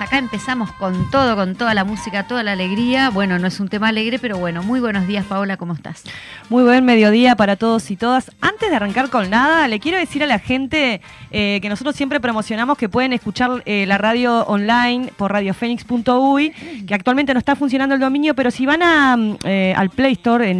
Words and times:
Acá 0.00 0.18
empezamos 0.18 0.72
con 0.72 1.10
todo, 1.10 1.36
con 1.36 1.54
toda 1.54 1.74
la 1.74 1.84
música, 1.84 2.26
toda 2.26 2.42
la 2.42 2.52
alegría. 2.52 3.10
Bueno, 3.10 3.38
no 3.38 3.46
es 3.46 3.60
un 3.60 3.68
tema 3.68 3.88
alegre, 3.88 4.18
pero 4.18 4.38
bueno, 4.38 4.62
muy 4.62 4.80
buenos 4.80 5.06
días, 5.06 5.24
Paola, 5.24 5.56
¿cómo 5.56 5.72
estás? 5.72 6.04
Muy 6.48 6.62
buen 6.62 6.84
mediodía 6.84 7.36
para 7.36 7.56
todos 7.56 7.90
y 7.90 7.96
todas. 7.96 8.30
Antes 8.40 8.70
de 8.70 8.76
arrancar 8.76 9.10
con 9.10 9.30
nada, 9.30 9.66
le 9.68 9.80
quiero 9.80 9.98
decir 9.98 10.22
a 10.22 10.26
la 10.26 10.38
gente 10.38 11.00
eh, 11.30 11.58
que 11.60 11.68
nosotros 11.68 11.96
siempre 11.96 12.20
promocionamos 12.20 12.78
que 12.78 12.88
pueden 12.88 13.12
escuchar 13.12 13.62
eh, 13.66 13.86
la 13.86 13.98
radio 13.98 14.44
online 14.46 15.12
por 15.16 15.32
radiofenix.uy, 15.32 16.50
que 16.86 16.94
actualmente 16.94 17.32
no 17.34 17.38
está 17.38 17.56
funcionando 17.56 17.94
el 17.94 18.00
dominio, 18.00 18.34
pero 18.34 18.50
si 18.50 18.66
van 18.66 18.82
a, 18.82 19.16
mm, 19.16 19.36
eh, 19.44 19.74
al 19.76 19.90
Play 19.90 20.12
Store 20.12 20.54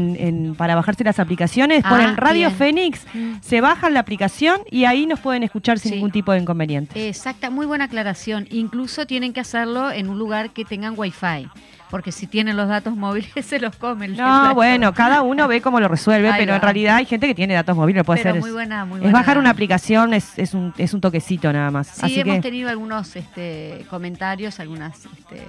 para 0.57 0.75
bajarse 0.75 1.05
las 1.05 1.19
aplicaciones, 1.19 1.83
ah, 1.85 1.91
ponen 1.91 2.17
Radio 2.17 2.51
Fénix, 2.51 3.07
mm. 3.15 3.37
se 3.41 3.61
bajan 3.61 3.95
la 3.95 4.01
aplicación 4.01 4.61
y 4.71 4.85
ahí 4.85 5.07
nos 5.07 5.21
pueden 5.21 5.43
escuchar 5.43 5.79
sin 5.79 5.93
ningún 5.93 6.11
tipo 6.11 6.33
de 6.33 6.41
inconveniente. 6.41 7.09
Exacta, 7.09 7.51
muy 7.51 7.67
buena 7.67 7.85
aclaración. 7.85 8.47
Incluso 8.51 9.07
tienen 9.07 9.28
que 9.33 9.41
hacerlo 9.41 9.91
en 9.91 10.09
un 10.09 10.19
lugar 10.19 10.51
que 10.51 10.65
tengan 10.65 10.95
wifi 10.97 11.49
porque 11.91 12.13
si 12.13 12.27
tienen 12.27 12.57
los 12.57 12.69
datos 12.69 12.97
móviles 12.97 13.31
se 13.45 13.59
los 13.59 13.77
comen. 13.77 14.17
No, 14.17 14.55
bueno, 14.55 14.93
cada 14.95 15.23
uno 15.23 15.49
ve 15.49 15.61
cómo 15.61 15.81
lo 15.81 15.89
resuelve, 15.89 16.33
pero 16.37 16.55
en 16.55 16.61
realidad 16.61 16.97
hay 16.97 17.07
gente 17.07 17.27
que 17.27 17.35
tiene 17.35 17.55
datos 17.55 17.77
móviles, 17.77 18.05
puede 18.05 18.23
ser. 18.23 18.39
Muy 18.39 18.51
buena, 18.51 18.85
muy 18.85 19.01
buena. 19.01 19.07
Es 19.07 19.13
bajar 19.13 19.39
una 19.39 19.51
aplicación, 19.51 20.15
es, 20.15 20.39
es, 20.39 20.55
un, 20.55 20.75
es 20.79 20.95
un 20.95 21.01
toquecito 21.01 21.53
nada 21.53 21.71
más. 21.71 21.89
Sí, 21.89 22.21
hemos 22.21 22.41
tenido 22.41 22.69
algunos 22.69 23.17
este, 23.17 23.87
comentarios, 23.91 24.61
algunas 24.61 25.07
este, 25.07 25.43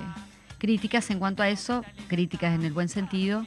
críticas 0.57 1.09
en 1.11 1.19
cuanto 1.19 1.43
a 1.43 1.49
eso, 1.49 1.83
críticas 2.07 2.55
en 2.55 2.63
el 2.63 2.73
buen 2.73 2.89
sentido. 2.89 3.45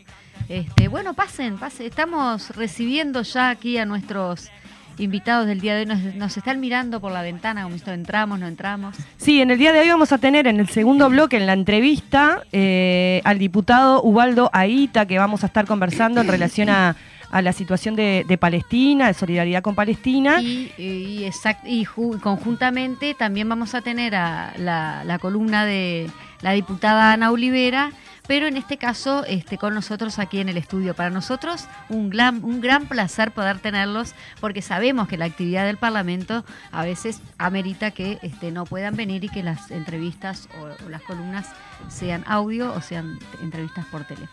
Este, 0.49 0.89
bueno, 0.89 1.15
pasen, 1.15 1.57
pasen. 1.59 1.87
Estamos 1.87 2.51
recibiendo 2.57 3.23
ya 3.23 3.51
aquí 3.51 3.79
a 3.79 3.87
nuestros 3.87 4.51
invitados 4.99 5.47
del 5.47 5.61
día 5.61 5.75
de 5.75 5.81
hoy 5.81 6.15
nos, 6.17 6.37
están 6.37 6.61
mirando 6.61 7.01
por 7.01 7.13
la 7.13 7.23
ventana, 7.23 7.63
como 7.65 7.75
esto 7.75 7.93
entramos, 7.93 8.39
no 8.39 8.47
entramos. 8.47 8.97
Sí, 9.17 9.41
en 9.41 9.51
el 9.51 9.59
día 9.59 9.73
de 9.73 9.81
hoy 9.81 9.89
vamos 9.89 10.13
a 10.13 10.19
tener 10.19 10.47
en 10.47 10.61
el 10.61 10.69
segundo 10.69 11.09
bloque, 11.09 11.37
en 11.37 11.47
la 11.47 11.53
entrevista, 11.53 12.43
eh, 12.53 13.21
al 13.25 13.39
diputado 13.39 14.03
Ubaldo 14.03 14.51
Aita, 14.53 15.07
que 15.07 15.19
vamos 15.19 15.43
a 15.43 15.47
estar 15.47 15.67
conversando 15.67 16.21
en 16.21 16.29
relación 16.29 16.69
a, 16.69 16.97
la 17.33 17.55
situación 17.55 17.97
de, 17.97 18.39
Palestina, 18.39 19.07
de 19.07 19.15
solidaridad 19.15 19.63
con 19.63 19.75
Palestina. 19.75 20.43
Y, 20.43 20.71
y, 20.77 21.85
conjuntamente 22.21 23.15
también 23.15 23.49
vamos 23.49 23.75
a 23.75 23.81
tener 23.81 24.15
a 24.15 24.53
la, 24.59 25.03
la 25.05 25.19
columna 25.19 25.65
de 25.65 26.11
la 26.43 26.53
diputada 26.53 27.15
Ana 27.15 27.31
Olivera 27.31 27.93
pero 28.27 28.47
en 28.47 28.57
este 28.57 28.77
caso 28.77 29.25
este, 29.27 29.59
con 29.59 29.75
nosotros 29.75 30.19
aquí 30.19 30.41
en 30.41 30.49
el 30.49 30.57
estudio. 30.57 30.95
Para 30.95 31.11
nosotros 31.11 31.67
un 31.89 32.11
gran, 32.11 32.45
un 32.45 32.61
gran 32.61 32.87
placer 32.87 33.33
poder 33.33 33.59
tenerlos 33.59 34.15
porque 34.41 34.63
sabemos 34.63 35.09
que 35.09 35.17
la 35.17 35.25
actividad 35.25 35.67
del 35.67 35.77
Parlamento 35.77 36.45
a 36.71 36.85
veces 36.85 37.21
amerita 37.39 37.91
que 37.91 38.19
este, 38.23 38.51
no 38.51 38.65
puedan 38.65 38.97
venir 38.97 39.25
y 39.25 39.29
que 39.29 39.43
las 39.43 39.71
entrevistas 39.71 40.49
o, 40.61 40.89
las 40.89 41.03
columnas 41.03 41.47
sean 41.89 42.25
audio 42.27 42.73
o 42.73 42.81
sean 42.81 43.19
entrevistas 43.43 43.85
por 43.87 44.05
teléfono. 44.05 44.31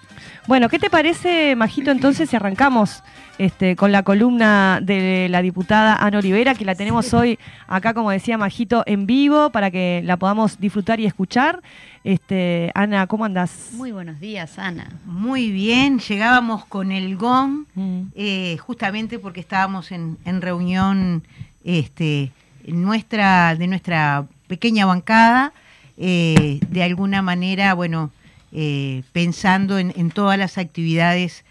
Bueno, 0.47 0.69
¿qué 0.69 0.79
te 0.79 0.89
parece, 0.89 1.55
Majito, 1.55 1.91
entonces 1.91 2.29
si 2.29 2.35
arrancamos 2.35 3.03
este, 3.37 3.75
con 3.75 3.91
la 3.91 4.03
columna 4.03 4.79
de 4.81 5.27
la 5.29 5.41
diputada 5.41 5.95
Ana 5.95 6.19
Olivera, 6.19 6.55
que 6.55 6.65
la 6.65 6.75
tenemos 6.75 7.13
hoy 7.13 7.39
acá, 7.67 7.93
como 7.93 8.11
decía 8.11 8.37
Majito, 8.37 8.83
en 8.85 9.05
vivo 9.05 9.49
para 9.49 9.71
que 9.71 10.01
la 10.03 10.17
podamos 10.17 10.59
disfrutar 10.59 10.99
y 10.99 11.05
escuchar? 11.05 11.61
Este, 12.03 12.71
Ana, 12.75 13.07
¿cómo 13.07 13.25
andás? 13.25 13.69
Muy 13.73 13.91
buenos 13.91 14.19
días, 14.19 14.57
Ana. 14.57 14.89
Muy 15.05 15.51
bien, 15.51 15.99
llegábamos 15.99 16.65
con 16.65 16.91
el 16.91 17.17
GON, 17.17 17.67
mm. 17.75 18.01
eh, 18.15 18.57
justamente 18.57 19.19
porque 19.19 19.41
estábamos 19.41 19.91
en, 19.91 20.17
reunión 20.41 21.23
este, 21.63 22.31
nuestra, 22.65 23.55
de 23.55 23.67
nuestra 23.67 24.25
pequeña 24.47 24.85
bancada, 24.85 25.53
eh, 25.99 26.59
de 26.69 26.83
alguna 26.83 27.21
manera, 27.21 27.73
bueno, 27.73 28.11
eh, 28.51 29.03
pensando 29.11 29.77
en, 29.77 29.93
en, 29.95 30.09
todas 30.09 30.39
las 30.39 30.57
actividades 30.57 31.45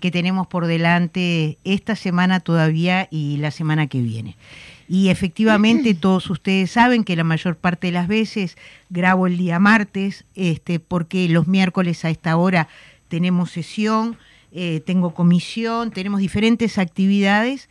que 0.00 0.10
tenemos 0.10 0.46
por 0.46 0.66
delante 0.66 1.58
esta 1.64 1.96
semana 1.96 2.40
todavía 2.40 3.08
y 3.10 3.36
la 3.36 3.50
semana 3.50 3.88
que 3.88 4.00
viene. 4.00 4.34
Y 4.88 5.08
efectivamente 5.08 5.94
todos 6.00 6.30
ustedes 6.30 6.70
saben 6.70 7.04
que 7.04 7.16
la 7.16 7.24
mayor 7.24 7.56
parte 7.56 7.88
de 7.88 7.92
las 7.92 8.08
veces 8.08 8.56
grabo 8.88 9.26
el 9.26 9.36
día 9.36 9.58
martes, 9.58 10.24
este, 10.34 10.80
porque 10.80 11.28
los 11.28 11.46
miércoles 11.46 12.04
a 12.04 12.10
esta 12.10 12.36
hora 12.36 12.68
tenemos 13.08 13.50
sesión, 13.50 14.16
eh, 14.52 14.80
tengo 14.84 15.14
comisión, 15.14 15.90
tenemos 15.90 16.20
diferentes 16.20 16.78
actividades, 16.78 17.68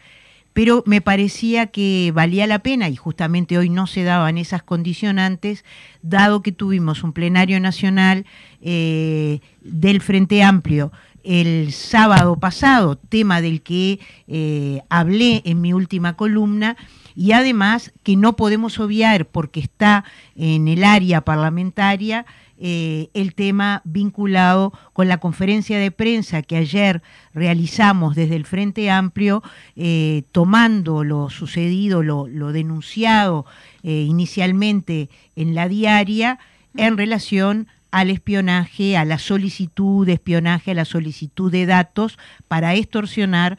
pero 0.55 0.83
me 0.87 1.01
parecía 1.01 1.67
que 1.67 2.13
valía 2.15 2.47
la 2.47 2.59
pena, 2.59 2.87
y 2.87 2.95
justamente 2.95 3.57
hoy 3.57 3.69
no 3.69 3.87
se 3.87 4.03
daban 4.03 4.37
esas 4.37 4.63
condicionantes, 4.63 5.65
dado 6.01 6.41
que 6.41 6.53
tuvimos 6.53 7.03
un 7.03 7.11
plenario 7.11 7.59
nacional 7.59 8.25
eh, 8.61 9.41
del 9.59 9.99
Frente 9.99 10.43
Amplio 10.43 10.93
el 11.25 11.73
sábado 11.73 12.39
pasado, 12.39 12.95
tema 12.95 13.41
del 13.41 13.63
que 13.63 13.99
eh, 14.29 14.79
hablé 14.87 15.41
en 15.43 15.59
mi 15.59 15.73
última 15.73 16.15
columna, 16.15 16.77
y 17.15 17.33
además 17.33 17.91
que 18.03 18.15
no 18.15 18.37
podemos 18.37 18.79
obviar 18.79 19.25
porque 19.25 19.59
está 19.59 20.05
en 20.37 20.69
el 20.69 20.85
área 20.85 21.19
parlamentaria 21.19 22.25
eh, 22.57 23.09
el 23.13 23.35
tema 23.35 23.81
vinculado 23.83 24.71
con 24.93 25.07
la 25.07 25.17
conferencia 25.17 25.77
de 25.77 25.91
prensa 25.91 26.41
que 26.41 26.55
ayer 26.55 27.01
realizamos 27.33 28.15
desde 28.15 28.35
el 28.37 28.45
Frente 28.45 28.89
Amplio, 28.89 29.43
eh, 29.75 30.23
tomando 30.31 31.03
lo 31.03 31.29
sucedido, 31.29 32.01
lo, 32.01 32.51
denunciado 32.53 33.45
eh, 33.83 34.05
inicialmente 34.07 35.09
en 35.35 35.53
la 35.53 35.67
diaria 35.67 36.39
en 36.77 36.97
relación 36.97 37.67
al 37.95 38.09
espionaje, 38.09 38.97
a 38.97 39.05
la 39.05 39.17
solicitud 39.17 40.05
de 40.05 40.13
espionaje, 40.13 40.71
a 40.71 40.73
la 40.73 40.83
solicitud 40.83 41.49
de 41.49 41.65
datos 41.65 42.19
para 42.49 42.75
extorsionar 42.75 43.57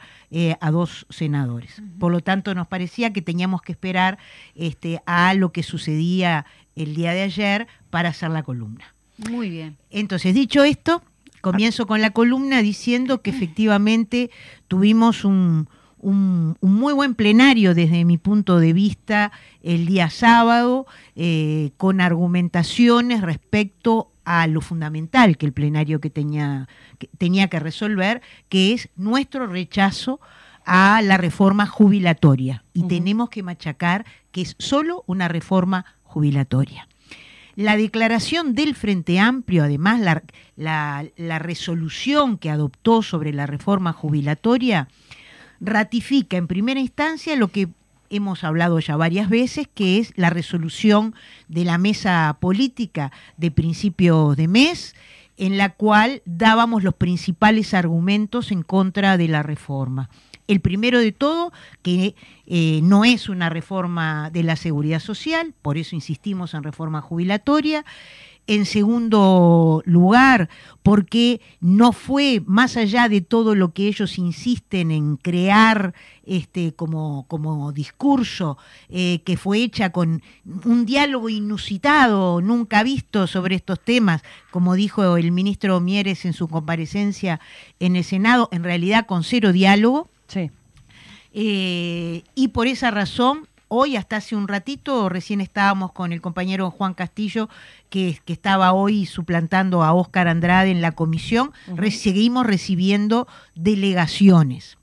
a 0.59 0.69
dos 0.69 1.07
senadores. 1.09 1.81
Por 1.97 2.11
lo 2.11 2.21
tanto, 2.21 2.53
nos 2.53 2.67
parecía 2.67 3.11
que 3.11 3.23
teníamos 3.23 3.63
que 3.63 3.71
esperar 3.71 4.19
este, 4.53 5.01
a 5.07 5.33
lo 5.33 5.51
que 5.51 5.63
sucedía 5.63 6.45
el 6.75 6.93
día 6.93 7.13
de 7.13 7.23
ayer 7.23 7.67
para 7.89 8.09
hacer 8.09 8.29
la 8.29 8.43
columna. 8.43 8.93
Muy 9.17 9.49
bien. 9.49 9.77
Entonces, 9.89 10.35
dicho 10.35 10.63
esto, 10.63 11.01
comienzo 11.41 11.87
con 11.87 11.99
la 12.01 12.11
columna 12.11 12.61
diciendo 12.61 13.21
que 13.21 13.31
efectivamente 13.31 14.29
tuvimos 14.67 15.25
un, 15.25 15.67
muy 15.99 16.93
buen 16.93 17.15
plenario 17.15 17.73
desde 17.73 18.05
mi 18.05 18.17
punto 18.17 18.59
de 18.59 18.73
vista 18.73 19.31
el 19.63 19.87
día 19.87 20.11
sábado, 20.11 20.85
eh, 21.15 21.71
con 21.77 22.01
argumentaciones 22.01 23.21
respecto 23.21 24.11
a 24.27 24.45
lo 24.47 24.59
fundamental 24.59 25.37
que 25.37 25.45
el 25.45 25.53
plenario 25.53 26.01
que 26.01 26.09
tenía 26.09 26.67
que, 26.99 27.07
tenía 27.17 27.47
que 27.47 27.59
resolver, 27.59 28.21
que 28.49 28.73
es 28.73 28.89
nuestro 28.97 29.47
rechazo 29.47 30.19
a 30.65 31.01
la 31.01 31.15
reforma 31.15 31.65
jubilatoria. 31.65 32.65
Y 32.73 32.83
tenemos 32.89 33.29
que 33.29 33.41
machacar 33.41 34.05
que 34.33 34.41
es 34.41 34.55
solo 34.59 35.05
una 35.07 35.29
reforma 35.29 35.85
jubilatoria. 36.03 36.89
La 37.55 37.77
declaración 37.77 38.53
del 38.53 38.75
Frente 38.75 39.17
Amplio, 39.17 39.63
además 39.63 40.01
la, 40.57 41.39
resolución 41.39 42.37
que 42.37 42.49
adoptó 42.49 43.01
sobre 43.01 43.31
la 43.31 43.47
reforma 43.47 43.93
jubilatoria, 43.93 44.89
ratifica 45.61 46.35
en 46.35 46.47
primera 46.47 46.81
instancia 46.81 47.35
lo 47.37 47.47
que 47.47 47.69
hemos 48.09 48.43
hablado 48.43 48.79
ya 48.79 48.95
varias 48.95 49.29
veces, 49.29 49.67
que 49.73 49.99
es 49.99 50.13
la 50.15 50.29
resolución 50.29 51.15
de 51.47 51.65
la 51.65 51.77
mesa 51.77 52.37
política 52.39 53.11
de 53.37 53.51
principio 53.51 54.35
de 54.35 54.47
mes, 54.47 54.95
en 55.37 55.57
la 55.57 55.69
cual 55.69 56.21
dábamos 56.25 56.83
los 56.83 56.95
principales 56.95 57.73
argumentos 57.73 58.51
en 58.51 58.63
contra 58.63 59.17
de 59.17 59.27
la 59.27 59.43
reforma. 59.43 60.09
El 60.47 60.61
primero 60.61 60.99
de 60.99 61.11
todo, 61.11 61.51
que 61.81 62.15
eh, 62.45 62.79
no 62.81 63.03
es 63.05 63.29
una 63.29 63.49
reforma 63.49 64.29
de 64.31 64.43
la 64.43 64.55
seguridad 64.55 64.99
social, 64.99 65.53
por 65.61 65.77
eso 65.77 65.95
insistimos 65.95 66.53
en 66.53 66.63
reforma 66.63 67.01
jubilatoria. 67.01 67.85
En 68.47 68.65
segundo 68.65 69.83
lugar, 69.85 70.49
porque 70.83 71.41
no 71.59 71.91
fue 71.91 72.41
más 72.45 72.77
allá 72.77 73.09
de 73.09 73.19
todo 73.19 73.55
lo 73.55 73.73
que 73.73 73.87
ellos 73.87 74.17
insisten 74.17 74.89
en 74.89 75.17
crear 75.17 75.93
este, 76.25 76.73
como, 76.73 77.25
como 77.27 77.73
discurso, 77.73 78.57
eh, 78.87 79.21
que 79.25 79.35
fue 79.35 79.59
hecha 79.63 79.91
con 79.91 80.21
un 80.63 80.85
diálogo 80.85 81.27
inusitado, 81.27 82.39
nunca 82.39 82.83
visto 82.83 83.27
sobre 83.27 83.55
estos 83.55 83.81
temas, 83.81 84.23
como 84.49 84.75
dijo 84.75 85.17
el 85.17 85.33
ministro 85.33 85.81
Mieres 85.81 86.23
en 86.23 86.31
su 86.31 86.47
comparecencia 86.47 87.41
en 87.79 87.97
el 87.97 88.05
Senado, 88.05 88.47
en 88.53 88.63
realidad 88.63 89.05
con 89.05 89.25
cero 89.25 89.51
diálogo. 89.51 90.09
Sí. 90.27 90.51
Eh, 91.33 92.23
y 92.33 92.47
por 92.47 92.67
esa 92.67 92.91
razón, 92.91 93.47
hoy, 93.67 93.95
hasta 93.95 94.17
hace 94.17 94.35
un 94.35 94.47
ratito, 94.47 95.09
recién 95.09 95.41
estábamos 95.41 95.91
con 95.91 96.13
el 96.13 96.21
compañero 96.21 96.71
Juan 96.71 96.93
Castillo, 96.93 97.49
que, 97.89 98.19
que 98.25 98.33
estaba 98.33 98.73
hoy 98.73 99.05
suplantando 99.05 99.83
a 99.83 99.93
Óscar 99.93 100.27
Andrade 100.27 100.71
en 100.71 100.81
la 100.81 100.93
comisión, 100.93 101.51
seguimos 101.91 102.45
recibiendo 102.45 103.27
delegaciones. 103.55 104.77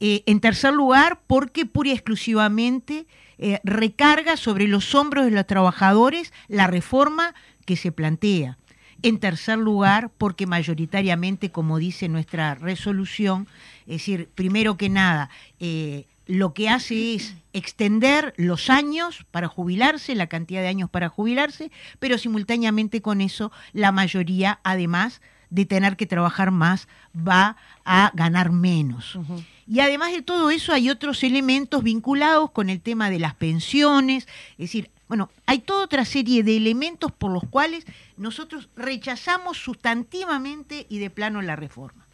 Eh, 0.00 0.22
en 0.24 0.40
tercer 0.40 0.72
lugar, 0.72 1.20
porque 1.26 1.66
pura 1.66 1.90
y 1.90 1.92
exclusivamente 1.92 3.06
eh, 3.36 3.60
recarga 3.64 4.38
sobre 4.38 4.66
los 4.66 4.94
hombros 4.94 5.26
de 5.26 5.30
los 5.30 5.46
trabajadores 5.46 6.32
la 6.48 6.66
reforma 6.66 7.34
que 7.66 7.76
se 7.76 7.92
plantea. 7.92 8.56
En 9.02 9.18
tercer 9.18 9.58
lugar, 9.58 10.10
porque 10.16 10.46
mayoritariamente, 10.46 11.50
como 11.50 11.78
dice 11.78 12.08
nuestra 12.08 12.54
resolución, 12.54 13.46
es 13.82 13.98
decir, 13.98 14.28
primero 14.34 14.76
que 14.76 14.88
nada, 14.88 15.30
eh, 15.58 16.06
lo 16.30 16.54
que 16.54 16.68
hace 16.68 17.14
es 17.14 17.34
extender 17.52 18.32
los 18.36 18.70
años 18.70 19.26
para 19.32 19.48
jubilarse, 19.48 20.14
la 20.14 20.28
cantidad 20.28 20.60
de 20.60 20.68
años 20.68 20.88
para 20.88 21.08
jubilarse, 21.08 21.72
pero 21.98 22.18
simultáneamente 22.18 23.02
con 23.02 23.20
eso 23.20 23.50
la 23.72 23.90
mayoría, 23.90 24.60
además 24.62 25.20
de 25.50 25.66
tener 25.66 25.96
que 25.96 26.06
trabajar 26.06 26.52
más, 26.52 26.86
va 27.16 27.56
a 27.84 28.12
ganar 28.14 28.52
menos. 28.52 29.18
Y 29.66 29.80
además 29.80 30.12
de 30.12 30.22
todo 30.22 30.50
eso 30.50 30.72
hay 30.72 30.88
otros 30.88 31.24
elementos 31.24 31.82
vinculados 31.82 32.52
con 32.52 32.70
el 32.70 32.80
tema 32.80 33.10
de 33.10 33.18
las 33.18 33.34
pensiones, 33.34 34.28
es 34.52 34.58
decir, 34.58 34.90
bueno, 35.08 35.28
hay 35.46 35.58
toda 35.58 35.84
otra 35.84 36.04
serie 36.04 36.44
de 36.44 36.56
elementos 36.56 37.10
por 37.10 37.32
los 37.32 37.42
cuales 37.50 37.84
nosotros 38.16 38.68
rechazamos 38.76 39.58
sustantivamente 39.58 40.86
y 40.88 40.98
de 41.00 41.10
plano 41.10 41.42
la 41.42 41.56
reforma. 41.56 42.06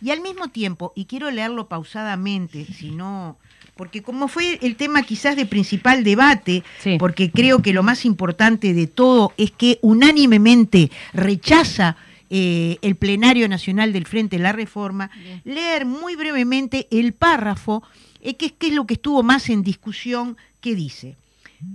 Y 0.00 0.10
al 0.10 0.20
mismo 0.20 0.46
tiempo, 0.48 0.92
y 0.94 1.06
quiero 1.06 1.32
leerlo 1.32 1.68
pausadamente, 1.68 2.66
si 2.66 2.90
no, 2.92 3.38
porque 3.76 4.02
como 4.02 4.28
fue 4.28 4.58
el 4.62 4.76
tema 4.76 5.02
quizás 5.02 5.36
de 5.36 5.46
principal 5.46 6.04
debate, 6.04 6.62
porque 6.98 7.30
creo 7.30 7.62
que 7.62 7.72
lo 7.72 7.82
más 7.82 8.04
importante 8.04 8.72
de 8.72 8.86
todo 8.86 9.32
es 9.36 9.50
que 9.50 9.78
unánimemente 9.82 10.90
rechaza 11.12 11.96
eh, 12.30 12.78
el 12.82 12.96
plenario 12.96 13.48
nacional 13.48 13.92
del 13.92 14.06
Frente 14.06 14.36
de 14.36 14.42
la 14.42 14.52
Reforma, 14.52 15.10
leer 15.44 15.86
muy 15.86 16.16
brevemente 16.16 16.88
el 16.90 17.12
párrafo, 17.12 17.82
eh, 18.20 18.36
que, 18.36 18.54
que 18.54 18.68
es 18.68 18.72
lo 18.72 18.86
que 18.86 18.94
estuvo 18.94 19.22
más 19.22 19.50
en 19.50 19.62
discusión, 19.62 20.36
que 20.60 20.74
dice, 20.74 21.16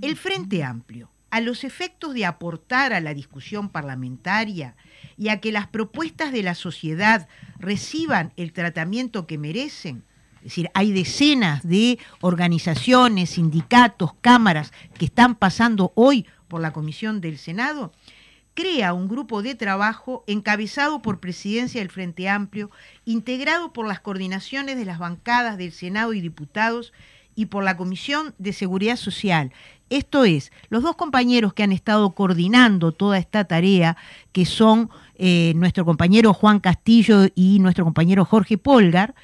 el 0.01 0.15
Frente 0.15 0.63
Amplio, 0.63 1.09
a 1.31 1.41
los 1.41 1.63
efectos 1.63 2.13
de 2.13 2.25
aportar 2.25 2.93
a 2.93 3.01
la 3.01 3.13
discusión 3.13 3.69
parlamentaria 3.69 4.75
y 5.17 5.29
a 5.29 5.39
que 5.39 5.51
las 5.51 5.67
propuestas 5.67 6.31
de 6.31 6.43
la 6.43 6.55
sociedad 6.55 7.27
reciban 7.59 8.33
el 8.35 8.51
tratamiento 8.51 9.27
que 9.27 9.37
merecen, 9.37 10.03
es 10.39 10.43
decir, 10.43 10.69
hay 10.73 10.91
decenas 10.91 11.67
de 11.67 11.99
organizaciones, 12.21 13.31
sindicatos, 13.31 14.11
cámaras 14.21 14.71
que 14.97 15.05
están 15.05 15.35
pasando 15.35 15.91
hoy 15.95 16.25
por 16.47 16.61
la 16.61 16.73
Comisión 16.73 17.21
del 17.21 17.37
Senado, 17.37 17.91
crea 18.53 18.93
un 18.93 19.07
grupo 19.07 19.41
de 19.41 19.55
trabajo 19.55 20.23
encabezado 20.27 21.01
por 21.01 21.19
Presidencia 21.19 21.79
del 21.79 21.89
Frente 21.89 22.27
Amplio, 22.27 22.69
integrado 23.05 23.71
por 23.71 23.87
las 23.87 24.01
coordinaciones 24.01 24.77
de 24.77 24.85
las 24.85 24.99
bancadas 24.99 25.57
del 25.57 25.71
Senado 25.71 26.13
y 26.13 26.21
diputados 26.21 26.91
y 27.35 27.45
por 27.45 27.63
la 27.63 27.77
Comisión 27.77 28.35
de 28.37 28.51
Seguridad 28.51 28.97
Social. 28.97 29.53
Esto 29.89 30.25
es, 30.25 30.51
los 30.69 30.83
dos 30.83 30.95
compañeros 30.95 31.53
que 31.53 31.63
han 31.63 31.71
estado 31.71 32.11
coordinando 32.11 32.91
toda 32.91 33.17
esta 33.17 33.45
tarea, 33.45 33.95
que 34.33 34.45
son 34.45 34.89
eh, 35.15 35.53
nuestro 35.55 35.85
compañero 35.85 36.33
Juan 36.33 36.59
Castillo 36.59 37.27
y 37.35 37.59
nuestro 37.59 37.85
compañero 37.85 38.25
Jorge 38.25 38.57
Polgar, 38.57 39.15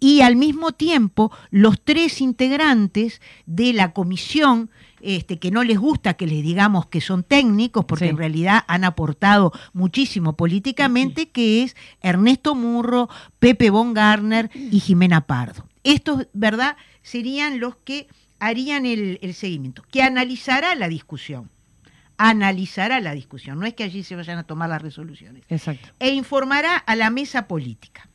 y 0.00 0.20
al 0.20 0.36
mismo 0.36 0.72
tiempo 0.72 1.32
los 1.50 1.80
tres 1.82 2.20
integrantes 2.20 3.20
de 3.46 3.72
la 3.72 3.92
comisión 3.92 4.70
este, 5.00 5.38
que 5.38 5.50
no 5.50 5.62
les 5.62 5.78
gusta 5.78 6.14
que 6.14 6.26
les 6.26 6.42
digamos 6.42 6.86
que 6.86 7.00
son 7.00 7.22
técnicos, 7.22 7.84
porque 7.84 8.08
en 8.08 8.16
realidad 8.16 8.64
han 8.66 8.84
aportado 8.84 9.52
muchísimo 9.72 10.36
políticamente, 10.36 11.28
que 11.28 11.62
es 11.62 11.76
Ernesto 12.00 12.54
Murro, 12.54 13.08
Pepe 13.38 13.70
Von 13.70 13.94
Garner 13.94 14.50
y 14.54 14.80
Jimena 14.80 15.26
Pardo. 15.26 15.68
Estos, 15.84 16.26
¿verdad?, 16.32 16.76
serían 17.02 17.60
los 17.60 17.76
que 17.76 18.08
harían 18.40 18.86
el, 18.86 19.34
seguimiento, 19.34 19.82
que 19.90 20.02
analizará 20.02 20.74
la 20.74 20.88
discusión 20.88 21.50
analizará 22.20 22.98
la 22.98 23.14
discusión, 23.14 23.60
no 23.60 23.66
es 23.66 23.74
que 23.74 23.84
allí 23.84 24.02
se 24.02 24.16
vayan 24.16 24.38
a 24.38 24.42
tomar 24.42 24.68
las 24.68 24.82
resoluciones. 24.82 25.44
Exacto. 25.48 25.90
E 26.00 26.10
informará 26.10 26.76
a 26.76 26.96
la 26.96 27.10
mesa 27.10 27.46
política. 27.46 28.08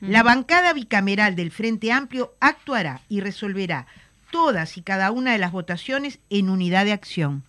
La 0.00 0.22
bancada 0.22 0.72
bicameral 0.72 1.34
del 1.34 1.50
Frente 1.50 1.90
Amplio 1.90 2.34
actuará 2.40 3.00
y 3.08 3.20
resolverá 3.20 3.86
todas 4.30 4.76
y 4.76 4.82
cada 4.82 5.10
una 5.10 5.32
de 5.32 5.38
las 5.38 5.52
votaciones 5.52 6.20
en 6.30 6.50
unidad 6.50 6.84
de 6.84 6.92
acción. 6.92 7.42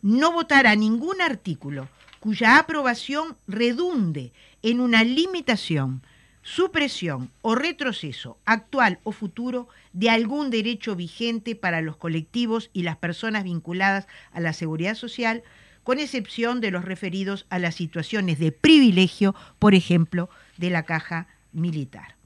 No 0.00 0.32
votará 0.32 0.74
ningún 0.76 1.20
artículo 1.20 1.88
cuya 2.20 2.58
aprobación 2.58 3.36
redunde 3.48 4.32
en 4.62 4.80
una 4.80 5.04
limitación, 5.04 6.02
supresión 6.42 7.30
o 7.42 7.54
retroceso 7.54 8.38
actual 8.44 8.98
o 9.04 9.12
futuro 9.12 9.68
de 9.92 10.10
algún 10.10 10.50
derecho 10.50 10.96
vigente 10.96 11.54
para 11.54 11.82
los 11.82 11.96
colectivos 11.96 12.70
y 12.72 12.82
las 12.82 12.96
personas 12.96 13.44
vinculadas 13.44 14.06
a 14.32 14.40
la 14.40 14.52
seguridad 14.52 14.94
social, 14.94 15.42
con 15.82 15.98
excepción 15.98 16.60
de 16.60 16.70
los 16.70 16.84
referidos 16.84 17.44
a 17.50 17.58
las 17.58 17.74
situaciones 17.74 18.38
de 18.38 18.52
privilegio, 18.52 19.34
por 19.58 19.74
ejemplo, 19.74 20.30
de 20.56 20.70
la 20.70 20.84
caja 20.84 21.26
militar. 21.52 22.16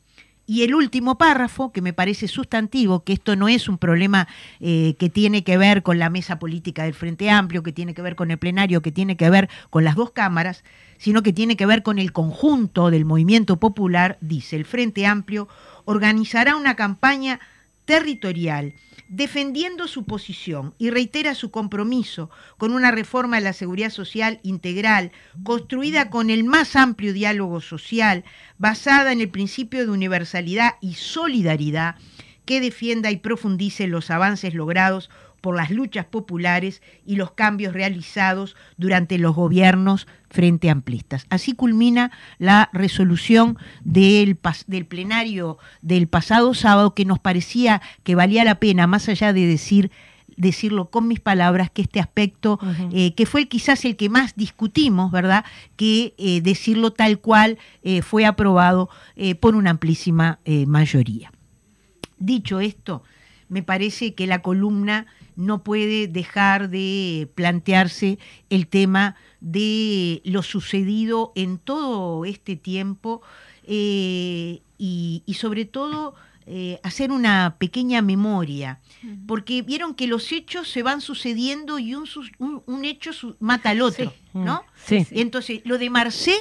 y 0.48 0.62
el 0.62 0.76
último 0.76 1.18
párrafo, 1.18 1.72
que 1.72 1.82
me 1.82 1.92
parece 1.92 2.28
sustantivo, 2.28 3.02
que 3.02 3.14
esto 3.14 3.34
no 3.34 3.48
es 3.48 3.68
un 3.68 3.78
problema 3.78 4.28
eh, 4.60 4.94
que 4.96 5.10
tiene 5.10 5.42
que 5.42 5.58
ver 5.58 5.82
con 5.82 5.98
la 5.98 6.08
mesa 6.08 6.38
política 6.38 6.84
del 6.84 6.94
Frente 6.94 7.30
Amplio, 7.30 7.64
que 7.64 7.72
tiene 7.72 7.94
que 7.94 8.02
ver 8.02 8.14
con 8.14 8.30
el 8.30 8.38
plenario, 8.38 8.80
que 8.80 8.92
tiene 8.92 9.16
que 9.16 9.28
ver 9.28 9.48
con 9.70 9.82
las 9.82 9.96
dos 9.96 10.12
cámaras, 10.12 10.62
sino 10.98 11.24
que 11.24 11.32
tiene 11.32 11.56
que 11.56 11.66
ver 11.66 11.82
con 11.82 11.98
el 11.98 12.12
conjunto 12.12 12.90
del 12.90 13.04
movimiento 13.04 13.58
popular, 13.58 14.18
dice, 14.20 14.54
el 14.54 14.64
Frente 14.64 15.04
Amplio 15.04 15.48
organizará 15.84 16.54
una 16.54 16.76
campaña 16.76 17.40
territorial 17.84 18.74
defendiendo 19.08 19.88
su 19.88 20.04
posición 20.04 20.74
y 20.78 20.90
reitera 20.90 21.34
su 21.34 21.50
compromiso 21.50 22.30
con 22.58 22.72
una 22.72 22.90
reforma 22.90 23.36
de 23.36 23.42
la 23.42 23.52
seguridad 23.52 23.90
social 23.90 24.40
integral, 24.42 25.12
construida 25.44 26.10
con 26.10 26.30
el 26.30 26.44
más 26.44 26.76
amplio 26.76 27.12
diálogo 27.12 27.60
social, 27.60 28.24
basada 28.58 29.12
en 29.12 29.20
el 29.20 29.28
principio 29.28 29.86
de 29.86 29.92
universalidad 29.92 30.74
y 30.80 30.94
solidaridad, 30.94 31.96
que 32.44 32.60
defienda 32.60 33.10
y 33.10 33.16
profundice 33.16 33.86
los 33.86 34.10
avances 34.10 34.54
logrados 34.54 35.10
por 35.40 35.56
las 35.56 35.70
luchas 35.70 36.06
populares 36.06 36.82
y 37.04 37.16
los 37.16 37.32
cambios 37.32 37.72
realizados 37.72 38.56
durante 38.76 39.18
los 39.18 39.34
gobiernos 39.34 40.06
frente 40.30 40.70
amplistas. 40.70 41.26
Así 41.30 41.52
culmina 41.52 42.10
la 42.38 42.68
resolución 42.72 43.56
del, 43.84 44.38
del, 44.66 44.86
plenario 44.86 45.58
del 45.82 46.08
pasado 46.08 46.52
sábado 46.54 46.94
que 46.94 47.04
nos 47.04 47.18
parecía 47.18 47.80
que 48.02 48.14
valía 48.14 48.44
la 48.44 48.56
pena, 48.56 48.86
más 48.86 49.08
allá 49.08 49.32
de 49.32 49.46
decir 49.46 49.90
decirlo 50.36 50.90
con 50.90 51.08
mis 51.08 51.20
palabras, 51.20 51.70
que 51.70 51.82
este 51.82 51.98
aspecto, 51.98 52.58
eh, 52.92 53.14
que 53.14 53.24
fue 53.24 53.48
quizás 53.48 53.84
el 53.86 53.96
que 53.96 54.10
más 54.10 54.36
discutimos, 54.36 55.10
¿verdad? 55.10 55.46
Que 55.76 56.14
eh, 56.18 56.42
decirlo 56.42 56.92
tal 56.92 57.20
cual 57.20 57.58
eh, 57.82 58.02
fue 58.02 58.26
aprobado 58.26 58.90
por 59.40 59.54
una 59.54 59.70
amplísima 59.70 60.40
mayoría. 60.66 61.32
Dicho 62.18 62.60
esto, 62.60 63.02
me 63.48 63.62
parece 63.62 64.14
que 64.14 64.26
la 64.26 64.42
columna 64.42 65.06
no 65.36 65.62
puede 65.62 66.08
dejar 66.08 66.70
de 66.70 67.28
plantearse 67.34 68.18
el 68.50 68.66
tema 68.66 69.16
de 69.40 70.22
lo 70.24 70.42
sucedido 70.42 71.32
en 71.34 71.58
todo 71.58 72.24
este 72.24 72.56
tiempo 72.56 73.22
eh, 73.64 74.60
y, 74.78 75.22
sobre 75.38 75.64
todo 75.64 76.14
eh, 76.46 76.80
hacer 76.82 77.10
una 77.10 77.56
pequeña 77.58 78.02
memoria, 78.02 78.80
porque 79.26 79.62
vieron 79.62 79.94
que 79.94 80.06
los 80.06 80.30
hechos 80.32 80.68
se 80.68 80.82
van 80.82 81.00
sucediendo 81.00 81.78
y 81.78 81.94
un, 81.94 82.06
un, 82.38 82.84
hecho 82.84 83.10
mata 83.40 83.70
al 83.70 83.82
otro, 83.82 84.12
¿no? 84.32 84.62
Sí. 84.84 85.06
Entonces, 85.10 85.60
lo 85.64 85.78
de 85.78 85.90
Marcé 85.90 86.36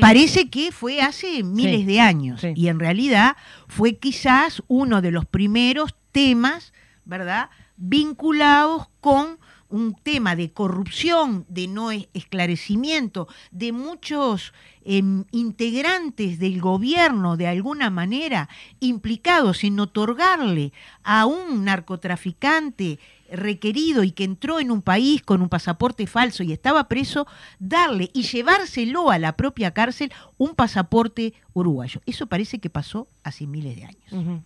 parece 0.00 0.48
que 0.48 0.70
fue 0.72 1.00
hace 1.00 1.42
miles 1.42 1.86
de 1.86 2.00
años 2.00 2.42
y 2.54 2.68
en 2.68 2.78
realidad 2.78 3.36
fue 3.66 3.96
quizás 3.96 4.62
uno 4.68 5.02
de 5.02 5.10
los 5.10 5.26
primeros 5.26 5.94
temas, 6.12 6.72
¿verdad? 7.04 7.50
vinculados 7.76 8.88
con 9.00 9.38
un 9.72 9.94
tema 9.94 10.36
de 10.36 10.52
corrupción, 10.52 11.46
de 11.48 11.66
no 11.66 11.90
esclarecimiento, 11.90 13.26
de 13.50 13.72
muchos 13.72 14.52
em, 14.84 15.24
integrantes 15.30 16.38
del 16.38 16.60
gobierno 16.60 17.38
de 17.38 17.46
alguna 17.46 17.88
manera 17.88 18.50
implicados 18.80 19.64
en 19.64 19.80
otorgarle 19.80 20.74
a 21.02 21.24
un 21.24 21.64
narcotraficante 21.64 22.98
requerido 23.32 24.04
y 24.04 24.12
que 24.12 24.24
entró 24.24 24.60
en 24.60 24.70
un 24.70 24.82
país 24.82 25.22
con 25.22 25.40
un 25.40 25.48
pasaporte 25.48 26.06
falso 26.06 26.42
y 26.42 26.52
estaba 26.52 26.86
preso, 26.86 27.26
darle 27.58 28.10
y 28.12 28.24
llevárselo 28.24 29.10
a 29.10 29.18
la 29.18 29.38
propia 29.38 29.72
cárcel 29.72 30.12
un 30.36 30.54
pasaporte 30.54 31.32
uruguayo. 31.54 32.02
Eso 32.04 32.26
parece 32.26 32.58
que 32.58 32.68
pasó 32.68 33.08
hace 33.24 33.46
miles 33.46 33.76
de 33.76 33.84
años. 33.84 34.42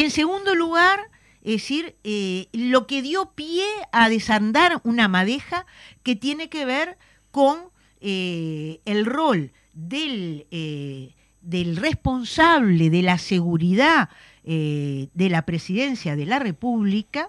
En 0.00 0.10
segundo 0.10 0.54
lugar, 0.54 0.98
es 1.42 1.60
decir, 1.60 1.94
eh, 2.04 2.48
lo 2.54 2.86
que 2.86 3.02
dio 3.02 3.32
pie 3.32 3.66
a 3.92 4.08
desandar 4.08 4.80
una 4.82 5.08
madeja 5.08 5.66
que 6.02 6.16
tiene 6.16 6.48
que 6.48 6.64
ver 6.64 6.96
con 7.30 7.58
eh, 8.00 8.80
el 8.86 9.04
rol 9.04 9.52
del, 9.74 10.46
eh, 10.52 11.12
del, 11.42 11.76
responsable 11.76 12.88
de 12.88 13.02
la 13.02 13.18
seguridad 13.18 14.08
de 14.42 15.28
la 15.28 15.42
presidencia 15.42 16.16
de 16.16 16.24
la 16.24 16.38
República 16.38 17.28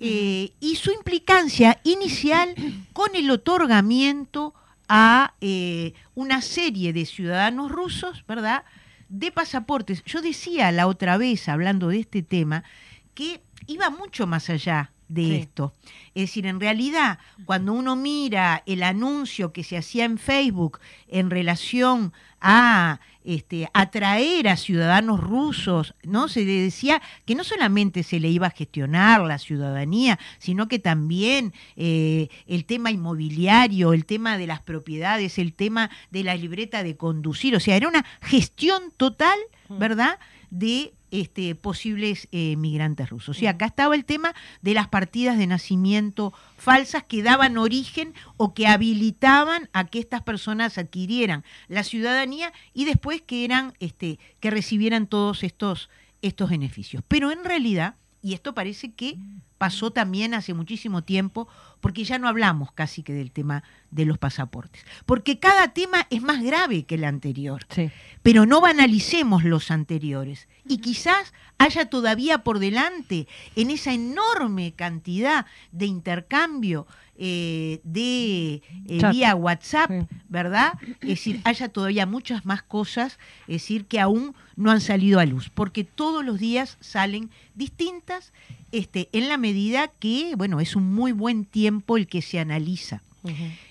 y 0.00 0.76
su 0.76 0.90
implicancia 0.90 1.80
inicial 1.84 2.54
con 2.92 3.14
el 3.14 3.30
otorgamiento 3.30 4.52
a 4.88 5.32
una 6.16 6.42
serie 6.42 6.92
de 6.92 7.06
ciudadanos 7.06 7.70
rusos, 7.70 8.24
¿verdad?, 8.26 8.64
de 9.08 9.32
pasaportes. 9.32 10.02
Yo 10.04 10.22
decía 10.22 10.72
la 10.72 10.86
otra 10.86 11.16
vez, 11.16 11.48
hablando 11.48 11.88
de 11.88 12.00
este 12.00 12.22
tema, 12.22 12.64
que 13.14 13.42
iba 13.66 13.90
mucho 13.90 14.26
más 14.26 14.50
allá 14.50 14.92
de 15.08 15.36
esto. 15.36 15.74
Es 16.14 16.24
decir, 16.24 16.46
en 16.46 16.60
realidad, 16.60 17.18
cuando 17.44 17.72
uno 17.72 17.94
mira 17.96 18.62
el 18.66 18.82
anuncio 18.82 19.52
que 19.52 19.62
se 19.62 19.76
hacía 19.76 20.04
en 20.04 20.18
Facebook 20.18 20.80
en 21.08 21.30
relación 21.30 22.12
a 22.40 23.00
este, 23.24 23.68
atraer 23.72 24.48
a 24.48 24.56
ciudadanos 24.56 25.20
rusos, 25.20 25.94
¿no? 26.02 26.28
Se 26.28 26.44
decía 26.44 27.02
que 27.24 27.34
no 27.34 27.42
solamente 27.42 28.02
se 28.02 28.20
le 28.20 28.28
iba 28.28 28.46
a 28.46 28.50
gestionar 28.50 29.22
la 29.22 29.38
ciudadanía, 29.38 30.18
sino 30.38 30.68
que 30.68 30.78
también 30.78 31.52
eh, 31.76 32.28
el 32.46 32.66
tema 32.66 32.90
inmobiliario, 32.90 33.92
el 33.92 34.04
tema 34.04 34.38
de 34.38 34.46
las 34.46 34.60
propiedades, 34.60 35.38
el 35.38 35.54
tema 35.54 35.90
de 36.10 36.22
la 36.22 36.34
libreta 36.34 36.82
de 36.82 36.96
conducir, 36.96 37.56
o 37.56 37.60
sea, 37.60 37.76
era 37.76 37.88
una 37.88 38.04
gestión 38.20 38.92
total, 38.96 39.38
mm. 39.68 39.78
¿verdad?, 39.78 40.18
de 40.54 40.94
este, 41.10 41.54
posibles 41.54 42.28
eh, 42.32 42.56
migrantes 42.56 43.10
rusos. 43.10 43.42
Y 43.42 43.46
acá 43.46 43.66
estaba 43.66 43.94
el 43.94 44.04
tema 44.04 44.34
de 44.62 44.74
las 44.74 44.88
partidas 44.88 45.36
de 45.38 45.46
nacimiento 45.46 46.32
falsas 46.56 47.04
que 47.04 47.22
daban 47.22 47.58
origen 47.58 48.14
o 48.36 48.54
que 48.54 48.66
habilitaban 48.66 49.68
a 49.72 49.84
que 49.84 49.98
estas 49.98 50.22
personas 50.22 50.78
adquirieran 50.78 51.44
la 51.68 51.84
ciudadanía 51.84 52.52
y 52.72 52.84
después 52.84 53.22
que 53.22 53.44
eran, 53.44 53.74
este, 53.80 54.18
que 54.40 54.50
recibieran 54.50 55.06
todos 55.06 55.42
estos, 55.42 55.90
estos 56.22 56.50
beneficios. 56.50 57.02
Pero 57.06 57.30
en 57.30 57.44
realidad, 57.44 57.96
y 58.22 58.34
esto 58.34 58.54
parece 58.54 58.92
que 58.92 59.18
pasó 59.58 59.90
también 59.90 60.34
hace 60.34 60.54
muchísimo 60.54 61.02
tiempo, 61.02 61.48
porque 61.80 62.04
ya 62.04 62.18
no 62.18 62.28
hablamos 62.28 62.72
casi 62.72 63.02
que 63.02 63.12
del 63.12 63.30
tema 63.30 63.62
de 63.90 64.04
los 64.04 64.18
pasaportes, 64.18 64.84
porque 65.06 65.38
cada 65.38 65.72
tema 65.72 66.06
es 66.10 66.22
más 66.22 66.42
grave 66.42 66.84
que 66.84 66.96
el 66.96 67.04
anterior, 67.04 67.66
pero 68.22 68.46
no 68.46 68.60
banalicemos 68.60 69.44
los 69.44 69.70
anteriores. 69.70 70.48
Y 70.66 70.78
quizás 70.78 71.32
haya 71.58 71.88
todavía 71.90 72.38
por 72.38 72.58
delante 72.58 73.28
en 73.54 73.70
esa 73.70 73.92
enorme 73.92 74.72
cantidad 74.72 75.46
de 75.72 75.86
intercambio 75.86 76.86
eh, 77.16 77.80
de 77.84 78.54
eh, 78.88 79.10
vía 79.12 79.36
WhatsApp, 79.36 79.90
¿verdad? 80.28 80.72
Es 81.00 81.08
decir, 81.08 81.40
haya 81.44 81.68
todavía 81.68 82.06
muchas 82.06 82.44
más 82.44 82.62
cosas, 82.62 83.20
es 83.42 83.62
decir, 83.62 83.86
que 83.86 84.00
aún 84.00 84.34
no 84.56 84.72
han 84.72 84.80
salido 84.80 85.20
a 85.20 85.26
luz, 85.26 85.48
porque 85.48 85.84
todos 85.84 86.24
los 86.24 86.40
días 86.40 86.76
salen 86.80 87.30
distintas 87.54 88.32
este, 88.74 89.08
en 89.12 89.28
la 89.28 89.38
medida 89.38 89.88
que, 90.00 90.34
bueno, 90.36 90.58
es 90.58 90.74
un 90.74 90.92
muy 90.92 91.12
buen 91.12 91.44
tiempo 91.44 91.96
el 91.96 92.08
que 92.08 92.22
se 92.22 92.40
analiza. 92.40 93.02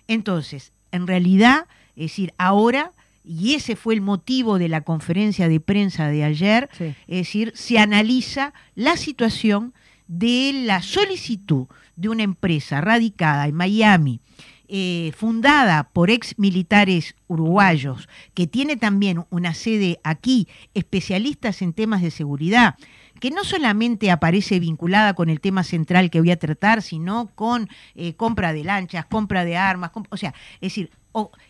Entonces, 0.08 0.72
en 0.92 1.06
realidad, 1.06 1.68
es 1.96 2.12
decir, 2.12 2.34
ahora, 2.38 2.94
y 3.26 3.54
ese 3.54 3.76
fue 3.76 3.94
el 3.94 4.02
motivo 4.02 4.58
de 4.58 4.70
la 4.70 4.82
conferencia 4.82 5.50
de 5.50 5.60
prensa 5.60 6.08
de 6.08 6.24
ayer, 6.24 6.70
es 6.80 6.96
decir, 7.08 7.52
se 7.54 7.78
analiza 7.80 8.54
la 8.76 8.96
situación 8.98 9.74
de 10.08 10.64
la 10.66 10.82
solicitud 10.82 11.68
de 11.96 12.10
una 12.10 12.24
empresa 12.24 12.82
radicada 12.82 13.48
en 13.48 13.56
Miami, 13.56 14.22
eh, 14.70 15.12
fundada 15.16 15.90
por 15.92 16.10
ex 16.10 16.40
militares 16.40 17.16
uruguayos, 17.28 18.08
que 18.34 18.48
tiene 18.48 18.78
también 18.78 19.26
una 19.30 19.54
sede 19.54 20.00
aquí, 20.04 20.48
especialistas 20.74 21.62
en 21.62 21.74
temas 21.74 22.02
de 22.02 22.10
seguridad, 22.10 22.76
que 23.24 23.32
no 23.32 23.46
solamente 23.46 24.12
aparece 24.12 24.60
vinculada 24.60 25.14
con 25.14 25.30
el 25.30 25.40
tema 25.40 25.64
central 25.64 26.10
que 26.10 26.20
voy 26.20 26.32
a 26.32 26.38
tratar, 26.38 26.82
sino 26.82 27.32
con 27.36 27.70
eh, 27.96 28.16
compra 28.16 28.52
de 28.52 28.66
lanchas, 28.66 29.06
compra 29.06 29.46
de 29.46 29.56
armas, 29.56 29.92
o 30.10 30.18
sea, 30.18 30.34
es 30.56 30.76
decir, 30.76 30.92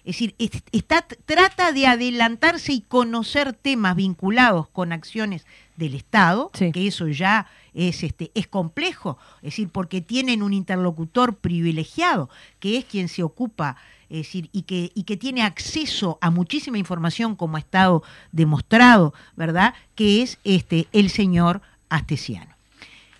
es 0.03 0.05
decir, 0.05 0.35
está, 0.71 1.01
trata 1.25 1.71
de 1.71 1.87
adelantarse 1.87 2.73
y 2.73 2.81
conocer 2.81 3.53
temas 3.53 3.95
vinculados 3.95 4.67
con 4.67 4.93
acciones 4.93 5.47
del 5.75 5.95
Estado, 5.95 6.51
que 6.51 6.85
eso 6.85 7.07
ya 7.07 7.47
es, 7.73 8.03
este, 8.03 8.29
es 8.35 8.45
complejo, 8.45 9.17
es 9.37 9.53
decir, 9.53 9.69
porque 9.69 9.99
tienen 9.99 10.43
un 10.43 10.53
interlocutor 10.53 11.37
privilegiado, 11.37 12.29
que 12.59 12.77
es 12.77 12.85
quien 12.85 13.07
se 13.07 13.23
ocupa, 13.23 13.77
es 14.13 14.27
decir, 14.27 14.49
y 14.51 14.61
que, 14.61 14.91
y 14.93 15.03
que 15.03 15.17
tiene 15.17 15.41
acceso 15.41 16.19
a 16.21 16.29
muchísima 16.29 16.77
información, 16.77 17.35
como 17.35 17.57
ha 17.57 17.59
estado 17.59 18.03
demostrado, 18.31 19.11
¿verdad? 19.35 19.73
Que 19.95 20.21
es 20.21 20.37
este, 20.43 20.87
el 20.91 21.09
señor 21.09 21.63
Astesiano. 21.89 22.55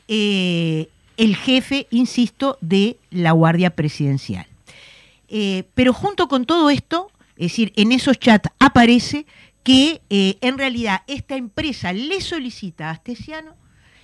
Eh, 0.08 0.90
el 1.18 1.36
jefe, 1.36 1.88
insisto, 1.90 2.60
de 2.62 2.98
la 3.10 3.32
Guardia 3.32 3.72
Presidencial. 3.72 4.46
Eh, 5.30 5.64
pero 5.74 5.94
junto 5.94 6.28
con 6.28 6.46
todo 6.46 6.70
esto, 6.70 7.10
es 7.38 7.52
decir, 7.52 7.74
en 7.76 7.92
esos 7.92 8.20
chats 8.20 8.52
aparece 8.60 9.26
que 9.64 10.00
eh, 10.12 10.38
en 10.42 10.60
realidad 10.60 11.02
esta 11.08 11.36
empresa 11.36 11.92
le 11.92 12.22
solicita 12.22 12.90
a 12.90 12.92
Astesiano 12.92 13.56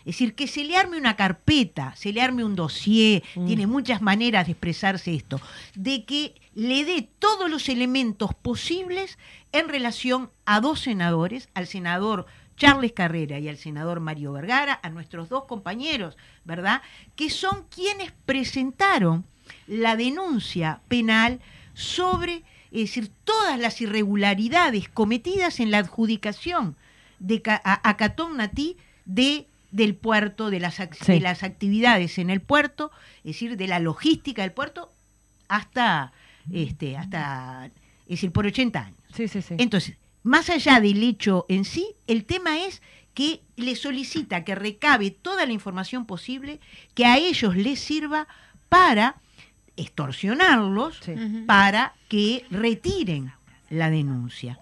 es 0.09 0.15
decir, 0.15 0.33
que 0.33 0.47
se 0.47 0.63
le 0.63 0.75
arme 0.75 0.97
una 0.97 1.15
carpeta, 1.15 1.93
se 1.95 2.11
le 2.11 2.19
arme 2.21 2.43
un 2.43 2.55
dossier, 2.55 3.21
Mm. 3.35 3.45
tiene 3.45 3.67
muchas 3.67 4.01
maneras 4.01 4.47
de 4.47 4.53
expresarse 4.53 5.13
esto, 5.13 5.39
de 5.75 6.03
que 6.03 6.33
le 6.55 6.83
dé 6.83 7.07
todos 7.19 7.47
los 7.47 7.69
elementos 7.69 8.33
posibles 8.33 9.19
en 9.51 9.69
relación 9.69 10.31
a 10.45 10.61
dos 10.61 10.79
senadores, 10.79 11.49
al 11.53 11.67
senador 11.67 12.25
Charles 12.57 12.91
Carrera 12.93 13.37
y 13.37 13.49
al 13.49 13.57
senador 13.57 13.99
Mario 13.99 14.33
Vergara, 14.33 14.79
a 14.81 14.89
nuestros 14.89 15.29
dos 15.29 15.45
compañeros, 15.45 16.17
¿verdad? 16.43 16.81
Que 17.15 17.29
son 17.29 17.65
quienes 17.69 18.11
presentaron 18.25 19.25
la 19.67 19.95
denuncia 19.95 20.81
penal 20.87 21.39
sobre, 21.75 22.43
es 22.71 22.81
decir, 22.81 23.11
todas 23.23 23.59
las 23.59 23.79
irregularidades 23.79 24.89
cometidas 24.89 25.59
en 25.59 25.69
la 25.69 25.77
adjudicación 25.77 26.75
de, 27.19 27.43
a 27.45 27.95
Catón 27.97 28.37
Natí 28.37 28.75
de 29.05 29.45
del 29.71 29.95
puerto, 29.95 30.49
de 30.49 30.59
las, 30.59 30.75
Sí. 30.75 31.13
de 31.13 31.19
las 31.19 31.43
actividades 31.43 32.17
en 32.17 32.29
el 32.29 32.41
puerto, 32.41 32.91
es 33.19 33.23
decir, 33.35 33.57
de 33.57 33.67
la 33.67 33.79
logística 33.79 34.41
del 34.41 34.51
puerto, 34.51 34.91
hasta, 35.47 36.11
este, 36.51 36.97
hasta, 36.97 37.65
es 37.67 38.07
decir, 38.09 38.31
por 38.31 38.45
80 38.45 38.79
años. 38.85 38.99
Sí, 39.13 39.27
sí, 39.27 39.41
sí. 39.41 39.55
Entonces, 39.57 39.97
más 40.23 40.49
allá 40.49 40.79
del 40.79 41.01
hecho 41.03 41.45
en 41.49 41.65
sí, 41.65 41.87
el 42.07 42.25
tema 42.25 42.65
es 42.65 42.81
que 43.13 43.41
le 43.55 43.75
solicita 43.75 44.43
que 44.43 44.55
recabe 44.55 45.11
toda 45.11 45.45
la 45.45 45.51
información 45.53 46.05
posible 46.05 46.59
que 46.93 47.05
a 47.05 47.17
ellos 47.17 47.55
les 47.55 47.79
sirva 47.79 48.27
para 48.69 49.17
extorsionarlos, 49.75 50.99
Sí. 51.03 51.13
Para 51.45 51.93
que 52.07 52.45
retiren 52.51 53.31
la 53.69 53.89
denuncia. 53.89 54.59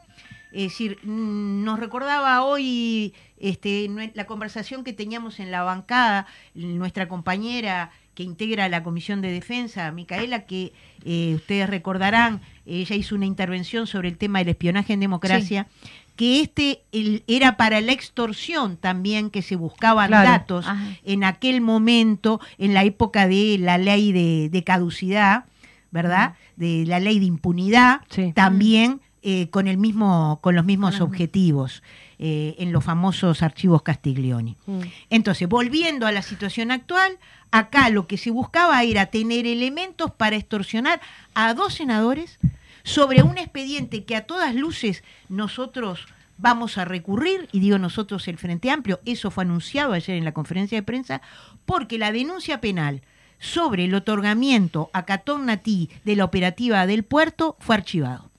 Es 0.58 0.72
decir, 0.72 0.98
mm, 1.04 1.64
nos 1.64 1.80
recordaba 1.80 2.44
hoy 2.44 3.14
este, 3.40 3.88
la 4.16 4.26
conversación 4.26 4.84
que 4.84 4.92
teníamos 4.92 5.40
en 5.40 5.52
la 5.52 5.62
bancada, 5.62 6.26
nuestra 6.56 7.08
compañera 7.08 7.92
que 8.16 8.24
integra 8.24 8.68
la 8.68 8.82
Comisión 8.82 9.22
de 9.22 9.32
Defensa, 9.32 9.92
Micaela, 9.92 10.48
que 10.48 10.74
eh, 11.06 11.34
ustedes 11.36 11.70
recordarán, 11.70 12.42
ella 12.66 12.96
hizo 12.96 13.14
una 13.14 13.28
intervención 13.28 13.86
sobre 13.86 14.10
el 14.10 14.18
tema 14.18 14.40
del 14.40 14.50
espionaje 14.50 14.94
en 14.94 15.00
democracia, 15.00 15.68
que 16.16 16.42
este 16.42 16.82
el- 16.92 17.24
era 17.28 17.56
para 17.58 17.80
la 17.80 17.92
extorsión 17.92 18.78
también 18.78 19.30
que 19.30 19.44
se 19.44 19.56
buscaban 19.56 20.08
Claro. 20.08 20.28
datos 20.32 20.66
Ajá. 20.68 20.84
en 21.04 21.24
aquel 21.24 21.62
momento, 21.62 22.42
en 22.58 22.74
la 22.74 22.84
época 22.84 23.28
de 23.28 23.58
la 23.60 23.78
ley 23.78 24.12
de, 24.12 24.50
de 24.50 24.64
caducidad, 24.64 25.46
¿verdad? 25.92 26.34
De 26.56 26.84
la 26.88 27.00
ley 27.00 27.20
de 27.20 27.26
impunidad, 27.26 28.02
Sí. 28.10 28.34
también 28.34 29.00
eh, 29.30 29.50
con 29.50 29.68
el 29.68 29.78
mismo, 29.78 30.40
con 30.42 30.56
los 30.56 30.64
mismos 30.64 30.94
los- 30.94 31.02
objetivos 31.02 31.84
eh, 32.18 32.56
en 32.60 32.72
los 32.72 32.82
famosos 32.82 33.44
archivos 33.44 33.82
Castiglioni. 33.82 34.56
Mm. 34.66 34.80
Entonces, 35.10 35.50
volviendo 35.50 36.08
a 36.08 36.14
la 36.14 36.22
situación 36.22 36.72
actual, 36.72 37.18
acá 37.52 37.90
lo 37.90 38.08
que 38.08 38.18
se 38.18 38.32
buscaba 38.32 38.82
era 38.84 39.08
tener 39.08 39.46
elementos 39.46 40.12
para 40.12 40.38
extorsionar 40.38 41.02
a 41.34 41.54
dos 41.54 41.74
senadores 41.74 42.40
sobre 42.84 43.22
un 43.22 43.38
expediente 43.38 44.06
que 44.06 44.16
a 44.16 44.26
todas 44.26 44.56
luces 44.56 45.04
nosotros 45.28 46.08
vamos 46.38 46.78
a 46.78 46.86
recurrir, 46.86 47.50
y 47.52 47.60
digo 47.60 47.78
nosotros 47.80 48.30
el 48.30 48.38
Frente 48.38 48.72
Amplio, 48.72 49.02
eso 49.06 49.30
fue 49.30 49.44
anunciado 49.44 49.92
ayer 49.92 50.16
en 50.16 50.24
la 50.24 50.32
conferencia 50.32 50.78
de 50.78 50.84
prensa, 50.84 51.22
porque 51.66 51.98
la 51.98 52.14
denuncia 52.14 52.62
penal 52.62 53.02
sobre 53.40 53.84
el 53.84 53.94
otorgamiento 53.94 54.90
a 54.94 55.04
Catón 55.04 55.48
Natí 55.48 55.90
de 56.06 56.16
la 56.16 56.24
operativa 56.24 56.86
del 56.88 57.04
puerto 57.04 57.58
fue 57.60 57.76
archivado. 57.76 58.30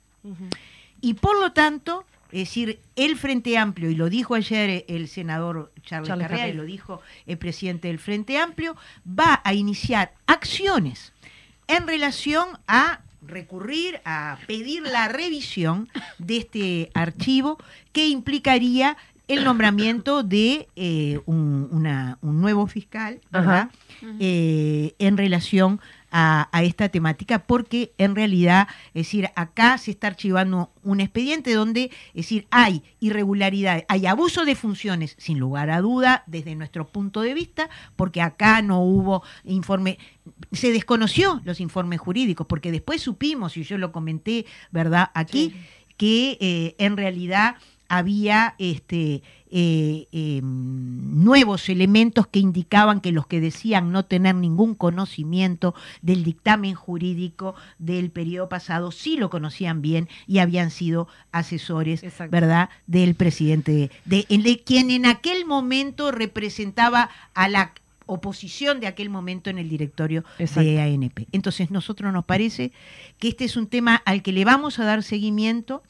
Y 1.01 1.15
por 1.15 1.39
lo 1.41 1.53
tanto, 1.53 2.05
es 2.31 2.41
decir, 2.41 2.81
el 2.97 3.17
Frente 3.17 3.57
Amplio, 3.57 3.91
y 3.91 3.95
lo 3.95 4.09
dijo 4.11 4.35
ayer 4.35 4.85
el 4.89 5.09
senador 5.09 5.73
Charles, 5.83 6.09
Charles 6.09 6.27
Carrera, 6.29 6.49
y 6.49 6.53
lo 6.57 6.65
dijo 6.65 7.01
el 7.27 7.39
presidente 7.39 7.89
del 7.89 7.99
Frente 7.99 8.39
Amplio, 8.39 8.77
va 9.09 9.41
a 9.45 9.55
iniciar 9.55 10.13
acciones 10.27 11.13
en 11.69 11.87
relación 11.87 12.49
a 12.67 13.01
recurrir 13.27 14.01
a 14.05 14.39
pedir 14.47 14.83
la 14.83 15.09
revisión 15.09 15.89
de 16.19 16.37
este 16.39 16.91
archivo 16.95 17.59
que 17.93 18.09
implicaría 18.09 18.97
el 19.27 19.45
nombramiento 19.45 20.23
de 20.23 20.69
eh, 20.77 21.21
un, 21.27 21.69
una- 21.71 22.17
un 22.23 22.41
nuevo 22.41 22.67
fiscal, 22.67 23.21
¿verdad? 23.31 23.71
Eh, 24.21 24.95
en 24.99 25.17
relación 25.19 25.81
a, 26.11 26.49
a 26.53 26.63
esta 26.63 26.89
temática, 26.89 27.41
porque 27.41 27.93
en 27.99 28.15
realidad, 28.15 28.69
es 28.89 29.07
decir, 29.07 29.29
acá 29.37 29.79
se 29.79 29.91
está 29.91 30.07
archivando 30.07 30.73
un 30.83 31.01
expediente 31.01 31.53
donde, 31.53 31.91
es 32.09 32.15
decir, 32.15 32.47
hay 32.51 32.83
irregularidades, 33.01 33.85
hay 33.89 34.07
abuso 34.07 34.45
de 34.45 34.55
funciones, 34.55 35.15
sin 35.19 35.39
lugar 35.39 35.71
a 35.71 35.81
duda, 35.81 36.25
desde 36.27 36.55
nuestro 36.55 36.89
punto 36.89 37.21
de 37.21 37.35
vista, 37.35 37.69
porque 37.97 38.23
acá 38.23 38.63
no 38.63 38.81
hubo 38.81 39.23
informe, 39.45 39.99
se 40.53 40.73
desconoció 40.73 41.41
los 41.45 41.61
informes 41.61 42.01
jurídicos, 42.01 42.47
porque 42.47 42.73
después 42.73 43.03
supimos, 43.03 43.57
y 43.57 43.63
yo 43.63 43.79
lo 43.79 43.93
comenté, 43.93 44.47
¿verdad?, 44.71 45.11
aquí, 45.15 45.55
que 45.97 46.39
eh, 46.41 46.77
en 46.79 46.97
realidad 46.97 47.57
había 47.89 48.55
este, 48.59 49.23
eh, 49.51 50.07
eh, 50.13 50.41
nuevos 50.43 51.69
elementos 51.69 52.27
que 52.27 52.39
indicaban 52.39 53.01
que 53.01 53.13
los 53.13 53.27
que 53.27 53.41
decían 53.41 53.93
no 53.93 54.05
tener 54.05 54.35
ningún 54.35 54.75
conocimiento 54.75 55.75
del 56.03 56.23
dictamen 56.25 56.75
jurídico 56.75 57.55
del 57.79 58.11
periodo 58.11 58.49
pasado 58.49 58.91
sí 58.93 59.17
lo 59.17 59.31
conocían 59.31 59.81
bien 59.83 60.09
y 60.27 60.39
habían 60.39 60.71
sido 60.71 61.09
asesores, 61.33 62.03
Exacto. 62.03 62.31
¿verdad?, 62.31 62.69
del 62.87 63.15
presidente, 63.15 63.91
de, 64.05 64.27
en- 64.29 64.43
de 64.43 64.59
quien 64.61 64.91
en 64.91 65.07
aquel 65.07 65.47
momento 65.47 66.11
representaba 66.13 67.09
a 67.35 67.49
la 67.49 67.73
oposición 68.07 68.81
de 68.81 68.87
aquel 68.87 69.11
momento 69.11 69.51
en 69.51 69.59
el 69.59 69.69
directorio 69.69 70.25
Exacto. 70.39 70.63
de 70.63 70.81
ANP. 70.81 71.27
Entonces, 71.33 71.71
nosotros 71.71 72.11
nos 72.13 72.25
parece 72.25 72.73
que 73.19 73.29
este 73.29 73.45
es 73.45 73.57
un 73.57 73.67
tema 73.67 73.97
al 74.07 74.23
que 74.23 74.33
le 74.33 74.45
vamos 74.47 74.79
a 74.79 74.85
dar 74.85 75.03
seguimiento, 75.03 75.83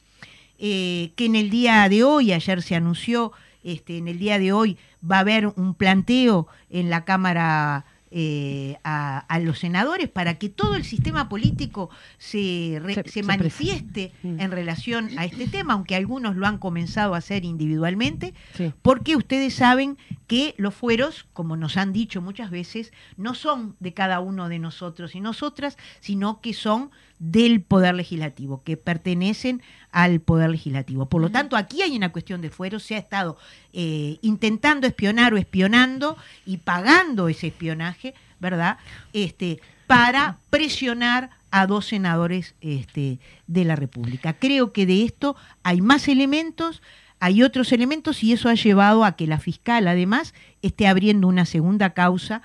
eh, 0.59 1.11
que 1.15 1.25
en 1.25 1.35
el 1.35 1.49
día 1.49 1.87
de 1.89 2.03
hoy, 2.03 2.31
ayer 2.33 2.61
se 2.61 2.75
anunció, 2.75 3.31
este, 3.63 3.97
en 3.97 4.07
el 4.07 4.19
día 4.19 4.39
de 4.39 4.51
hoy 4.53 4.77
va 5.09 5.17
a 5.17 5.21
haber 5.21 5.47
un 5.47 5.73
planteo 5.73 6.47
en 6.69 6.89
la 6.89 7.05
Cámara 7.05 7.85
eh, 8.11 8.77
a, 8.83 9.19
a 9.19 9.37
los 9.39 9.59
senadores 9.59 10.09
para 10.09 10.39
que 10.39 10.49
todo 10.49 10.73
el 10.75 10.83
sistema 10.83 11.29
político 11.29 11.91
se, 12.17 12.79
re- 12.81 13.03
Se- 13.07 13.21
manifieste 13.21 14.11
Mm. 14.23 14.39
en 14.39 14.51
relación 14.51 15.09
a 15.19 15.25
este 15.25 15.45
tema, 15.47 15.73
aunque 15.73 15.95
algunos 15.95 16.35
lo 16.35 16.47
han 16.47 16.57
comenzado 16.57 17.13
a 17.13 17.19
hacer 17.19 17.45
individualmente, 17.45 18.33
Sí. 18.55 18.73
porque 18.81 19.15
ustedes 19.15 19.53
saben 19.53 19.95
que 20.25 20.55
los 20.57 20.73
fueros, 20.73 21.27
como 21.33 21.55
nos 21.55 21.77
han 21.77 21.93
dicho 21.93 22.19
muchas 22.19 22.49
veces, 22.49 22.91
no 23.15 23.35
son 23.35 23.75
de 23.79 23.93
cada 23.93 24.21
uno 24.21 24.49
de 24.49 24.57
nosotros 24.57 25.13
y 25.13 25.19
nosotras, 25.21 25.77
sino 25.99 26.41
que 26.41 26.53
son 26.55 26.89
del 27.19 27.61
Poder 27.61 27.95
Legislativo, 27.95 28.63
que 28.63 28.77
pertenecen 28.77 29.61
al 29.91 30.21
Poder 30.21 30.49
Legislativo. 30.49 31.07
Por 31.07 31.21
lo 31.21 31.29
tanto, 31.29 31.55
aquí 31.55 31.81
hay 31.81 31.95
una 31.95 32.11
cuestión 32.11 32.41
de 32.41 32.49
fueros, 32.49 32.83
se 32.83 32.95
ha 32.95 32.97
estado 32.97 33.37
eh, 33.73 34.17
intentando 34.21 34.87
espionar 34.87 35.33
o 35.33 35.37
espionando 35.37 36.17
y 36.45 36.57
pagando 36.57 37.27
ese 37.27 37.47
espionaje, 37.47 38.13
¿verdad? 38.39 38.77
Este, 39.13 39.59
para 39.85 40.37
presionar 40.49 41.29
a 41.51 41.67
dos 41.67 41.87
senadores 41.87 42.55
este, 42.61 43.19
de 43.47 43.65
la 43.65 43.75
República. 43.75 44.33
Creo 44.33 44.71
que 44.71 44.85
de 44.85 45.03
esto 45.03 45.35
hay 45.63 45.81
más 45.81 46.07
elementos, 46.07 46.81
hay 47.19 47.43
otros 47.43 47.71
elementos 47.71 48.23
y 48.23 48.31
eso 48.31 48.49
ha 48.49 48.53
llevado 48.53 49.03
a 49.03 49.15
que 49.15 49.27
la 49.27 49.39
fiscal 49.39 49.87
además 49.87 50.33
esté 50.61 50.87
abriendo 50.87 51.27
una 51.27 51.45
segunda 51.45 51.91
causa 51.91 52.43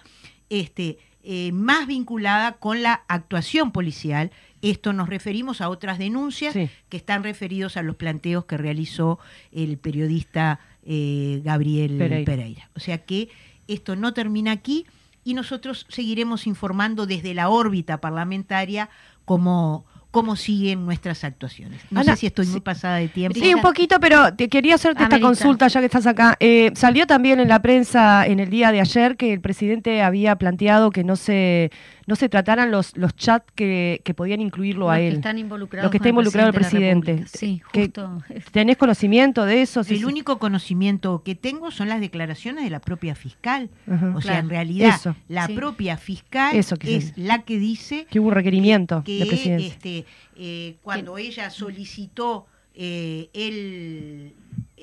este, 0.48 0.98
eh, 1.22 1.52
más 1.52 1.86
vinculada 1.86 2.52
con 2.52 2.82
la 2.82 3.04
actuación 3.08 3.72
policial. 3.72 4.30
Esto 4.70 4.92
nos 4.92 5.08
referimos 5.08 5.60
a 5.60 5.68
otras 5.68 5.98
denuncias 5.98 6.52
Sí. 6.54 6.68
que 6.88 6.96
están 6.96 7.22
referidos 7.22 7.76
a 7.76 7.82
los 7.82 7.96
planteos 7.96 8.44
que 8.46 8.56
realizó 8.56 9.18
el 9.52 9.76
periodista 9.78 10.60
eh, 10.86 11.40
Gabriel 11.44 11.96
Pereira. 11.96 12.24
Pereira. 12.24 12.70
O 12.76 12.80
sea 12.80 12.98
que 12.98 13.28
esto 13.68 13.96
no 13.96 14.12
termina 14.12 14.52
aquí 14.52 14.86
y 15.24 15.34
nosotros 15.34 15.86
seguiremos 15.88 16.46
informando 16.46 17.06
desde 17.06 17.32
la 17.34 17.48
órbita 17.48 18.00
parlamentaria 18.00 18.90
cómo, 19.24 19.86
cómo 20.10 20.36
siguen 20.36 20.84
nuestras 20.84 21.24
actuaciones. 21.24 21.80
No 21.90 22.00
Ana, 22.00 22.12
sé 22.14 22.20
si 22.20 22.26
estoy 22.26 22.46
muy 22.46 22.60
pasada 22.60 22.96
de 22.96 23.08
tiempo. 23.08 23.40
Sí, 23.40 23.54
un 23.54 23.62
poquito, 23.62 23.98
pero 24.00 24.34
te 24.34 24.50
quería 24.50 24.74
hacerte 24.74 25.02
esta 25.02 25.18
consulta 25.20 25.66
ya 25.68 25.80
que 25.80 25.86
estás 25.86 26.06
acá. 26.06 26.36
Eh, 26.40 26.70
salió 26.74 27.06
también 27.06 27.40
en 27.40 27.48
la 27.48 27.62
prensa 27.62 28.26
en 28.26 28.38
el 28.38 28.50
día 28.50 28.70
de 28.70 28.80
ayer 28.82 29.16
que 29.16 29.32
el 29.32 29.40
presidente 29.40 30.02
había 30.02 30.36
planteado 30.36 30.90
que 30.90 31.04
no 31.04 31.16
se 31.16 31.70
no 32.06 32.16
se 32.16 32.28
trataran 32.28 32.70
los, 32.70 32.96
los 32.96 33.14
chats 33.16 33.46
que, 33.54 34.00
que 34.04 34.14
podían 34.14 34.40
incluirlo 34.40 34.90
a 34.90 34.94
Los 34.96 35.00
que 35.00 35.08
él. 35.08 35.14
están 35.16 35.38
involucrados 35.38 35.84
Los 35.84 35.90
que 35.90 35.96
está 35.98 36.08
involucrado 36.10 36.48
el 36.48 36.54
presidente. 36.54 37.24
Sí, 37.26 37.62
Que- 37.72 37.82
justo. 37.84 38.22
¿Tenés 38.52 38.76
conocimiento 38.76 39.44
de 39.44 39.62
eso? 39.62 39.84
Sí, 39.84 39.94
el 39.94 39.98
sí. 40.00 40.04
único 40.04 40.38
conocimiento 40.38 41.22
que 41.24 41.34
tengo 41.34 41.70
son 41.70 41.88
las 41.88 42.00
declaraciones 42.00 42.64
de 42.64 42.70
la 42.70 42.80
propia 42.80 43.14
fiscal. 43.14 43.70
Ajá. 43.90 44.12
O 44.16 44.20
sea, 44.20 44.32
Claro. 44.32 44.40
en 44.44 44.50
realidad, 44.50 44.94
Eso. 44.94 45.16
la 45.28 45.46
Sí. 45.46 45.54
propia 45.54 45.96
fiscal 45.96 46.54
Eso 46.56 46.76
es 46.80 47.16
la 47.16 47.42
que 47.42 47.58
dice 47.58 48.06
Que 48.10 48.20
hubo 48.20 48.28
un 48.28 48.34
requerimiento 48.34 49.02
que 49.04 49.20
de 49.20 49.26
presidencia. 49.26 49.68
este, 49.68 50.04
eh, 50.36 50.76
cuando 50.82 51.16
ella 51.18 51.50
solicitó 51.50 52.46
eh, 52.76 53.28
el, 53.32 54.32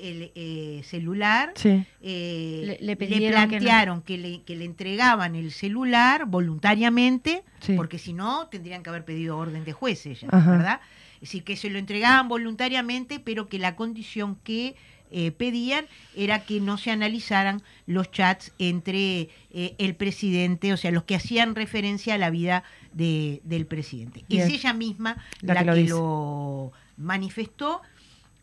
el, 0.02 0.32
eh, 0.34 0.82
celular, 0.84 1.52
Sí. 1.54 1.84
eh, 2.02 2.62
Le- 2.66 2.78
le 2.80 2.86
le, 2.86 2.96
pidieron 2.96 3.22
que 3.48 3.56
no- 3.56 3.62
plantearon 3.62 4.02
que, 4.02 4.18
le, 4.18 4.42
que 4.42 4.56
le 4.56 4.64
entregaban 4.64 5.34
el 5.36 5.52
celular 5.52 6.26
voluntariamente, 6.26 7.44
Sí. 7.60 7.74
porque 7.76 7.98
si 7.98 8.12
no 8.12 8.48
tendrían 8.48 8.82
que 8.82 8.90
haber 8.90 9.04
pedido 9.04 9.38
orden 9.38 9.64
de 9.64 9.72
juez 9.72 10.04
ella, 10.06 10.28
Ajá. 10.30 10.50
¿verdad? 10.50 10.80
Es 11.16 11.20
decir, 11.28 11.44
que 11.44 11.56
se 11.56 11.70
lo 11.70 11.78
entregaban 11.78 12.28
voluntariamente, 12.28 13.20
pero 13.20 13.48
que 13.48 13.58
la 13.58 13.76
condición 13.76 14.36
que 14.42 14.74
eh, 15.14 15.30
pedían 15.30 15.84
era 16.16 16.44
que 16.46 16.58
no 16.58 16.78
se 16.78 16.90
analizaran 16.90 17.60
los 17.86 18.10
chats 18.10 18.52
entre 18.58 19.28
eh, 19.50 19.74
el 19.76 19.94
presidente, 19.94 20.72
o 20.72 20.78
sea, 20.78 20.90
los 20.90 21.04
que 21.04 21.14
hacían 21.14 21.54
referencia 21.54 22.14
a 22.14 22.18
la 22.18 22.30
vida 22.30 22.64
de- 22.94 23.42
del 23.44 23.66
presidente. 23.66 24.24
Bien. 24.26 24.46
Es 24.48 24.54
ella 24.54 24.72
misma 24.72 25.18
La 25.42 25.52
la, 25.52 25.60
que 25.60 25.66
lo 25.66 25.74
que, 25.74 25.80
dice. 25.80 25.90
lo 25.92 26.72
manifestó. 26.96 27.82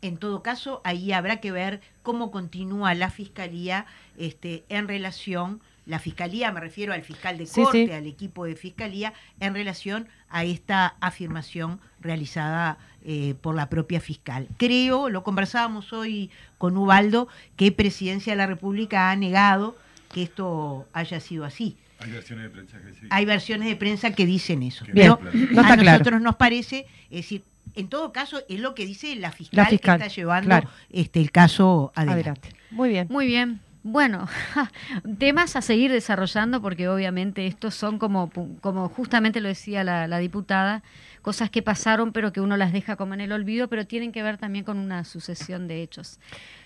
En 0.02 0.16
todo 0.16 0.42
caso, 0.42 0.80
ahí 0.84 1.12
habrá 1.12 1.40
que 1.40 1.52
ver 1.52 1.80
cómo 2.02 2.30
continúa 2.30 2.94
la 2.94 3.10
fiscalía 3.10 3.86
este, 4.16 4.64
en 4.68 4.88
relación, 4.88 5.60
la 5.86 5.98
fiscalía, 5.98 6.50
me 6.52 6.60
refiero 6.60 6.92
al 6.94 7.02
fiscal 7.02 7.36
de 7.36 7.46
Sí, 7.46 7.62
corte, 7.62 7.86
sí. 7.86 7.92
al 7.92 8.06
equipo 8.06 8.44
de 8.46 8.56
fiscalía, 8.56 9.12
en 9.40 9.54
relación 9.54 10.08
a 10.30 10.44
esta 10.44 10.94
afirmación 11.00 11.80
realizada 12.00 12.78
eh, 13.04 13.34
por 13.40 13.54
la 13.54 13.68
propia 13.68 14.00
fiscal. 14.00 14.48
Creo, 14.56 15.08
lo 15.10 15.22
conversábamos 15.22 15.92
hoy 15.92 16.30
con 16.58 16.76
Ubaldo, 16.76 17.28
que 17.56 17.72
Presidencia 17.72 18.32
de 18.32 18.36
la 18.38 18.46
República 18.46 19.10
ha 19.10 19.16
negado 19.16 19.76
que 20.12 20.22
esto 20.22 20.86
haya 20.92 21.20
sido 21.20 21.44
así. 21.44 21.76
Hay 21.98 22.10
versiones 22.12 22.44
de 22.44 22.50
prensa 22.50 22.78
que 22.80 22.94
sí. 22.94 23.06
Hay 23.10 23.24
versiones 23.26 23.68
de 23.68 23.76
prensa 23.76 24.14
que 24.14 24.24
dicen 24.26 24.62
eso. 24.62 24.86
Que 24.86 24.92
Pero 24.92 25.18
Bien, 25.18 25.48
no 25.52 25.60
está 25.60 25.74
a 25.74 25.76
claro. 25.76 25.98
nosotros 25.98 26.20
nos 26.22 26.36
parece, 26.36 26.86
es 27.10 27.16
decir, 27.18 27.42
en 27.74 27.88
todo 27.88 28.12
caso 28.12 28.40
es 28.48 28.60
lo 28.60 28.74
que 28.74 28.84
dice 28.86 29.14
la 29.16 29.30
fiscal, 29.32 29.56
La 29.58 29.66
fiscal, 29.66 29.98
que 29.98 30.06
está 30.06 30.14
llevando 30.14 30.46
claro. 30.48 30.68
este 30.90 31.20
el 31.20 31.30
caso 31.30 31.92
adelante. 31.94 32.20
Adelante. 32.30 32.56
Muy 32.70 32.88
bien. 32.90 33.06
Muy 33.10 33.26
bien. 33.26 33.60
Bueno, 33.82 34.28
temas 35.18 35.56
a 35.56 35.62
seguir 35.62 35.90
desarrollando 35.90 36.60
porque 36.60 36.88
obviamente 36.88 37.46
estos 37.46 37.74
son 37.74 37.98
como, 37.98 38.30
como 38.60 38.88
justamente 38.90 39.40
lo 39.40 39.48
decía 39.48 39.84
la, 39.84 40.06
la 40.06 40.18
diputada, 40.18 40.82
cosas 41.22 41.48
que 41.48 41.62
pasaron 41.62 42.12
pero 42.12 42.30
que 42.30 42.42
uno 42.42 42.58
las 42.58 42.74
deja 42.74 42.96
como 42.96 43.14
en 43.14 43.22
el 43.22 43.32
olvido, 43.32 43.68
pero 43.68 43.86
tienen 43.86 44.12
que 44.12 44.22
ver 44.22 44.36
también 44.36 44.66
con 44.66 44.76
una 44.76 45.04
sucesión 45.04 45.66
de 45.66 45.82
hechos. 45.82 46.18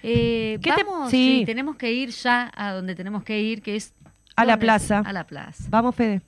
Eh, 0.02 0.58
¿Qué 0.60 0.72
te- 0.72 0.82
vamos, 0.82 1.10
sí. 1.10 1.38
sí, 1.40 1.46
tenemos 1.46 1.76
que 1.76 1.92
ir 1.92 2.08
ya 2.10 2.50
a 2.56 2.72
donde 2.72 2.96
tenemos 2.96 3.22
que 3.22 3.40
ir, 3.40 3.62
que 3.62 3.76
es... 3.76 3.94
A 4.34 4.44
la 4.44 4.58
plaza. 4.58 4.98
A 5.06 5.12
la 5.12 5.24
plaza. 5.24 5.62
Vamos, 5.68 5.94
Fede. 5.94 6.20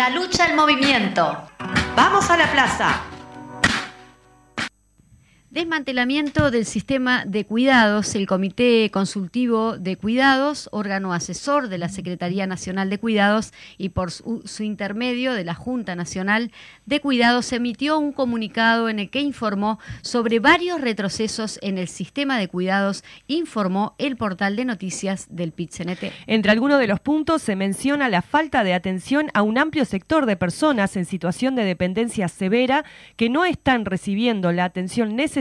La 0.00 0.08
lucha 0.08 0.46
en 0.46 0.56
movimiento. 0.56 1.46
Vamos 1.94 2.30
a 2.30 2.36
la 2.38 2.50
plaza. 2.50 3.19
Desmantelamiento 5.50 6.52
del 6.52 6.64
sistema 6.64 7.24
de 7.26 7.44
cuidados. 7.44 8.14
El 8.14 8.28
Comité 8.28 8.88
Consultivo 8.92 9.78
de 9.78 9.96
Cuidados, 9.96 10.68
órgano 10.70 11.12
asesor 11.12 11.68
de 11.68 11.76
la 11.76 11.88
Secretaría 11.88 12.46
Nacional 12.46 12.88
de 12.88 13.00
Cuidados 13.00 13.52
y 13.76 13.88
por 13.88 14.12
su, 14.12 14.44
intermedio 14.60 15.32
de 15.32 15.42
la 15.42 15.54
Junta 15.54 15.96
Nacional 15.96 16.52
de 16.86 17.00
Cuidados, 17.00 17.52
emitió 17.52 17.98
un 17.98 18.12
comunicado 18.12 18.88
en 18.88 19.00
el 19.00 19.10
que 19.10 19.22
informó 19.22 19.80
sobre 20.02 20.38
varios 20.38 20.80
retrocesos 20.80 21.58
en 21.62 21.78
el 21.78 21.88
sistema 21.88 22.38
de 22.38 22.46
cuidados, 22.46 23.02
informó 23.26 23.96
el 23.98 24.16
portal 24.16 24.54
de 24.54 24.64
noticias 24.64 25.26
del 25.30 25.52
PIT-CNT. 25.52 26.12
Entre 26.28 26.52
algunos 26.52 26.78
de 26.78 26.86
los 26.86 27.00
puntos 27.00 27.42
se 27.42 27.56
menciona 27.56 28.08
la 28.08 28.22
falta 28.22 28.62
de 28.62 28.72
atención 28.72 29.30
a 29.34 29.42
un 29.42 29.58
amplio 29.58 29.84
sector 29.84 30.26
de 30.26 30.36
personas 30.36 30.94
en 30.94 31.06
situación 31.06 31.56
de 31.56 31.64
dependencia 31.64 32.28
severa 32.28 32.84
que 33.16 33.28
no 33.28 33.44
están 33.44 33.84
recibiendo 33.84 34.52
la 34.52 34.64
atención 34.64 35.16
necesaria 35.16 35.39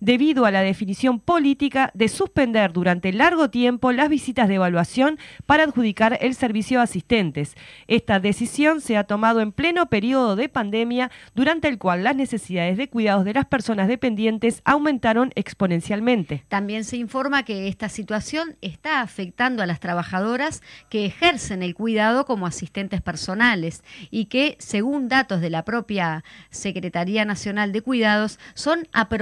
debido 0.00 0.44
a 0.44 0.50
la 0.50 0.62
definición 0.62 1.20
política 1.20 1.90
de 1.94 2.08
suspender 2.08 2.72
durante 2.72 3.12
largo 3.12 3.50
tiempo 3.50 3.92
las 3.92 4.08
visitas 4.08 4.48
de 4.48 4.54
evaluación 4.54 5.18
para 5.46 5.64
adjudicar 5.64 6.18
el 6.20 6.34
servicio 6.34 6.80
a 6.80 6.84
asistentes. 6.84 7.54
Esta 7.88 8.20
decisión 8.20 8.80
se 8.80 8.96
ha 8.96 9.04
tomado 9.04 9.40
en 9.40 9.52
pleno 9.52 9.86
periodo 9.86 10.36
de 10.36 10.48
pandemia 10.48 11.10
durante 11.34 11.68
el 11.68 11.78
cual 11.78 12.04
las 12.04 12.16
necesidades 12.16 12.76
de 12.76 12.88
cuidados 12.88 13.24
de 13.24 13.34
las 13.34 13.46
personas 13.46 13.88
dependientes 13.88 14.60
aumentaron 14.64 15.32
exponencialmente. 15.34 16.44
También 16.48 16.84
se 16.84 16.96
informa 16.96 17.44
que 17.44 17.68
esta 17.68 17.88
situación 17.88 18.56
está 18.60 19.00
afectando 19.00 19.62
a 19.62 19.66
las 19.66 19.80
trabajadoras 19.80 20.62
que 20.88 21.06
ejercen 21.06 21.62
el 21.62 21.74
cuidado 21.74 22.24
como 22.24 22.46
asistentes 22.46 23.00
personales 23.00 23.82
y 24.10 24.26
que, 24.26 24.56
según 24.58 25.08
datos 25.08 25.40
de 25.40 25.50
la 25.50 25.64
propia 25.64 26.24
Secretaría 26.50 27.24
Nacional 27.24 27.72
de 27.72 27.82
Cuidados, 27.82 28.38
son 28.54 28.86
aproximadamente 28.92 29.13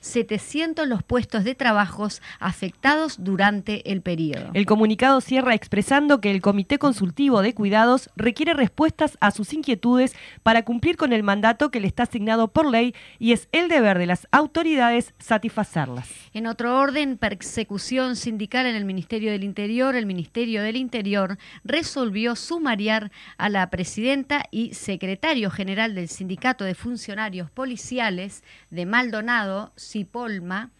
700 0.00 0.86
los 0.86 1.02
puestos 1.02 1.44
de 1.44 1.54
trabajos 1.54 2.22
afectados 2.38 3.16
durante 3.18 3.90
el 3.92 4.02
periodo. 4.02 4.50
El 4.54 4.66
comunicado 4.66 5.20
cierra 5.20 5.54
expresando 5.54 6.20
que 6.20 6.30
el 6.30 6.40
Comité 6.42 6.78
Consultivo 6.78 7.42
de 7.42 7.54
Cuidados 7.54 8.10
requiere 8.16 8.54
respuestas 8.54 9.16
a 9.20 9.30
sus 9.30 9.52
inquietudes 9.52 10.14
para 10.42 10.64
cumplir 10.64 10.96
con 10.96 11.12
el 11.12 11.22
mandato 11.22 11.70
que 11.70 11.80
le 11.80 11.86
está 11.86 12.04
asignado 12.04 12.48
por 12.48 12.70
ley 12.70 12.94
y 13.18 13.32
es 13.32 13.48
el 13.52 13.68
deber 13.68 13.98
de 13.98 14.06
las 14.06 14.26
autoridades 14.30 15.14
satisfacerlas. 15.18 16.08
En 16.32 16.46
otro 16.46 16.78
orden, 16.78 17.18
persecución 17.18 18.16
sindical 18.16 18.66
en 18.66 18.76
el 18.76 18.84
Ministerio 18.84 19.32
del 19.32 19.44
Interior, 19.44 19.94
el 19.94 20.06
Ministerio 20.06 20.62
del 20.62 20.76
Interior 20.76 21.38
resolvió 21.64 22.36
sumariar 22.36 23.10
a 23.36 23.48
la 23.48 23.70
presidenta 23.70 24.44
y 24.50 24.74
secretario 24.74 25.50
general 25.50 25.94
del 25.94 26.08
Sindicato 26.08 26.64
de 26.64 26.74
Funcionarios 26.74 27.50
Policiales 27.50 28.42
de 28.72 28.86
Maldonado, 28.86 29.70
Cipolma, 29.76 30.70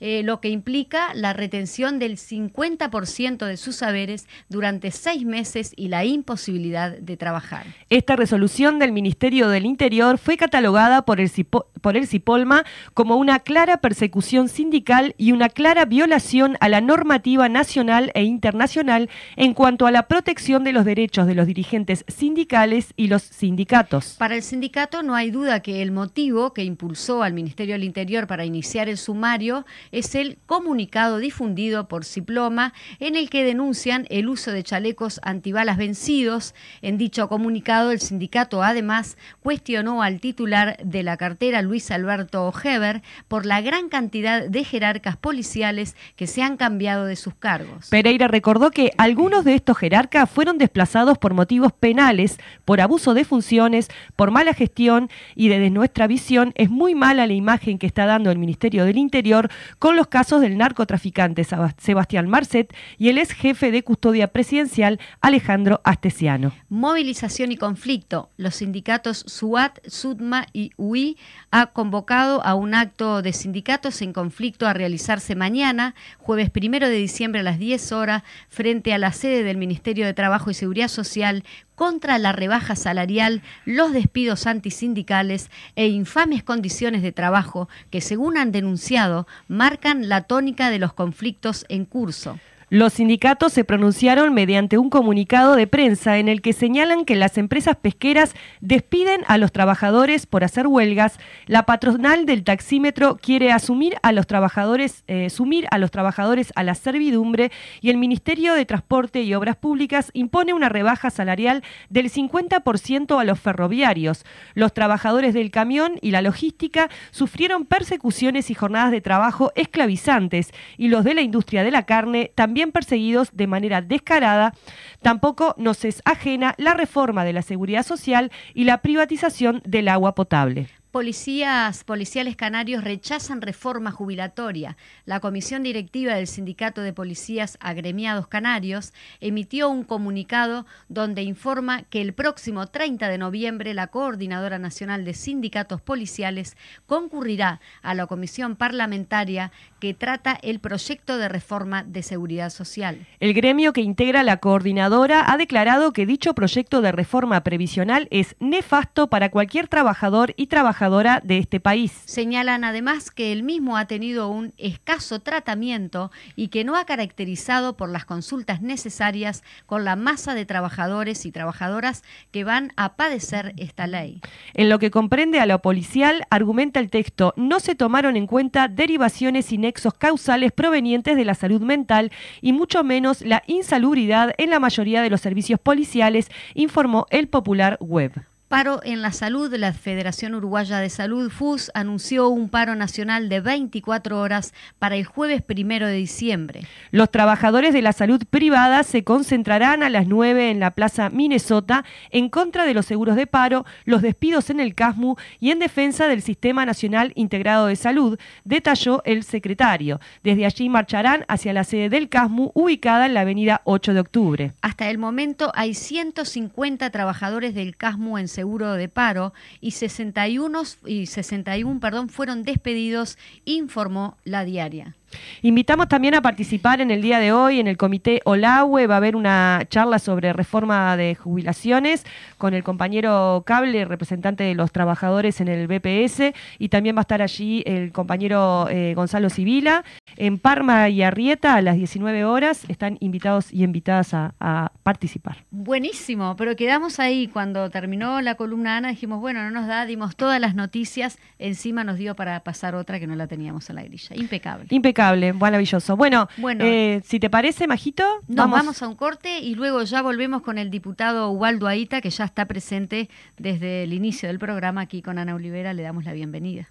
eh, 0.00 0.22
lo 0.24 0.40
que 0.40 0.48
implica 0.48 1.14
la 1.14 1.32
retención 1.32 1.98
del 1.98 2.16
50% 2.16 3.46
de 3.46 3.56
sus 3.56 3.76
saberes 3.76 4.26
durante 4.48 4.90
seis 4.90 5.24
meses 5.24 5.72
y 5.76 5.88
la 5.88 6.04
imposibilidad 6.04 6.90
de 6.96 7.16
trabajar. 7.16 7.66
Esta 7.90 8.16
resolución 8.16 8.78
del 8.78 8.92
Ministerio 8.92 9.48
del 9.48 9.66
Interior 9.66 10.18
fue 10.18 10.36
catalogada 10.36 11.02
por 11.02 11.20
el, 11.20 11.30
Cipo- 11.30 11.66
por 11.80 11.96
el 11.96 12.06
Cipolma 12.06 12.64
como 12.94 13.16
una 13.16 13.40
clara 13.40 13.78
persecución 13.78 14.48
sindical 14.48 15.14
y 15.18 15.32
una 15.32 15.48
clara 15.48 15.84
violación 15.84 16.56
a 16.60 16.68
la 16.68 16.80
normativa 16.80 17.48
nacional 17.48 18.10
e 18.14 18.24
internacional 18.24 19.08
en 19.36 19.54
cuanto 19.54 19.86
a 19.86 19.90
la 19.90 20.08
protección 20.08 20.64
de 20.64 20.72
los 20.72 20.84
derechos 20.84 21.26
de 21.26 21.34
los 21.34 21.46
dirigentes 21.46 22.04
sindicales 22.08 22.92
y 22.96 23.08
los 23.08 23.22
sindicatos. 23.22 24.16
Para 24.18 24.34
el 24.34 24.42
sindicato 24.42 25.02
no 25.02 25.14
hay 25.14 25.30
duda 25.30 25.60
que 25.60 25.82
el 25.82 25.90
motivo 25.92 26.52
que 26.54 26.64
impulsó 26.64 27.22
al 27.22 27.32
Ministerio 27.32 27.74
del 27.74 27.84
Interior 27.84 28.26
para 28.26 28.44
iniciar 28.44 28.88
el 28.88 28.96
sumario 28.98 29.64
es 29.92 30.14
el 30.14 30.38
comunicado 30.46 31.18
difundido 31.18 31.88
por 31.88 32.04
Ciploma 32.04 32.72
en 32.98 33.16
el 33.16 33.30
que 33.30 33.44
denuncian 33.44 34.06
el 34.10 34.28
uso 34.28 34.52
de 34.52 34.62
chalecos 34.62 35.20
antibalas 35.22 35.76
vencidos. 35.76 36.54
En 36.82 36.98
dicho 36.98 37.28
comunicado 37.28 37.90
el 37.90 38.00
sindicato 38.00 38.62
además 38.62 39.16
cuestionó 39.42 40.02
al 40.02 40.20
titular 40.20 40.76
de 40.84 41.02
la 41.02 41.16
cartera 41.16 41.62
Luis 41.62 41.90
Alberto 41.90 42.52
Heber 42.62 43.02
por 43.28 43.46
la 43.46 43.60
gran 43.60 43.88
cantidad 43.88 44.46
de 44.46 44.64
jerarcas 44.64 45.16
policiales 45.16 45.96
que 46.16 46.26
se 46.26 46.42
han 46.42 46.56
cambiado 46.56 47.04
de 47.06 47.16
sus 47.16 47.34
cargos. 47.34 47.88
Pereira 47.88 48.28
recordó 48.28 48.70
que 48.70 48.92
algunos 48.98 49.44
de 49.44 49.54
estos 49.54 49.78
jerarcas 49.78 50.30
fueron 50.30 50.58
desplazados 50.58 51.18
por 51.18 51.34
motivos 51.34 51.72
penales, 51.72 52.38
por 52.64 52.80
abuso 52.80 53.14
de 53.14 53.24
funciones, 53.24 53.88
por 54.16 54.30
mala 54.30 54.54
gestión 54.54 55.10
y 55.34 55.48
desde 55.48 55.70
nuestra 55.70 56.06
visión 56.06 56.52
es 56.54 56.70
muy 56.70 56.94
mala 56.94 57.26
la 57.26 57.32
imagen 57.32 57.78
que 57.78 57.86
está 57.86 58.06
dando 58.06 58.30
el 58.30 58.38
Ministerio 58.38 58.84
del 58.84 58.98
Interior 58.98 59.50
con 59.80 59.96
los 59.96 60.08
casos 60.08 60.42
del 60.42 60.58
narcotraficante 60.58 61.42
Sebastián 61.42 62.28
Marcet 62.28 62.72
y 62.98 63.08
el 63.08 63.16
ex 63.16 63.32
jefe 63.32 63.72
de 63.72 63.82
custodia 63.82 64.28
presidencial 64.28 65.00
Alejandro 65.22 65.80
Astesiano. 65.84 66.52
Movilización 66.68 67.50
y 67.50 67.56
conflicto. 67.56 68.28
Los 68.36 68.56
sindicatos 68.56 69.24
SUAT, 69.26 69.78
SUDMA 69.86 70.46
y 70.52 70.72
UI 70.76 71.16
ha 71.50 71.68
convocado 71.68 72.44
a 72.44 72.54
un 72.54 72.74
acto 72.74 73.22
de 73.22 73.32
sindicatos 73.32 74.02
en 74.02 74.12
conflicto 74.12 74.68
a 74.68 74.74
realizarse 74.74 75.34
mañana, 75.34 75.94
jueves 76.18 76.50
primero 76.50 76.86
de 76.86 76.96
diciembre 76.96 77.40
a 77.40 77.44
las 77.44 77.58
10 77.58 77.92
horas, 77.92 78.22
frente 78.50 78.92
a 78.92 78.98
la 78.98 79.12
sede 79.12 79.42
del 79.44 79.56
Ministerio 79.56 80.04
de 80.04 80.12
Trabajo 80.12 80.50
y 80.50 80.54
Seguridad 80.54 80.88
Social 80.88 81.42
contra 81.80 82.18
la 82.18 82.32
rebaja 82.32 82.76
salarial, 82.76 83.40
los 83.64 83.94
despidos 83.94 84.46
antisindicales 84.46 85.50
e 85.76 85.86
infames 85.86 86.42
condiciones 86.42 87.00
de 87.00 87.10
trabajo 87.10 87.70
que, 87.88 88.02
según 88.02 88.36
han 88.36 88.52
denunciado, 88.52 89.26
marcan 89.48 90.10
la 90.10 90.24
tónica 90.24 90.68
de 90.68 90.78
los 90.78 90.92
conflictos 90.92 91.64
en 91.70 91.86
curso. 91.86 92.38
Los 92.72 92.92
sindicatos 92.92 93.52
se 93.52 93.64
pronunciaron 93.64 94.32
mediante 94.32 94.78
un 94.78 94.90
comunicado 94.90 95.56
de 95.56 95.66
prensa 95.66 96.18
en 96.18 96.28
el 96.28 96.40
que 96.40 96.52
señalan 96.52 97.04
que 97.04 97.16
las 97.16 97.36
empresas 97.36 97.74
pesqueras 97.74 98.32
despiden 98.60 99.22
a 99.26 99.38
los 99.38 99.50
trabajadores 99.50 100.26
por 100.26 100.44
hacer 100.44 100.68
huelgas. 100.68 101.18
La 101.46 101.66
patronal 101.66 102.26
del 102.26 102.44
taxímetro 102.44 103.16
quiere 103.16 103.50
asumir 103.50 103.96
a 104.04 104.12
los 104.12 104.28
trabajadores, 104.28 105.02
eh, 105.08 105.30
sumir 105.30 105.66
a 105.72 105.78
los 105.78 105.90
trabajadores 105.90 106.52
a 106.54 106.62
la 106.62 106.76
servidumbre 106.76 107.50
y 107.80 107.90
el 107.90 107.96
Ministerio 107.96 108.54
de 108.54 108.64
Transporte 108.66 109.22
y 109.22 109.34
Obras 109.34 109.56
Públicas 109.56 110.12
impone 110.14 110.54
una 110.54 110.68
rebaja 110.68 111.10
salarial 111.10 111.64
del 111.88 112.08
50% 112.08 113.18
a 113.18 113.24
los 113.24 113.40
ferroviarios. 113.40 114.24
Los 114.54 114.74
trabajadores 114.74 115.34
del 115.34 115.50
camión 115.50 115.94
y 116.02 116.12
la 116.12 116.22
logística 116.22 116.88
sufrieron 117.10 117.66
persecuciones 117.66 118.48
y 118.48 118.54
jornadas 118.54 118.92
de 118.92 119.00
trabajo 119.00 119.50
esclavizantes 119.56 120.52
y 120.78 120.86
los 120.86 121.02
de 121.02 121.14
la 121.14 121.22
industria 121.22 121.64
de 121.64 121.72
la 121.72 121.84
carne 121.84 122.30
también 122.36 122.59
perseguidos 122.68 123.30
de 123.32 123.46
manera 123.46 123.80
descarada, 123.80 124.54
tampoco 125.02 125.54
nos 125.56 125.84
es 125.84 126.02
ajena 126.04 126.54
la 126.58 126.74
reforma 126.74 127.24
de 127.24 127.32
la 127.32 127.42
seguridad 127.42 127.84
social 127.84 128.30
y 128.54 128.64
la 128.64 128.82
privatización 128.82 129.62
del 129.64 129.88
agua 129.88 130.14
potable. 130.14 130.68
Policías 130.90 131.84
policiales 131.84 132.34
canarios 132.34 132.82
rechazan 132.82 133.42
reforma 133.42 133.92
jubilatoria. 133.92 134.76
La 135.04 135.20
comisión 135.20 135.62
directiva 135.62 136.14
del 136.14 136.26
Sindicato 136.26 136.80
de 136.80 136.92
Policías 136.92 137.58
Agremiados 137.60 138.26
Canarios 138.26 138.92
emitió 139.20 139.68
un 139.68 139.84
comunicado 139.84 140.66
donde 140.88 141.22
informa 141.22 141.84
que 141.84 142.00
el 142.00 142.12
próximo 142.12 142.66
30 142.66 143.08
de 143.08 143.18
noviembre 143.18 143.72
la 143.72 143.86
Coordinadora 143.86 144.58
Nacional 144.58 145.04
de 145.04 145.14
Sindicatos 145.14 145.80
Policiales 145.80 146.56
concurrirá 146.86 147.60
a 147.82 147.94
la 147.94 148.08
comisión 148.08 148.56
parlamentaria 148.56 149.52
que 149.80 149.94
trata 149.94 150.38
el 150.42 150.60
proyecto 150.60 151.18
de 151.18 151.28
reforma 151.28 151.82
de 151.82 152.02
seguridad 152.02 152.50
social. 152.50 153.06
El 153.18 153.34
gremio 153.34 153.72
que 153.72 153.80
integra 153.80 154.22
la 154.22 154.36
coordinadora 154.36 155.32
ha 155.32 155.36
declarado 155.36 155.92
que 155.92 156.06
dicho 156.06 156.34
proyecto 156.34 156.82
de 156.82 156.92
reforma 156.92 157.42
previsional 157.42 158.06
es 158.10 158.36
nefasto 158.38 159.08
para 159.08 159.30
cualquier 159.30 159.66
trabajador 159.66 160.34
y 160.36 160.46
trabajador 160.46 161.00
de 161.22 161.38
este 161.38 161.60
país. 161.60 162.02
Señalan 162.04 162.64
además 162.64 163.10
que 163.10 163.32
el 163.32 163.42
mismo 163.42 163.76
ha 163.76 163.86
tenido 163.86 164.28
un 164.28 164.52
escaso 164.58 165.20
tratamiento 165.20 166.10
y 166.36 166.48
que 166.48 166.64
no 166.64 166.76
ha 166.76 166.84
caracterizado 166.84 167.76
por 167.76 167.88
las 167.88 168.04
consultas 168.04 168.60
necesarias 168.60 169.42
con 169.66 169.84
la 169.84 169.96
masa 169.96 170.34
de 170.34 170.44
trabajadores 170.44 171.24
y 171.24 171.32
trabajadoras 171.32 172.02
que 172.32 172.44
van 172.44 172.72
a 172.76 172.96
padecer 172.96 173.54
esta 173.56 173.86
ley. 173.86 174.20
En 174.52 174.68
lo 174.68 174.78
que 174.78 174.90
comprende 174.90 175.40
a 175.40 175.46
lo 175.46 175.62
policial, 175.62 176.26
argumenta 176.28 176.80
el 176.80 176.90
texto, 176.90 177.32
no 177.36 177.60
se 177.60 177.74
tomaron 177.74 178.16
en 178.16 178.26
cuenta 178.26 178.68
derivaciones 178.68 179.52
y 179.52 179.58
nexos 179.70 179.94
causales 179.94 180.50
provenientes 180.50 181.16
de 181.16 181.24
la 181.24 181.36
salud 181.36 181.60
mental 181.60 182.10
y 182.40 182.52
mucho 182.52 182.82
menos 182.82 183.22
la 183.22 183.44
insalubridad 183.46 184.34
en 184.36 184.50
la 184.50 184.58
mayoría 184.58 185.00
de 185.00 185.10
los 185.10 185.20
servicios 185.20 185.60
policiales, 185.60 186.28
informó 186.54 187.06
el 187.10 187.28
Popular 187.28 187.78
Web. 187.80 188.29
Paro 188.50 188.80
en 188.82 189.00
la 189.00 189.12
salud. 189.12 189.54
La 189.54 189.72
Federación 189.72 190.34
Uruguaya 190.34 190.80
de 190.80 190.90
Salud, 190.90 191.30
FUS, 191.30 191.70
anunció 191.72 192.28
un 192.30 192.48
paro 192.48 192.74
nacional 192.74 193.28
de 193.28 193.38
24 193.38 194.18
horas 194.18 194.54
para 194.80 194.96
el 194.96 195.04
jueves 195.04 195.40
primero 195.40 195.86
de 195.86 195.92
diciembre. 195.92 196.62
Los 196.90 197.12
trabajadores 197.12 197.72
de 197.72 197.80
la 197.80 197.92
salud 197.92 198.24
privada 198.28 198.82
se 198.82 199.04
concentrarán 199.04 199.84
a 199.84 199.88
las 199.88 200.08
9 200.08 200.50
en 200.50 200.58
la 200.58 200.72
Plaza 200.72 201.10
Minnesota 201.10 201.84
en 202.10 202.28
contra 202.28 202.64
de 202.64 202.74
los 202.74 202.86
seguros 202.86 203.14
de 203.14 203.28
paro, 203.28 203.66
los 203.84 204.02
despidos 204.02 204.50
en 204.50 204.58
el 204.58 204.74
CASMU 204.74 205.14
y 205.38 205.52
en 205.52 205.60
defensa 205.60 206.08
del 206.08 206.20
Sistema 206.20 206.66
Nacional 206.66 207.12
Integrado 207.14 207.68
de 207.68 207.76
Salud, 207.76 208.18
detalló 208.42 209.00
el 209.04 209.22
secretario. 209.22 210.00
Desde 210.24 210.44
allí 210.44 210.68
marcharán 210.68 211.24
hacia 211.28 211.52
la 211.52 211.62
sede 211.62 211.88
del 211.88 212.08
CASMU, 212.08 212.50
ubicada 212.54 213.06
en 213.06 213.14
la 213.14 213.20
avenida 213.20 213.60
8 213.62 213.94
de 213.94 214.00
octubre. 214.00 214.52
Hasta 214.60 214.90
el 214.90 214.98
momento 214.98 215.52
hay 215.54 215.74
150 215.74 216.90
trabajadores 216.90 217.54
del 217.54 217.76
CASMU 217.76 218.18
en 218.18 218.26
seguro 218.40 218.72
de 218.72 218.88
paro 218.88 219.34
y 219.60 219.72
61, 219.72 220.62
y 220.86 221.06
61 221.06 221.78
perdón, 221.78 222.08
fueron 222.08 222.42
despedidos, 222.42 223.18
informó 223.44 224.16
la 224.24 224.46
diaria. 224.46 224.96
Invitamos 225.42 225.88
también 225.88 226.14
a 226.14 226.22
participar 226.22 226.80
en 226.80 226.90
el 226.90 227.02
día 227.02 227.18
de 227.18 227.32
hoy 227.32 227.60
en 227.60 227.66
el 227.66 227.76
comité 227.76 228.20
OLAWE. 228.24 228.86
Va 228.86 228.94
a 228.94 228.96
haber 228.98 229.16
una 229.16 229.62
charla 229.68 229.98
sobre 229.98 230.32
reforma 230.32 230.96
de 230.96 231.14
jubilaciones 231.14 232.04
con 232.38 232.54
el 232.54 232.62
compañero 232.62 233.42
Cable, 233.46 233.84
representante 233.84 234.44
de 234.44 234.54
los 234.54 234.72
trabajadores 234.72 235.40
en 235.40 235.48
el 235.48 235.66
BPS, 235.66 236.32
y 236.58 236.68
también 236.68 236.96
va 236.96 237.00
a 237.00 237.02
estar 237.02 237.22
allí 237.22 237.62
el 237.66 237.92
compañero 237.92 238.68
eh, 238.70 238.94
Gonzalo 238.94 239.30
Civila. 239.30 239.84
En 240.16 240.38
Parma 240.38 240.88
y 240.88 241.02
Arrieta 241.02 241.54
a 241.54 241.62
las 241.62 241.76
19 241.76 242.24
horas 242.24 242.64
están 242.68 242.96
invitados 243.00 243.52
y 243.52 243.64
invitadas 243.64 244.14
a, 244.14 244.34
a 244.40 244.72
participar. 244.82 245.44
Buenísimo, 245.50 246.36
pero 246.36 246.56
quedamos 246.56 247.00
ahí 247.00 247.26
cuando 247.28 247.70
terminó 247.70 248.20
la 248.20 248.34
columna 248.34 248.76
Ana, 248.76 248.88
dijimos, 248.90 249.20
bueno, 249.20 249.42
no 249.42 249.50
nos 249.50 249.66
da, 249.66 249.86
dimos 249.86 250.16
todas 250.16 250.40
las 250.40 250.54
noticias, 250.54 251.18
encima 251.38 251.84
nos 251.84 251.96
dio 251.96 252.14
para 252.14 252.40
pasar 252.40 252.74
otra 252.74 253.00
que 253.00 253.06
no 253.06 253.14
la 253.14 253.26
teníamos 253.26 253.70
en 253.70 253.76
la 253.76 253.82
grilla. 253.82 254.16
Impecable. 254.16 254.66
Impecable 254.70 254.99
maravilloso. 255.34 255.96
Bueno, 255.96 256.28
eh, 256.44 257.00
si 257.04 257.20
te 257.20 257.30
parece, 257.30 257.66
Majito, 257.66 258.04
nos 258.28 258.50
vamos... 258.50 258.82
a 258.82 258.88
un 258.88 258.96
corte 258.96 259.40
y 259.40 259.54
luego 259.54 259.82
ya 259.82 260.02
volvemos 260.02 260.42
con 260.42 260.58
el 260.58 260.70
diputado 260.70 261.30
Ubaldo 261.30 261.66
Aita, 261.66 262.00
que 262.00 262.10
ya 262.10 262.24
está 262.24 262.44
presente 262.46 263.08
desde 263.38 263.84
el 263.84 263.92
inicio 263.92 264.28
del 264.28 264.38
programa 264.38 264.82
aquí 264.82 265.02
con 265.02 265.18
Ana 265.18 265.34
Olivera. 265.34 265.72
Le 265.72 265.82
damos 265.82 266.04
la 266.04 266.12
bienvenida. 266.12 266.68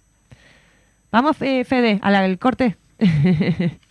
Vamos, 1.10 1.36
Fede, 1.36 1.98
al 2.02 2.38
corte. 2.38 2.76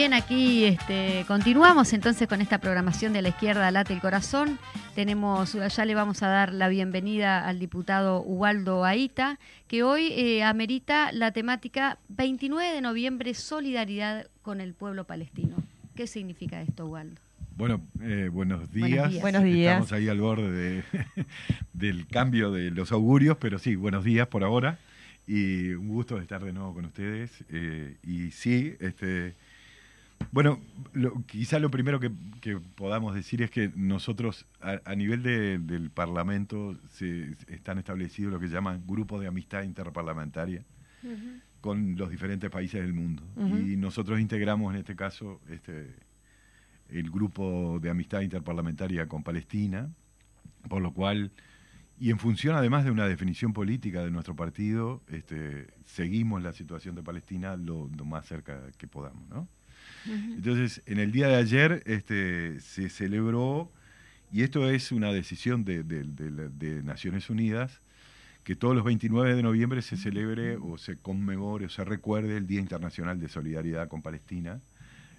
bien, 0.00 0.14
aquí 0.14 0.64
este, 0.64 1.26
continuamos 1.28 1.92
entonces 1.92 2.26
con 2.26 2.40
esta 2.40 2.56
programación 2.56 3.12
de 3.12 3.20
la 3.20 3.28
izquierda 3.28 3.70
Late 3.70 3.92
el 3.92 4.00
Corazón. 4.00 4.58
Tenemos, 4.94 5.52
ya 5.52 5.84
le 5.84 5.94
vamos 5.94 6.22
a 6.22 6.28
dar 6.28 6.54
la 6.54 6.70
bienvenida 6.70 7.46
al 7.46 7.58
diputado 7.58 8.22
Ubaldo 8.22 8.86
Aita, 8.86 9.38
que 9.68 9.82
hoy 9.82 10.06
eh, 10.12 10.42
amerita 10.42 11.12
la 11.12 11.32
temática 11.32 11.98
29 12.08 12.72
de 12.72 12.80
noviembre, 12.80 13.34
solidaridad 13.34 14.28
con 14.40 14.62
el 14.62 14.72
pueblo 14.72 15.04
palestino. 15.04 15.56
¿Qué 15.94 16.06
significa 16.06 16.62
esto, 16.62 16.86
Ubaldo? 16.86 17.20
Bueno, 17.54 17.82
eh, 18.00 18.30
buenos, 18.32 18.72
días. 18.72 19.20
buenos, 19.20 19.44
días. 19.44 19.82
Estamos 19.82 19.92
ahí 19.92 20.08
al 20.08 20.18
borde 20.22 20.82
del 21.74 22.06
cambio 22.06 22.50
de 22.50 22.70
los 22.70 22.90
augurios, 22.90 23.36
pero 23.38 23.58
sí, 23.58 23.76
buenos 23.76 24.02
días 24.02 24.28
por 24.28 24.44
ahora. 24.44 24.78
Y 25.26 25.72
un 25.74 25.88
gusto 25.88 26.18
estar 26.18 26.42
de 26.42 26.54
nuevo 26.54 26.72
con 26.72 26.86
ustedes. 26.86 27.44
Eh, 27.50 27.98
y 28.02 28.30
sí, 28.30 28.76
este, 28.80 29.34
bueno, 30.32 30.60
quizá 31.26 31.58
lo 31.58 31.70
primero 31.70 31.98
que, 31.98 32.10
podamos 32.76 33.14
decir 33.14 33.42
es 33.42 33.50
que 33.50 33.72
nosotros 33.74 34.46
a, 34.60 34.94
nivel 34.94 35.22
del 35.22 35.90
Parlamento 35.90 36.76
se, 36.88 37.32
están 37.48 37.78
establecidos 37.78 38.32
lo 38.32 38.38
que 38.38 38.48
llaman 38.48 38.84
grupos 38.86 39.20
de 39.20 39.26
amistad 39.26 39.62
interparlamentaria 39.62 40.64
con 41.60 41.96
los 41.96 42.10
diferentes 42.10 42.48
países 42.48 42.80
del 42.80 42.92
mundo. 42.92 43.24
Y 43.36 43.76
nosotros 43.76 44.20
integramos 44.20 44.72
en 44.72 44.80
este 44.80 44.94
caso 44.94 45.40
este, 45.48 45.96
el 46.88 47.10
grupo 47.10 47.78
de 47.80 47.90
amistad 47.90 48.20
interparlamentaria 48.20 49.08
con 49.08 49.24
Palestina, 49.24 49.90
por 50.68 50.80
lo 50.80 50.92
cual, 50.92 51.32
y 51.98 52.10
en 52.10 52.18
función 52.18 52.54
además 52.54 52.84
de 52.84 52.92
una 52.92 53.06
definición 53.08 53.52
política 53.52 54.04
de 54.04 54.12
nuestro 54.12 54.36
partido, 54.36 55.02
este, 55.08 55.66
seguimos 55.86 56.40
la 56.40 56.52
situación 56.52 56.94
de 56.94 57.02
Palestina 57.02 57.56
lo, 57.56 57.90
lo 57.96 58.04
más 58.04 58.26
cerca 58.26 58.60
que 58.78 58.86
podamos, 58.86 59.28
¿no? 59.28 59.48
Entonces, 60.06 60.82
en 60.86 60.98
el 60.98 61.12
día 61.12 61.28
de 61.28 61.36
ayer 61.36 61.82
este, 61.86 62.60
se 62.60 62.88
celebró, 62.88 63.70
y 64.32 64.42
esto 64.42 64.68
es 64.70 64.92
una 64.92 65.12
decisión 65.12 65.64
de, 65.64 66.82
Naciones 66.84 67.30
Unidas, 67.30 67.80
que 68.44 68.56
todos 68.56 68.74
los 68.74 68.84
29 68.84 69.34
de 69.34 69.42
noviembre 69.42 69.82
se 69.82 69.96
celebre 69.96 70.56
o 70.56 70.78
se 70.78 70.96
conmemore 70.96 71.66
o 71.66 71.68
se 71.68 71.84
recuerde 71.84 72.36
el 72.36 72.46
Día 72.46 72.60
Internacional 72.60 73.20
de 73.20 73.28
Solidaridad 73.28 73.88
con 73.88 74.02
Palestina, 74.02 74.60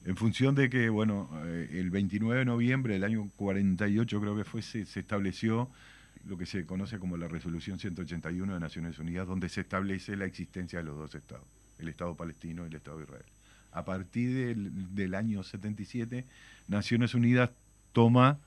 en 0.04 0.15
función 0.15 0.56
de 0.56 0.70
que, 0.70 0.89
bueno, 0.89 1.30
eh, 1.46 1.70
el 1.74 1.91
29 1.91 2.39
de 2.39 2.46
noviembre 2.46 2.96
del 2.96 3.04
año 3.04 3.30
48 3.36 4.20
creo 4.20 4.36
que 4.36 4.44
fue, 4.44 4.63
se, 4.63 4.86
se 4.86 5.02
estableció 5.02 5.70
lo 6.28 6.38
que 6.38 6.48
se 6.48 6.65
conoce 6.65 6.98
como 6.98 7.17
la 7.17 7.28
Resolución 7.28 7.78
181 7.78 8.54
de 8.54 8.60
Naciones 8.60 8.98
Unidas, 8.98 9.28
donde 9.28 9.50
se 9.50 9.62
establece 9.62 10.15
la 10.15 10.26
existencia 10.26 10.80
de 10.80 10.86
los 10.86 10.98
dos 10.98 11.13
estados, 11.13 11.46
el 11.78 11.88
Estado 11.88 12.15
palestino 12.15 12.63
y 12.63 12.67
el 12.67 12.76
Estado 12.76 12.98
de 12.98 13.04
Israel. 13.04 13.26
A 13.71 13.86
partir 13.86 14.34
del, 14.36 14.95
del 14.95 15.15
año 15.15 15.43
77, 15.43 16.25
Naciones 16.67 17.13
Unidas 17.13 17.51
toma 17.91 18.39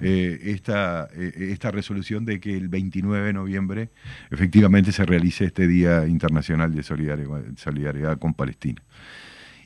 eh, 0.00 0.38
esta, 0.44 1.08
eh, 1.14 1.48
esta 1.52 1.70
resolución 1.70 2.24
de 2.24 2.40
que 2.40 2.56
el 2.56 2.68
29 2.68 3.26
de 3.26 3.32
noviembre 3.32 3.90
efectivamente 4.30 4.92
se 4.92 5.04
realice 5.04 5.46
este 5.46 5.66
Día 5.66 6.06
Internacional 6.06 6.74
de 6.74 6.82
Solidaridad, 6.82 7.42
Solidaridad 7.56 8.18
con 8.18 8.34
Palestina. 8.34 8.82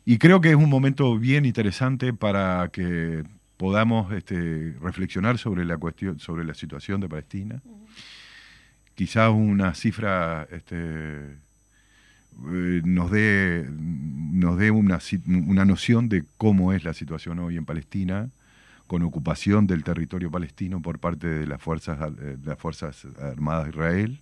Y 0.05 0.19
creo 0.19 0.41
que 0.41 0.51
es 0.51 0.57
un 0.57 0.71
momento 0.71 1.19
bien 1.19 1.45
interesante 1.45 2.13
para 2.13 2.69
que 2.73 3.25
podamos 3.57 4.13
este, 4.13 4.75
reflexionar 4.81 5.39
sobre 5.39 5.65
la 5.65 5.79
cuestión, 5.79 6.19
sobre 6.21 6.45
la 6.45 6.55
situación 6.55 7.01
de 7.01 7.09
Palestina. 7.09 7.63
Quizás 8.95 9.31
una 9.31 9.75
cifra 9.75 10.47
este, 10.51 11.39
eh, 12.53 12.83
nos 12.85 13.11
dé, 13.11 13.67
nos 13.71 14.59
dé 14.59 14.71
una, 14.71 14.99
una 15.27 15.65
noción 15.65 16.09
de 16.09 16.25
cómo 16.37 16.73
es 16.73 16.85
la 16.85 16.93
situación 16.93 17.39
hoy 17.39 17.57
en 17.57 17.65
Palestina 17.65 18.29
con 18.87 19.03
ocupación 19.03 19.67
del 19.67 19.83
territorio 19.83 20.31
palestino 20.31 20.81
por 20.81 20.99
parte 20.99 21.27
de 21.27 21.47
las 21.47 21.61
fuerzas, 21.61 21.99
eh, 22.01 22.37
de 22.39 22.47
las 22.47 22.59
fuerzas 22.59 23.07
Armadas 23.21 23.65
de 23.65 23.71
Israel 23.71 24.21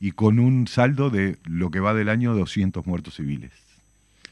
y 0.00 0.12
con 0.12 0.38
un 0.38 0.66
saldo 0.66 1.08
de 1.10 1.38
lo 1.44 1.70
que 1.70 1.80
va 1.80 1.94
del 1.94 2.08
año 2.08 2.34
200 2.34 2.86
muertos 2.86 3.14
civiles. 3.14 3.52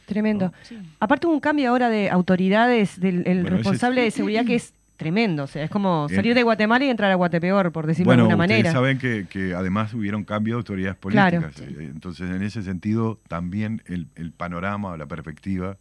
Tremendo. 0.05 0.53
Aparte 1.00 1.27
un 1.27 1.40
cambio 1.40 1.70
ahora 1.70 1.88
de 1.88 2.11
autoridades 2.11 3.00
del 3.00 3.46
responsable 3.46 4.03
de 4.03 4.11
seguridad 4.11 4.44
que 4.44 4.57
es 4.57 4.74
tremendo. 4.97 5.45
O 5.45 5.47
sea, 5.47 5.65
es 5.65 5.71
como 5.71 6.09
salir 6.09 6.35
de 6.35 6.43
Guatemala 6.43 6.85
y 6.85 6.91
entrar 6.91 7.11
a 7.11 7.15
Guatepeor, 7.15 7.73
por 7.73 7.87
decirlo 7.87 8.13
de 8.13 8.19
alguna 8.19 8.37
manera. 8.37 8.73
saben 8.73 8.99
que, 8.99 9.27
que, 9.29 9.55
además 9.55 9.95
hubieron 9.95 10.25
cambio 10.25 10.55
de 10.55 10.59
autoridades 10.59 10.97
políticas. 10.97 11.61
Eh, 11.61 11.91
entonces, 11.93 12.31
en 12.31 12.43
ese 12.43 12.63
sentido, 12.63 13.21
también 13.29 13.83
el, 13.87 14.09
el 14.15 14.33
panorama 14.33 14.91
o 14.91 14.97
la 14.97 15.07
perspectiva 15.07 15.77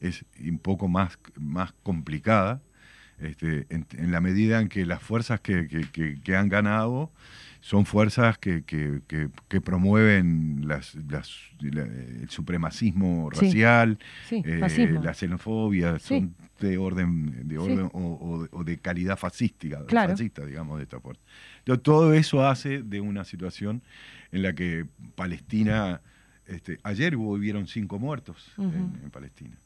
es 0.00 0.24
un 0.40 0.58
poco 0.58 0.88
más, 0.88 1.18
más 1.36 1.72
complicada 1.82 2.60
este, 3.20 3.66
en, 3.70 4.12
la 4.12 4.20
medida 4.20 4.60
en 4.60 4.68
que 4.68 4.84
las 4.86 5.02
fuerzas 5.02 5.40
que, 5.40 5.68
que, 5.68 6.36
han 6.36 6.48
ganado 6.48 7.10
son 7.64 7.86
fuerzas 7.86 8.36
que, 8.36 8.62
promueven 9.64 10.68
las, 10.68 10.94
el 11.62 12.28
supremacismo 12.28 13.30
racial, 13.30 13.98
eh, 14.30 14.98
la 15.02 15.14
xenofobia, 15.14 15.98
son 15.98 16.34
de 16.60 16.76
orden, 16.76 17.48
de 17.48 17.56
orden 17.56 17.88
o, 17.94 18.64
de 18.64 18.76
calidad 18.76 19.16
fascística, 19.16 19.82
fascista, 19.88 20.44
digamos, 20.44 20.76
de 20.76 20.82
esta 20.82 21.00
fuerza. 21.00 21.22
todo 21.82 22.12
eso 22.12 22.46
hace 22.46 22.82
de 22.82 23.00
una 23.00 23.24
situación 23.24 23.80
en 24.30 24.42
la 24.42 24.54
que 24.54 24.84
Palestina 25.14 26.02
este, 26.46 26.78
ayer 26.82 27.16
hubieron 27.16 27.66
cinco 27.66 27.98
muertos 27.98 28.52
en, 28.58 29.10
Palestina. 29.10 29.56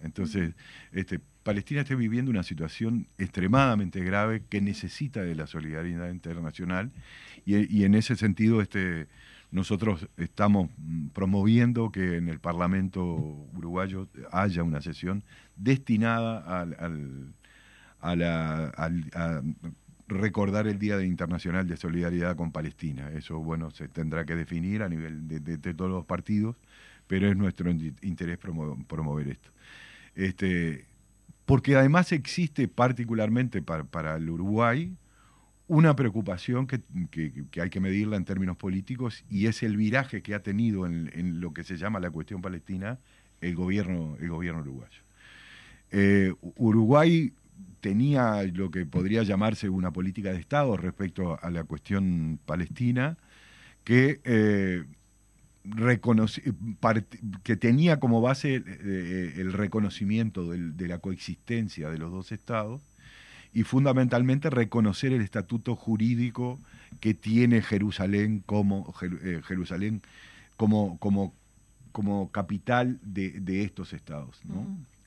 Entonces, 0.00 0.54
este, 0.92 1.20
Palestina 1.42 1.80
está 1.80 1.94
viviendo 1.94 2.30
una 2.30 2.42
situación 2.42 3.08
extremadamente 3.18 4.04
grave 4.04 4.42
que 4.48 4.60
necesita 4.60 5.22
de 5.22 5.34
la 5.34 5.46
solidaridad 5.46 6.10
internacional 6.10 6.92
y, 7.44 7.84
en 7.84 7.94
ese 7.94 8.16
sentido 8.16 8.60
este, 8.60 9.08
nosotros 9.50 10.08
estamos 10.16 10.70
promoviendo 11.12 11.90
que 11.90 12.16
en 12.16 12.28
el 12.28 12.38
Parlamento 12.38 13.02
uruguayo 13.54 14.08
haya 14.30 14.62
una 14.62 14.80
sesión 14.80 15.24
destinada 15.56 16.60
al, 16.60 17.34
a, 18.00 18.14
la, 18.14 19.42
recordar 20.08 20.66
el 20.66 20.78
Día 20.78 21.02
Internacional 21.04 21.68
de 21.68 21.76
Solidaridad 21.76 22.34
con 22.34 22.50
Palestina. 22.50 23.10
Eso, 23.12 23.38
bueno, 23.38 23.70
se 23.70 23.88
tendrá 23.88 24.24
que 24.24 24.34
definir 24.34 24.82
a 24.82 24.88
nivel 24.88 25.28
de, 25.28 25.58
todos 25.74 25.90
los 25.90 26.06
partidos, 26.06 26.56
pero 27.06 27.28
es 27.28 27.36
nuestro 27.36 27.70
interés 27.70 28.38
promover, 28.38 29.28
esto. 29.28 29.50
Este, 30.14 30.86
porque 31.44 31.76
además 31.76 32.12
existe 32.12 32.68
particularmente 32.68 33.62
para, 33.62 34.16
el 34.16 34.28
Uruguay 34.30 34.96
una 35.68 35.94
preocupación 35.94 36.66
que, 36.66 36.80
hay 37.60 37.70
que 37.70 37.80
medirla 37.80 38.16
en 38.16 38.24
términos 38.24 38.56
políticos 38.56 39.22
y 39.28 39.46
es 39.46 39.62
el 39.62 39.76
viraje 39.76 40.22
que 40.22 40.34
ha 40.34 40.42
tenido 40.42 40.86
en, 40.86 41.40
lo 41.40 41.52
que 41.52 41.62
se 41.62 41.76
llama 41.76 42.00
la 42.00 42.10
cuestión 42.10 42.40
palestina 42.40 42.98
el 43.42 43.54
gobierno, 43.54 44.16
el 44.18 44.30
gobierno 44.30 44.62
uruguayo. 44.62 45.02
Eh, 45.90 46.34
Uruguay 46.56 47.32
tenía 47.80 48.42
lo 48.44 48.70
que 48.70 48.86
podría 48.86 49.22
llamarse 49.22 49.68
una 49.68 49.92
política 49.92 50.32
de 50.32 50.38
Estado 50.38 50.76
respecto 50.76 51.38
a 51.40 51.50
la 51.50 51.64
cuestión 51.64 52.38
palestina, 52.44 53.16
que, 53.84 54.20
eh, 54.24 54.84
que 57.42 57.56
tenía 57.56 58.00
como 58.00 58.20
base 58.20 58.62
eh, 58.66 59.34
el 59.36 59.52
reconocimiento 59.52 60.50
de 60.50 60.88
la 60.88 60.98
coexistencia 60.98 61.90
de 61.90 61.98
los 61.98 62.10
dos 62.10 62.32
Estados 62.32 62.82
y 63.52 63.62
fundamentalmente 63.62 64.50
reconocer 64.50 65.12
el 65.12 65.22
estatuto 65.22 65.74
jurídico 65.74 66.60
que 67.00 67.14
tiene 67.14 67.62
Jerusalén 67.62 68.42
como, 68.44 68.94
eh, 69.02 69.40
Jerusalén 69.44 70.02
como, 70.56 70.98
como, 70.98 71.34
como 71.92 72.30
capital 72.30 72.98
de, 73.02 73.62
estos 73.62 73.92
estados. 73.92 74.40
¿no? 74.44 74.60
Eh, 74.60 74.64
eh, 74.64 74.97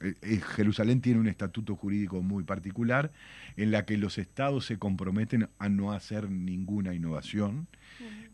Jerusalén 0.55 1.01
tiene 1.01 1.19
un 1.19 1.27
estatuto 1.27 1.75
jurídico 1.75 2.21
muy 2.21 2.43
particular 2.43 3.11
en 3.57 3.71
la 3.71 3.85
que 3.85 3.97
los 3.97 4.17
estados 4.17 4.65
se 4.65 4.77
comprometen 4.77 5.49
a 5.59 5.69
no 5.69 5.91
hacer 5.91 6.29
ninguna 6.29 6.93
innovación. 6.93 7.67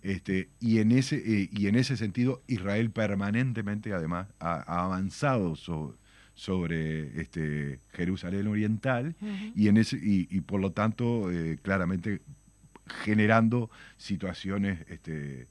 Este, 0.01 0.49
y, 0.59 0.79
en 0.79 0.91
ese, 0.91 1.17
eh, 1.17 1.49
y 1.51 1.67
en 1.67 1.75
ese 1.75 1.97
sentido, 1.97 2.41
Israel 2.47 2.91
permanentemente, 2.91 3.93
además, 3.93 4.27
ha, 4.39 4.61
avanzado 4.83 5.55
sobre 6.33 7.19
este, 7.19 7.79
Jerusalén 7.93 8.47
Oriental 8.47 9.15
y, 9.55 9.67
en 9.67 9.77
ese, 9.77 9.99
y, 10.01 10.41
por 10.41 10.61
lo 10.61 10.71
tanto, 10.71 11.29
claramente 11.61 12.21
generando 13.03 13.69
situaciones 13.97 14.79
este, 14.89 15.47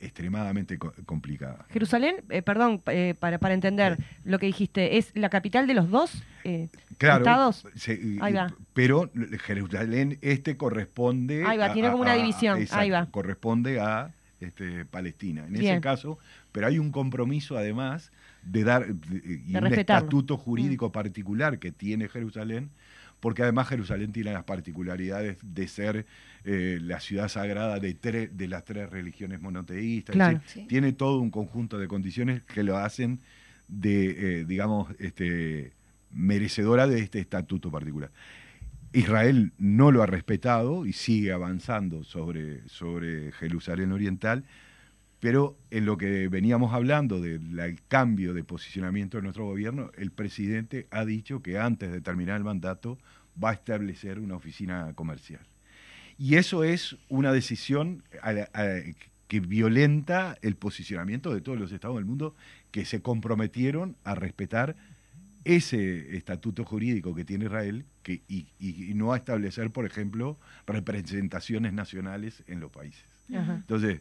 extremadamente 0.00 0.78
complicada. 0.78 1.64
Jerusalén, 1.70 2.16
eh, 2.28 2.42
perdón, 2.42 2.82
eh, 2.86 3.14
para, 3.18 3.38
para 3.38 3.54
entender 3.54 3.98
lo 4.24 4.38
que 4.38 4.46
dijiste, 4.46 4.98
¿es 4.98 5.10
la 5.14 5.30
capital 5.30 5.66
de 5.66 5.74
los 5.74 5.90
dos 5.90 6.22
eh, 6.44 6.68
estados? 6.90 7.66
Ahí 8.20 8.32
va. 8.32 8.54
Pero 8.74 9.10
Jerusalén 9.44 10.18
este 10.20 10.56
corresponde... 10.56 11.44
Ahí 11.46 11.58
va, 11.58 11.72
tiene 11.72 11.90
como 11.90 12.02
una 12.02 12.14
división, 12.14 12.66
ahí 12.70 12.90
va. 12.90 13.06
Corresponde 13.10 13.80
a 13.80 14.12
este, 14.40 14.84
Palestina. 14.84 15.46
En 15.46 15.56
ese 15.56 15.80
caso, 15.80 16.18
pero 16.52 16.66
hay 16.66 16.78
un 16.78 16.92
compromiso 16.92 17.56
además 17.56 18.12
de 18.42 18.64
dar 18.64 18.86
y 19.12 19.54
un 19.54 19.66
estatuto 19.66 20.36
jurídico 20.36 20.88
mm. 20.88 20.92
particular 20.92 21.58
que 21.58 21.72
tiene 21.72 22.08
Jerusalén 22.08 22.70
porque 23.20 23.42
además 23.42 23.68
Jerusalén 23.68 24.12
tiene 24.12 24.32
las 24.32 24.44
particularidades 24.44 25.38
de 25.42 25.68
ser 25.68 26.06
eh, 26.44 26.78
la 26.82 27.00
ciudad 27.00 27.28
sagrada 27.28 27.78
de, 27.78 28.30
de 28.32 28.48
las 28.48 28.64
tres 28.64 28.90
religiones 28.90 29.40
monoteístas. 29.40 30.16
Tiene 30.68 30.92
todo 30.92 31.20
un 31.20 31.30
conjunto 31.30 31.78
de 31.78 31.86
condiciones 31.86 32.42
que 32.42 32.62
lo 32.62 32.78
hacen 32.78 33.20
de, 33.68 34.40
eh, 34.40 34.44
digamos, 34.44 34.92
este, 34.98 35.72
merecedora 36.10 36.86
de 36.86 37.00
este 37.00 37.20
estatuto 37.20 37.70
particular. 37.70 38.10
Israel 38.92 39.52
no 39.58 39.92
lo 39.92 40.02
ha 40.02 40.06
respetado 40.06 40.84
y 40.84 40.92
sigue 40.92 41.32
avanzando 41.32 42.02
sobre, 42.02 42.66
sobre 42.68 43.30
Jerusalén 43.32 43.92
Oriental, 43.92 44.44
pero 45.20 45.58
en 45.70 45.84
lo 45.84 45.98
que 45.98 46.28
veníamos 46.28 46.72
hablando 46.72 47.20
del 47.20 47.80
cambio 47.88 48.32
de 48.32 48.42
posicionamiento 48.42 49.18
de 49.18 49.22
nuestro 49.22 49.44
gobierno, 49.44 49.90
el 49.96 50.10
presidente 50.10 50.86
ha 50.90 51.04
dicho 51.04 51.42
que 51.42 51.58
antes 51.58 51.92
de 51.92 52.00
terminar 52.00 52.38
el 52.38 52.44
mandato 52.44 52.98
va 53.42 53.50
a 53.50 53.52
establecer 53.52 54.18
una 54.18 54.34
oficina 54.34 54.92
comercial. 54.94 55.42
Y 56.18 56.36
eso 56.36 56.64
es 56.64 56.96
una 57.08 57.32
decisión 57.32 58.02
que 59.28 59.40
violenta 59.40 60.36
el 60.42 60.56
posicionamiento 60.56 61.34
de 61.34 61.40
todos 61.42 61.58
los 61.58 61.70
estados 61.70 61.96
del 61.96 62.06
mundo 62.06 62.34
que 62.70 62.84
se 62.84 63.02
comprometieron 63.02 63.96
a 64.04 64.14
respetar 64.14 64.76
ese 65.44 66.16
estatuto 66.16 66.64
jurídico 66.64 67.14
que 67.14 67.24
tiene 67.24 67.46
Israel 67.46 67.84
que, 68.02 68.22
y, 68.28 68.46
no 68.94 69.12
a 69.12 69.16
establecer, 69.16 69.70
por 69.70 69.86
ejemplo, 69.86 70.38
representaciones 70.66 71.72
nacionales 71.72 72.42
en 72.46 72.60
los 72.60 72.70
países. 72.70 73.04
Entonces, 73.28 74.00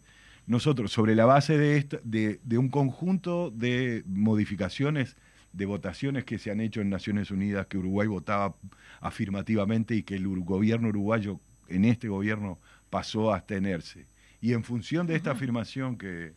nosotros, 0.49 0.91
sobre 0.91 1.13
la 1.13 1.25
base 1.25 1.59
de, 1.59 1.87
de, 2.03 2.39
de, 2.43 2.57
un 2.57 2.69
conjunto 2.69 3.51
de 3.51 4.03
modificaciones, 4.07 5.15
de 5.53 5.67
votaciones 5.67 6.25
que 6.25 6.39
se 6.39 6.49
han 6.49 6.59
hecho 6.59 6.81
en 6.81 6.89
Naciones 6.89 7.29
Unidas, 7.29 7.67
que 7.67 7.77
Uruguay 7.77 8.07
votaba 8.07 8.55
afirmativamente 8.99 9.93
y 9.93 10.01
que 10.01 10.15
el 10.15 10.27
gobierno 10.27 10.87
uruguayo 10.89 11.39
en 11.67 11.85
este 11.85 12.07
gobierno 12.07 12.57
pasó 12.89 13.31
a 13.31 13.35
abstenerse. 13.35 14.07
Y 14.41 14.53
en 14.53 14.63
función 14.63 15.05
de 15.05 15.17
esta 15.17 15.31
afirmación 15.31 15.99
que, 15.99 16.33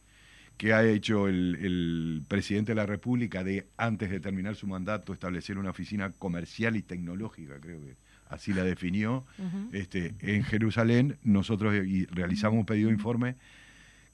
que 0.59 0.75
ha 0.75 0.85
hecho 0.85 1.27
el, 1.27 2.23
presidente 2.29 2.73
de 2.73 2.77
la 2.77 2.87
República 2.87 3.43
de, 3.43 3.67
antes 3.79 4.11
de 4.11 4.21
terminar 4.21 4.57
su 4.57 4.67
mandato, 4.67 5.15
establecer 5.15 5.57
una 5.57 5.71
oficina 5.71 6.13
comercial 6.13 6.77
y 6.77 6.83
tecnológica, 6.83 7.59
creo 7.61 7.81
que 7.81 7.97
así 8.29 8.53
la 8.53 8.63
definió, 8.63 9.25
este, 9.73 10.15
en 10.21 10.45
Jerusalén, 10.45 11.17
nosotros 11.23 11.75
realizamos 12.11 12.59
un 12.59 12.67
pedido 12.67 12.89
de 12.89 12.95
informe 12.95 13.37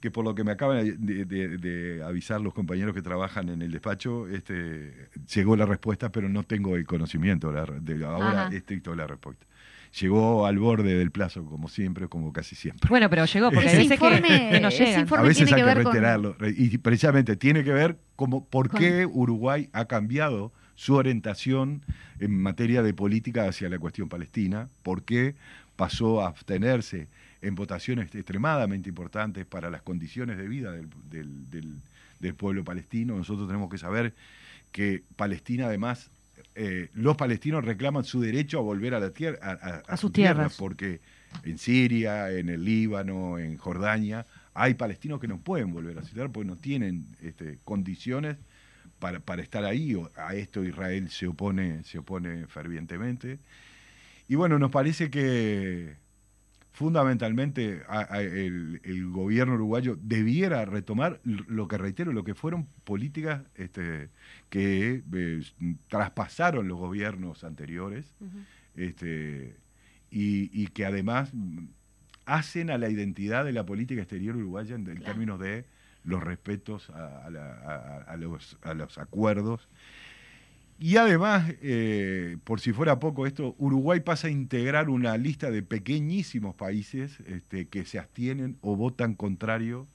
que 0.01 0.11
por 0.11 0.25
lo 0.25 0.35
que 0.35 0.45
me 0.45 0.53
acaban 0.53 0.97
de, 0.99 2.03
avisar 2.05 2.41
los 2.41 2.55
compañeros 2.55 2.95
que 2.95 3.03
trabajan 3.03 3.49
en 3.49 3.63
el 3.63 3.73
despacho, 3.73 4.29
este, 4.29 5.09
llegó 5.35 5.57
la 5.57 5.67
respuesta, 5.67 6.11
pero 6.13 6.29
no 6.29 6.45
tengo 6.45 6.77
el 6.77 6.87
conocimiento 6.87 7.51
de, 7.53 8.05
ahora 8.05 8.49
estricto 8.53 8.91
de 8.91 8.97
la 8.97 9.07
respuesta. 9.07 9.47
Llegó 10.01 10.47
al 10.47 10.59
borde 10.59 10.97
del 10.97 11.11
plazo, 11.11 11.45
como 11.47 11.69
siempre, 11.69 12.09
como 12.09 12.33
casi 12.33 12.55
siempre. 12.55 12.89
Bueno, 12.91 13.09
pero 13.09 13.25
llegó, 13.25 13.51
porque 13.51 13.67
ese 13.69 13.83
informe, 13.83 14.21
que 14.53 14.61
no 14.61 14.69
llega. 14.69 15.01
A 15.01 15.23
veces 15.23 15.51
hay 15.51 15.63
que, 15.63 15.75
reiterarlo. 15.75 16.37
Y 16.57 16.77
precisamente 16.79 17.37
tiene 17.37 17.65
que 17.65 17.73
ver 17.73 17.97
como 18.15 18.45
por 18.45 18.71
qué 18.71 19.07
Uruguay 19.07 19.71
ha 19.73 19.87
cambiado 19.87 20.53
su 20.75 20.95
orientación 20.95 21.83
en 22.21 22.41
materia 22.41 22.83
de 22.83 22.95
política 22.95 23.49
hacia 23.49 23.69
la 23.69 23.79
cuestión 23.79 24.09
palestina, 24.09 24.69
por 24.83 25.03
qué 25.03 25.35
pasó 25.75 26.23
a 26.23 26.29
abstenerse 26.29 27.09
en 27.43 27.55
votaciones 27.55 28.14
extremadamente 28.14 28.89
importantes 28.89 29.47
para 29.47 29.70
las 29.70 29.82
condiciones 29.82 30.39
de 30.39 30.49
vida 30.49 30.72
del, 30.72 32.34
pueblo 32.36 32.64
palestino. 32.64 33.16
Nosotros 33.16 33.47
tenemos 33.47 33.70
que 33.70 33.78
saber 33.78 34.14
que 34.72 35.03
Palestina 35.16 35.66
además, 35.66 36.11
eh, 36.55 36.89
los 36.95 37.16
palestinos 37.16 37.64
reclaman 37.64 38.05
su 38.05 38.20
derecho 38.20 38.59
a 38.59 38.62
volver 38.62 38.95
a 38.95 39.01
la 39.01 39.11
tierra, 39.11 39.39
a, 39.86 39.97
sus 39.97 40.12
tierras, 40.12 40.57
porque 40.57 41.01
en 41.45 41.59
Siria, 41.59 42.30
en 42.32 42.49
el 42.49 42.64
Líbano, 42.64 43.39
en 43.39 43.57
Jordania, 43.57 44.26
hay 44.55 44.74
palestinos 44.74 45.20
que 45.20 45.28
no 45.28 45.39
pueden 45.39 45.72
volver 45.72 45.99
a 45.99 46.03
su 46.03 46.12
tierra 46.14 46.28
porque 46.28 46.49
no 46.49 46.57
tienen 46.57 47.07
este, 47.22 47.59
condiciones 47.64 48.36
para, 48.99 49.20
para, 49.20 49.43
estar 49.43 49.64
ahí. 49.64 49.97
A 50.16 50.34
esto 50.34 50.64
Israel 50.64 51.09
se 51.11 51.28
opone, 51.28 51.84
se 51.84 51.99
opone 51.99 52.47
fervientemente. 52.49 53.39
Y 54.26 54.34
bueno, 54.34 54.59
nos 54.59 54.70
parece 54.70 55.11
que 55.11 55.97
fundamentalmente 56.79 57.83
el, 58.12 59.11
gobierno 59.11 59.55
uruguayo 59.55 59.99
debiera 60.01 60.64
retomar 60.64 61.20
lo 61.24 61.66
que 61.66 61.76
reitero, 61.76 62.12
lo 62.12 62.22
que 62.22 62.37
fueron 62.37 62.68
políticas 62.85 63.43
este, 63.57 64.11
que 64.49 65.03
eh, 65.12 65.43
traspasaron 65.89 66.68
los 66.68 66.79
gobiernos 66.79 67.43
anteriores 67.43 68.14
este, 68.76 69.57
y, 70.12 70.68
que 70.68 70.87
además 70.87 71.33
hacen 72.26 72.70
a 72.70 72.79
la 72.79 72.89
identidad 72.89 73.45
de 73.45 73.53
la 73.53 73.66
política 73.66 74.01
exterior 74.01 74.37
uruguaya 74.37 74.76
en, 74.76 74.85
términos 75.03 75.41
de 75.41 75.64
los 76.05 76.22
respetos 76.22 76.91
a, 76.91 77.29
los, 78.16 78.57
a 78.62 78.74
los 78.74 78.99
acuerdos 78.99 79.68
y 80.79 80.97
además, 80.97 81.53
eh, 81.61 82.37
por 82.45 82.61
si 82.61 82.72
fuera 82.72 83.01
poco 83.01 83.26
esto, 83.26 83.57
Uruguay 83.59 83.99
pasa 83.99 84.29
a 84.29 84.31
integrar 84.31 84.89
una 84.89 85.16
lista 85.16 85.51
de 85.51 85.64
pequeñísimos 85.64 86.55
países 86.55 87.18
este, 87.26 87.66
que 87.66 87.85
se 87.85 87.99
abstienen 87.99 88.59
o 88.61 88.76
votan 88.76 89.14
contrario 89.14 89.89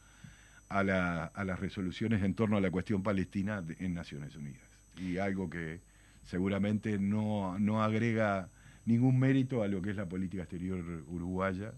a, 0.67 0.83
las 0.83 1.59
resoluciones 1.59 2.21
en 2.21 2.33
torno 2.33 2.57
a 2.57 2.61
la 2.61 2.69
cuestión 2.69 3.01
palestina 3.01 3.63
en 3.79 3.93
Naciones 3.93 4.35
Unidas. 4.35 4.67
Y 4.97 5.17
algo 5.17 5.49
que 5.49 5.79
seguramente 6.25 6.99
no, 6.99 7.55
agrega 7.81 8.49
ningún 8.85 9.19
mérito 9.19 9.63
a 9.63 9.69
lo 9.69 9.81
que 9.81 9.91
es 9.91 9.95
la 9.95 10.09
política 10.09 10.43
exterior 10.43 10.83
uruguaya, 11.07 11.73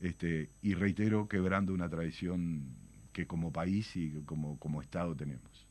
este, 0.00 0.50
y 0.60 0.74
reitero, 0.74 1.28
quebrando 1.28 1.72
una 1.72 1.88
tradición 1.88 2.66
que 3.12 3.26
como 3.26 3.52
país 3.52 3.96
y 3.96 4.10
como, 4.26 4.58
como 4.58 4.82
Estado 4.82 5.14
tenemos. 5.14 5.66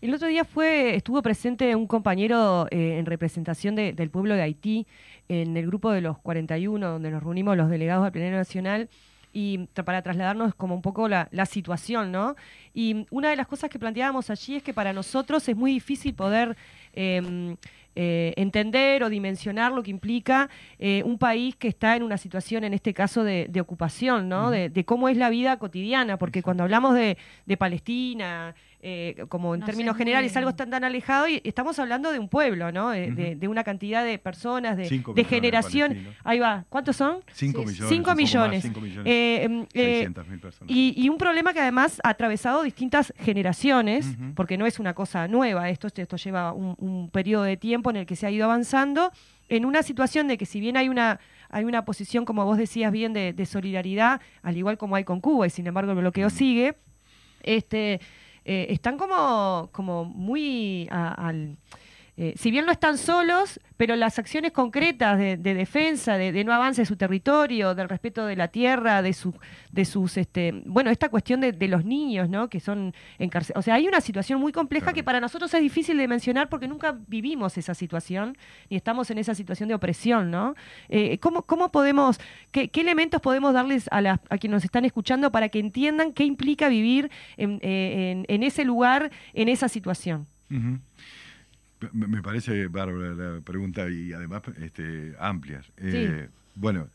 El 0.00 0.12
otro 0.14 0.28
día 0.28 0.44
fue, 0.44 0.96
estuvo 0.96 1.22
presente 1.22 1.74
un 1.74 1.86
compañero 1.86 2.66
eh, 2.70 2.98
en 2.98 3.06
representación 3.06 3.74
del 3.74 4.10
pueblo 4.10 4.34
de 4.34 4.42
Haití 4.42 4.86
en 5.28 5.56
el 5.56 5.66
grupo 5.66 5.90
de 5.90 6.00
los 6.00 6.18
41, 6.18 6.86
donde 6.86 7.10
nos 7.10 7.22
reunimos 7.22 7.56
los 7.56 7.70
delegados 7.70 8.04
del 8.04 8.12
Plenario 8.12 8.36
Nacional 8.36 8.88
y 9.32 9.66
para 9.84 10.00
trasladarnos 10.02 10.54
como 10.54 10.74
un 10.74 10.82
poco 10.82 11.08
la, 11.08 11.46
situación, 11.46 12.12
¿no? 12.12 12.36
Y 12.72 13.06
una 13.10 13.30
de 13.30 13.36
las 13.36 13.48
cosas 13.48 13.68
que 13.68 13.78
planteábamos 13.78 14.30
allí 14.30 14.56
es 14.56 14.62
que 14.62 14.72
para 14.72 14.92
nosotros 14.92 15.48
es 15.48 15.56
muy 15.56 15.72
difícil 15.72 16.14
poder 16.14 16.56
em, 16.92 17.56
eh, 17.96 18.32
entender 18.36 19.02
o 19.02 19.10
dimensionar 19.10 19.72
lo 19.72 19.82
que 19.82 19.90
implica 19.90 20.48
eh, 20.78 21.02
un 21.04 21.18
país 21.18 21.56
que 21.56 21.68
está 21.68 21.96
en 21.96 22.04
una 22.04 22.16
situación, 22.16 22.62
en 22.62 22.74
este 22.74 22.94
caso, 22.94 23.24
de, 23.24 23.50
ocupación, 23.60 24.28
¿no? 24.28 24.50
de, 24.50 24.84
cómo 24.84 25.08
es 25.08 25.16
la 25.16 25.30
vida 25.30 25.58
cotidiana, 25.58 26.16
porque 26.16 26.42
cuando 26.42 26.62
hablamos 26.62 26.94
de, 26.94 27.16
de 27.46 27.56
Palestina, 27.56 28.54
eh, 28.86 29.24
como 29.30 29.54
en 29.54 29.62
términos 29.62 29.96
generales, 29.96 30.36
algo 30.36 30.54
tan, 30.54 30.68
tan 30.68 30.84
alejado, 30.84 31.26
y 31.26 31.40
estamos 31.42 31.78
hablando 31.78 32.12
de 32.12 32.18
un 32.18 32.28
pueblo, 32.28 32.70
¿no? 32.70 32.90
De, 32.90 33.48
una 33.48 33.64
cantidad 33.64 34.04
de 34.04 34.18
personas, 34.18 34.76
de, 34.76 35.02
de 35.14 35.24
generación. 35.24 36.08
Ahí 36.22 36.38
va, 36.38 36.66
¿cuántos 36.68 36.96
son? 36.96 37.20
Cinco 37.32 37.64
millones. 37.64 37.88
Cinco 37.88 38.14
millones. 38.14 38.64
Eh, 39.06 39.44
em, 39.44 39.66
eh, 39.72 40.10
personas. 40.38 40.70
Y, 40.70 41.08
un 41.08 41.16
problema 41.16 41.54
que 41.54 41.60
además 41.60 41.98
ha 42.04 42.10
atravesado 42.10 42.62
distintas 42.62 43.14
generaciones, 43.16 44.18
porque 44.34 44.58
no 44.58 44.66
es 44.66 44.78
una 44.78 44.92
cosa 44.92 45.28
nueva, 45.28 45.70
esto, 45.70 45.88
esto 45.88 46.16
lleva 46.18 46.52
un, 46.52 47.08
periodo 47.10 47.44
de 47.44 47.56
tiempo 47.56 47.88
en 47.88 47.96
el 47.96 48.04
que 48.04 48.16
se 48.16 48.26
ha 48.26 48.30
ido 48.30 48.44
avanzando, 48.44 49.12
en 49.48 49.64
una 49.64 49.82
situación 49.82 50.28
de 50.28 50.36
que 50.36 50.44
si 50.44 50.60
bien 50.60 50.76
hay 50.76 50.90
una 50.90 51.20
hay 51.48 51.64
una 51.64 51.86
posición, 51.86 52.26
como 52.26 52.44
vos 52.44 52.58
decías 52.58 52.92
bien, 52.92 53.14
de, 53.14 53.32
de 53.32 53.46
solidaridad, 53.46 54.20
al 54.42 54.58
igual 54.58 54.76
como 54.76 54.96
hay 54.96 55.04
con 55.04 55.20
Cuba, 55.20 55.46
y 55.46 55.50
sin 55.50 55.66
embargo 55.66 55.92
el 55.92 55.98
bloqueo 55.98 56.28
sigue, 56.28 56.74
este, 57.44 58.00
eh, 58.44 58.66
están 58.70 58.98
como, 58.98 59.68
como 59.72 60.04
muy 60.04 60.88
al 60.90 61.56
eh, 62.16 62.34
si 62.36 62.52
bien 62.52 62.64
no 62.64 62.70
están 62.70 62.96
solos, 62.96 63.60
pero 63.76 63.96
las 63.96 64.20
acciones 64.20 64.52
concretas 64.52 65.18
de, 65.18 65.36
defensa, 65.36 66.16
de, 66.16 66.44
no 66.44 66.52
avance 66.52 66.82
de 66.82 66.86
su 66.86 66.94
territorio, 66.94 67.74
del 67.74 67.88
respeto 67.88 68.24
de 68.24 68.36
la 68.36 68.48
tierra, 68.48 69.02
de, 69.02 69.12
su, 69.12 69.34
de 69.72 69.84
sus, 69.84 70.16
este, 70.16 70.62
bueno, 70.64 70.90
esta 70.90 71.08
cuestión 71.08 71.40
de, 71.40 71.68
los 71.68 71.84
niños, 71.84 72.28
¿no? 72.28 72.48
Que 72.48 72.60
son 72.60 72.94
encarcelados. 73.18 73.62
O 73.62 73.64
sea, 73.64 73.74
hay 73.74 73.88
una 73.88 74.00
situación 74.00 74.38
muy 74.38 74.52
compleja 74.52 74.92
que 74.92 75.02
para 75.02 75.18
nosotros 75.18 75.52
es 75.54 75.60
difícil 75.60 75.96
de 75.96 76.06
mencionar 76.06 76.48
porque 76.48 76.68
nunca 76.68 76.96
vivimos 77.08 77.58
esa 77.58 77.74
situación 77.74 78.36
y 78.68 78.76
estamos 78.76 79.10
en 79.10 79.18
esa 79.18 79.34
situación 79.34 79.68
de 79.68 79.74
opresión, 79.74 80.30
¿no? 80.30 80.54
Eh, 80.88 81.18
¿cómo, 81.18 81.72
podemos, 81.72 82.20
qué, 82.52 82.70
elementos 82.74 83.20
podemos 83.20 83.54
darles 83.54 83.88
a, 83.90 84.00
la, 84.00 84.20
a 84.28 84.38
quienes 84.38 84.56
nos 84.56 84.64
están 84.64 84.84
escuchando 84.84 85.32
para 85.32 85.48
que 85.48 85.58
entiendan 85.58 86.12
qué 86.12 86.24
implica 86.24 86.68
vivir 86.68 87.10
en, 87.36 87.58
eh, 87.62 88.24
ese 88.28 88.64
lugar, 88.64 89.10
en 89.32 89.48
esa 89.48 89.68
situación? 89.68 90.28
Me 91.92 92.22
parece 92.22 92.68
bárbara 92.68 93.14
la 93.14 93.40
pregunta 93.40 93.88
y 93.88 94.12
además 94.12 94.42
este, 94.60 95.14
amplia. 95.18 95.62
Eh, 95.78 96.28
bueno, 96.54 96.88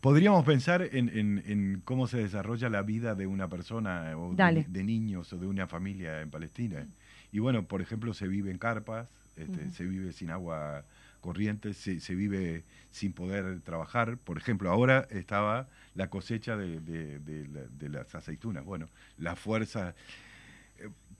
podríamos 0.00 0.44
pensar 0.44 0.88
en, 0.92 1.82
cómo 1.84 2.06
se 2.06 2.18
desarrolla 2.18 2.68
la 2.68 2.82
vida 2.82 3.14
de 3.14 3.26
una 3.26 3.48
persona 3.48 4.16
o 4.16 4.34
de, 4.34 4.84
niños 4.84 5.32
o 5.32 5.38
de 5.38 5.46
una 5.46 5.66
familia 5.66 6.20
en 6.20 6.30
Palestina. 6.30 6.86
Y 7.32 7.38
bueno, 7.38 7.64
por 7.64 7.80
ejemplo, 7.80 8.14
se 8.14 8.28
vive 8.28 8.50
en 8.50 8.58
carpas, 8.58 9.08
este, 9.36 9.70
se 9.72 9.84
vive 9.84 10.12
sin 10.12 10.30
agua 10.30 10.84
corriente, 11.20 11.72
se, 11.74 12.14
vive 12.14 12.64
sin 12.90 13.12
poder 13.12 13.60
trabajar. 13.60 14.18
Por 14.18 14.36
ejemplo, 14.36 14.70
ahora 14.70 15.06
estaba 15.10 15.68
la 15.94 16.08
cosecha 16.08 16.56
de, 16.56 16.80
de 16.80 17.88
las 17.88 18.14
aceitunas. 18.14 18.64
Bueno, 18.64 18.88
la 19.18 19.36
fuerza 19.36 19.94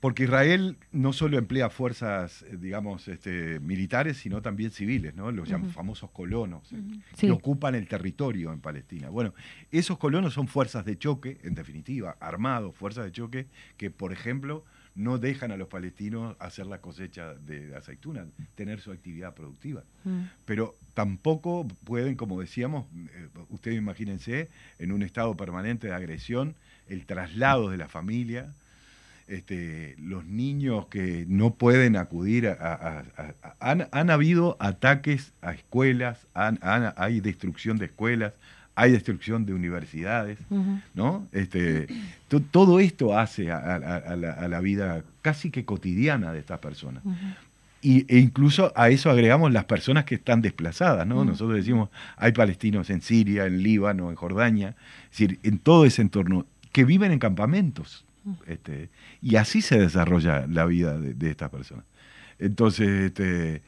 porque 0.05 0.25
Israel 0.25 0.77
no 0.91 1.13
solo 1.13 1.39
emplea 1.39 1.71
fuerzas, 1.71 2.43
eh, 2.43 2.57
digamos, 2.59 3.07
este, 3.07 3.59
militares, 3.59 4.17
sino 4.17 4.39
también 4.41 4.69
civiles, 4.69 5.15
¿no? 5.15 5.31
Los 5.31 5.49
famosos 5.73 6.11
colonos, 6.11 6.71
eh, 6.73 6.77
que 7.17 7.31
ocupan 7.31 7.73
el 7.73 7.87
territorio 7.87 8.53
en 8.53 8.59
Palestina. 8.59 9.09
Bueno, 9.09 9.33
esos 9.71 9.97
colonos 9.97 10.35
son 10.35 10.47
fuerzas 10.47 10.85
de 10.85 10.97
choque, 10.97 11.39
en 11.43 11.55
definitiva, 11.55 12.17
armados, 12.19 12.75
fuerzas 12.75 13.05
de 13.05 13.11
choque, 13.13 13.47
que, 13.77 13.89
por 13.89 14.13
ejemplo, 14.13 14.63
no 14.93 15.17
dejan 15.17 15.51
a 15.51 15.57
los 15.57 15.67
palestinos 15.67 16.35
hacer 16.39 16.67
la 16.67 16.81
cosecha 16.81 17.33
de 17.33 17.75
aceitunas, 17.75 18.27
tener 18.55 18.81
su 18.81 18.91
actividad 18.91 19.33
productiva. 19.33 19.83
Mm. 20.03 20.21
Pero 20.45 20.75
tampoco 20.93 21.67
pueden, 21.83 22.15
como 22.15 22.39
decíamos, 22.39 22.85
eh, 22.95 23.27
ustedes 23.49 23.77
imagínense, 23.77 24.49
en 24.77 24.91
un 24.91 25.01
estado 25.01 25.35
permanente 25.35 25.87
de 25.87 25.93
agresión, 25.93 26.55
el 26.87 27.07
traslado 27.07 27.71
de 27.71 27.77
la 27.77 27.89
familia, 27.89 28.53
este, 29.27 29.95
los 29.97 30.25
niños 30.25 30.87
que 30.87 31.25
no 31.27 31.53
pueden 31.55 31.95
acudir 31.95 32.47
a... 32.47 33.03
han, 33.59 34.09
habido 34.09 34.57
ataques 34.59 35.33
a 35.41 35.53
escuelas, 35.53 36.27
hay 36.33 37.19
destrucción 37.21 37.77
de 37.77 37.85
escuelas, 37.85 38.33
hay 38.75 38.91
destrucción 38.91 39.45
de 39.45 39.53
universidades, 39.53 40.37
¿no? 40.93 41.27
Este, 41.31 41.87
todo 42.51 42.79
esto 42.79 43.17
hace 43.17 43.49
a, 43.51 43.79
la, 43.79 44.59
vida 44.59 45.03
casi 45.21 45.49
que 45.49 45.65
cotidiana 45.65 46.33
de 46.33 46.39
estas 46.39 46.59
personas. 46.59 47.01
y, 47.81 48.05
e 48.13 48.19
incluso 48.19 48.73
a 48.75 48.89
eso 48.89 49.09
agregamos 49.09 49.53
las 49.53 49.65
personas 49.65 50.03
que 50.03 50.15
están 50.15 50.41
desplazadas, 50.41 51.07
¿no? 51.07 51.23
Nosotros 51.23 51.55
decimos, 51.55 51.89
hay 52.17 52.33
palestinos 52.33 52.89
en 52.89 53.01
Siria, 53.01 53.45
en 53.45 53.63
Líbano, 53.63 54.09
en 54.09 54.15
Jordania, 54.15 54.75
es 55.05 55.11
decir, 55.11 55.39
en 55.43 55.57
todo 55.57 55.85
ese 55.85 56.01
entorno, 56.01 56.45
que 56.73 56.83
viven 56.83 57.13
en 57.13 57.19
campamentos. 57.19 58.05
Este, 58.47 58.89
y 59.21 59.35
así 59.35 59.61
se 59.61 59.79
desarrolla 59.79 60.47
la 60.47 60.65
vida 60.65 60.97
de, 60.97 61.29
estas 61.29 61.49
personas. 61.49 61.85
Entonces, 62.39 62.87
este, 62.87 63.61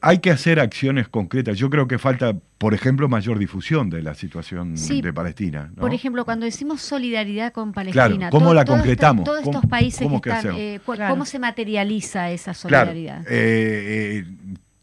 hay 0.00 0.18
que 0.18 0.30
hacer 0.30 0.60
acciones 0.60 1.08
concretas. 1.08 1.58
Yo 1.58 1.68
creo 1.68 1.88
que 1.88 1.98
falta, 1.98 2.34
por 2.58 2.74
ejemplo, 2.74 3.08
mayor 3.08 3.38
difusión 3.38 3.90
de 3.90 4.02
la 4.02 4.14
situación 4.14 4.74
de 4.74 5.12
Palestina. 5.12 5.72
Por 5.76 5.92
ejemplo, 5.92 6.24
cuando 6.24 6.46
decimos 6.46 6.80
solidaridad 6.80 7.52
con 7.52 7.72
Palestina, 7.72 8.30
¿cómo 8.30 8.54
la 8.54 8.64
concretamos? 8.64 9.24
todos 9.24 9.42
estos 9.42 9.66
países 9.66 10.02
¿cómo, 10.02 10.20
que 10.20 10.30
están, 10.30 10.54
eh, 10.56 10.80
¿cómo 10.84 11.24
se 11.24 11.38
materializa 11.38 12.30
esa 12.30 12.54
solidaridad? 12.54 13.22
Eh, 13.28 14.24
eh, 14.24 14.24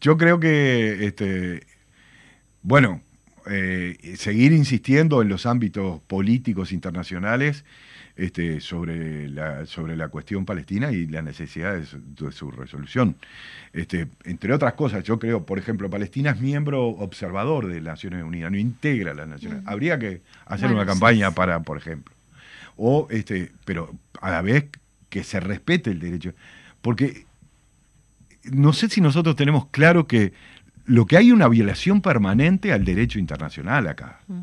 yo 0.00 0.16
creo 0.16 0.38
que, 0.38 1.06
este, 1.06 1.66
bueno, 2.62 3.00
seguir 3.46 4.52
insistiendo 4.52 5.22
en 5.22 5.28
los 5.28 5.46
ámbitos 5.46 6.00
políticos 6.02 6.72
internacionales 6.72 7.64
este, 8.16 8.62
sobre, 8.62 9.28
la, 9.28 9.66
sobre 9.66 9.94
la 9.94 10.08
cuestión 10.08 10.46
palestina 10.46 10.90
y 10.90 11.06
la 11.06 11.20
necesidad 11.20 11.76
de 11.76 12.32
su, 12.32 12.50
resolución. 12.50 13.16
Este, 13.74 14.08
entre 14.24 14.54
otras 14.54 14.72
cosas, 14.72 15.04
yo 15.04 15.18
creo, 15.18 15.44
por 15.44 15.58
ejemplo, 15.58 15.90
Palestina 15.90 16.30
es 16.30 16.40
miembro 16.40 16.86
observador 16.86 17.66
de 17.66 17.82
las 17.82 17.96
Naciones 17.96 18.24
Unidas, 18.24 18.50
no 18.50 18.58
integra 18.58 19.12
las 19.12 19.28
Naciones 19.28 19.58
Unidas. 19.58 19.72
Habría 19.72 19.98
que 19.98 20.22
hacer 20.46 20.72
una 20.72 20.86
campaña 20.86 21.30
para, 21.32 21.60
por 21.60 21.76
ejemplo. 21.76 22.14
O, 22.76 23.06
este, 23.10 23.52
pero 23.66 23.94
a 24.22 24.30
la 24.30 24.40
vez 24.40 24.64
que 25.10 25.22
se 25.22 25.38
respete 25.38 25.90
el 25.90 26.00
derecho. 26.00 26.32
Porque 26.80 27.26
no 28.44 28.72
sé 28.72 28.88
si 28.88 29.00
nosotros 29.02 29.36
tenemos 29.36 29.66
claro 29.66 30.06
que 30.06 30.32
lo 30.86 31.06
que 31.06 31.16
hay 31.16 31.32
una 31.32 31.48
violación 31.48 32.00
permanente 32.00 32.72
al 32.72 32.84
derecho 32.84 33.18
internacional 33.18 33.88
acá. 33.88 34.20
Mm 34.28 34.42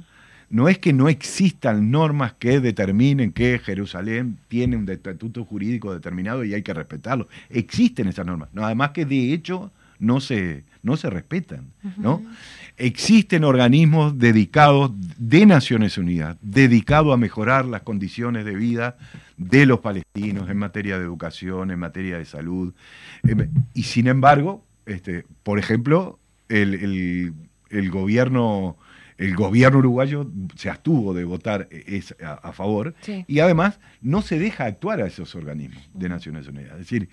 no 0.54 0.70
es 0.70 0.78
que 0.78 0.94
no 0.94 1.10
existan 1.10 1.90
normas 1.90 2.34
que 2.34 2.60
determinen 2.60 3.32
que 3.32 3.58
Jerusalén 3.58 4.38
tiene 4.50 4.78
un 4.78 4.88
estatuto 4.88 5.44
jurídico 5.46 5.92
determinado 5.92 6.44
y 6.44 6.54
hay 6.54 6.62
que 6.62 6.76
respetarlo. 6.76 7.28
Existen 7.50 8.08
esas 8.08 8.28
normas. 8.28 8.50
No, 8.54 8.64
además 8.64 8.92
que 8.92 9.04
de 9.04 9.34
hecho 9.34 9.72
no 9.98 10.22
se, 10.22 10.64
no 10.84 10.96
se 10.96 11.10
respetan. 11.10 11.72
¿no? 11.98 12.22
Existen 12.78 13.46
organismos 13.46 14.20
dedicados 14.20 14.92
de 15.18 15.48
Naciones 15.48 15.98
Unidas, 15.98 16.38
dedicados 16.44 17.16
a 17.16 17.18
mejorar 17.18 17.66
las 17.66 17.82
condiciones 17.82 18.46
de 18.46 18.54
vida 18.54 18.96
de 19.38 19.66
los 19.66 19.80
palestinos 19.80 20.52
en 20.52 20.58
materia 20.58 21.00
de 21.00 21.04
educación, 21.04 21.72
en 21.72 21.80
materia 21.80 22.20
de 22.20 22.26
salud. 22.26 22.76
Em, 23.24 23.50
y 23.74 23.84
sin 23.84 24.06
embargo, 24.06 24.64
este, 24.86 25.26
por 25.42 25.58
ejemplo, 25.58 26.20
el, 26.50 27.34
el 27.70 27.90
gobierno 27.90 28.78
el 29.18 29.36
gobierno 29.36 29.80
uruguayo 29.80 30.30
se 30.56 30.70
abstuvo 30.70 31.14
de 31.14 31.24
votar 31.24 31.68
e-, 31.72 32.04
a, 32.24 32.52
favor 32.52 32.96
y 33.28 33.40
además 33.40 33.80
no 34.02 34.22
se 34.22 34.40
deja 34.40 34.66
actuar 34.66 35.02
a 35.02 35.08
esos 35.08 35.36
organismos 35.36 35.82
de 35.94 36.10
Naciones 36.10 36.48
Unidas. 36.48 36.74
Es 36.74 36.80
decir, 36.80 37.10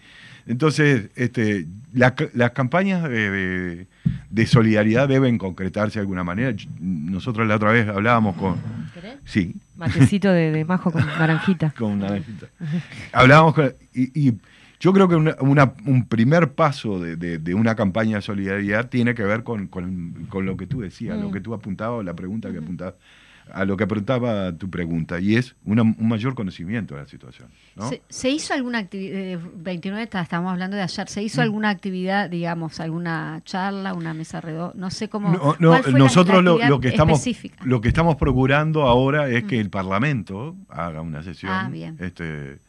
entonces 0.47 1.11
este, 1.15 1.67
las 1.93 2.51
campañas 2.53 3.09
de, 3.09 3.87
solidaridad 4.47 5.09
deben 5.09 5.39
concretarse 5.39 5.99
de 5.99 6.01
alguna 6.01 6.25
manera. 6.25 6.55
Nosotros 6.81 7.47
la 7.47 7.57
otra 7.57 7.73
vez 7.73 7.89
hablábamos 7.89 8.37
con... 8.37 8.57
Sí. 9.25 9.55
Matecito 9.77 10.31
de, 10.33 10.65
majo 10.65 10.91
con 10.91 11.07
naranjita. 11.07 11.71
con 11.79 11.99
naranjita. 11.99 12.47
hablábamos 13.13 13.55
con... 13.55 13.75
y 13.95 14.35
yo 14.81 14.95
creo 14.95 15.09
que 15.09 15.15
un 15.15 16.07
primer 16.09 16.55
paso 16.55 16.99
de, 16.99 17.55
una 17.55 17.75
campaña 17.75 18.17
de 18.17 18.23
solidaridad 18.23 18.89
tiene 18.89 19.15
que 19.15 19.23
ver 19.23 19.45
con, 19.45 19.69
lo 20.33 20.57
que 20.57 20.67
tú 20.67 20.81
decías, 20.81 21.19
lo 21.19 21.29
mm. 21.29 21.33
que 21.33 21.41
tú 21.41 21.53
apuntabas, 21.53 22.03
la 22.05 22.15
pregunta 22.15 22.51
que 22.51 22.59
apuntabas, 22.59 22.95
a 23.53 23.65
lo 23.67 23.77
que 23.77 23.85
apuntaba 23.85 24.57
tu 24.57 24.71
pregunta, 24.71 25.21
y 25.21 25.37
es 25.37 25.55
un 25.67 25.97
mayor 25.99 26.35
conocimiento 26.35 26.95
de 26.95 27.03
la 27.03 27.07
situación. 27.07 27.49
¿Se, 28.09 28.31
hizo 28.31 28.55
alguna 28.55 28.79
actividad, 28.79 29.39
29 29.57 30.09
estamos 30.15 30.51
hablando 30.51 30.79
de 30.79 30.83
ayer, 30.83 31.09
¿se 31.09 31.23
hizo 31.23 31.43
mm. 31.43 31.45
alguna 31.45 31.69
actividad, 31.69 32.31
digamos, 32.31 32.81
alguna 32.81 33.43
charla, 33.45 33.93
una 33.93 34.15
mesa 34.15 34.41
redonda? 34.41 34.73
No 34.77 34.91
sé 34.91 35.11
cómo. 35.11 35.57
No, 35.59 35.83
nosotros 35.91 36.43
lo, 36.43 36.81
que 36.81 36.89
estamos, 36.89 37.23
lo 37.65 37.83
que 37.83 37.89
estamos 37.89 38.17
procurando 38.17 38.85
ahora 38.85 39.29
es 39.29 39.45
que 39.45 39.59
mm. 39.59 39.61
el 39.61 39.69
Parlamento 39.69 40.57
haga 40.71 41.03
una 41.03 41.23
sesión. 41.23 41.53
Ah, 41.53 41.69
bien. 41.71 41.99
Este, 42.01 42.61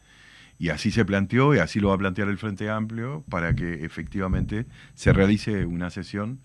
y 0.62 0.68
así 0.68 0.92
se 0.92 1.04
planteó 1.04 1.56
y 1.56 1.58
así 1.58 1.80
lo 1.80 1.88
va 1.88 1.96
a 1.96 1.98
plantear 1.98 2.28
el 2.28 2.38
Frente 2.38 2.70
Amplio 2.70 3.24
para 3.28 3.52
que 3.52 3.84
efectivamente 3.84 4.64
se 4.94 5.12
realice 5.12 5.66
una 5.66 5.90
sesión 5.90 6.38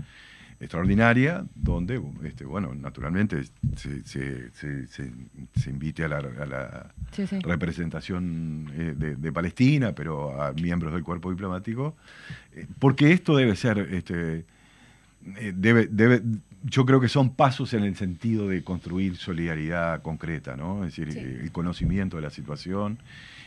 extraordinaria 0.60 1.46
donde, 1.54 2.02
este, 2.24 2.44
bueno, 2.44 2.74
naturalmente 2.74 3.44
se, 3.76 4.04
se, 4.04 5.70
invite 5.70 6.04
a 6.04 6.08
la, 6.08 6.92
representación 7.44 8.72
eh, 8.74 8.96
de, 8.98 9.32
Palestina, 9.32 9.94
pero 9.94 10.42
a 10.42 10.52
miembros 10.54 10.94
del 10.94 11.04
cuerpo 11.04 11.30
diplomático, 11.30 11.96
eh, 12.56 12.66
porque 12.80 13.12
esto 13.12 13.36
debe 13.36 13.56
ser, 13.56 13.78
este, 13.92 14.46
eh, 15.38 15.54
debe, 15.56 15.90
debe, 15.92 16.24
yo 16.64 16.88
creo 16.88 17.00
que 17.00 17.08
son 17.08 17.36
pasos 17.36 17.76
en 17.76 17.84
el 17.84 17.96
sentido 17.96 18.48
de 18.48 18.64
construir 18.64 19.16
solidaridad 19.16 20.02
concreta, 20.02 20.56
¿no? 20.56 20.86
Es 20.86 20.96
decir, 20.96 21.16
el 21.16 21.52
conocimiento 21.52 22.16
de 22.16 22.24
la 22.24 22.32
situación 22.32 22.98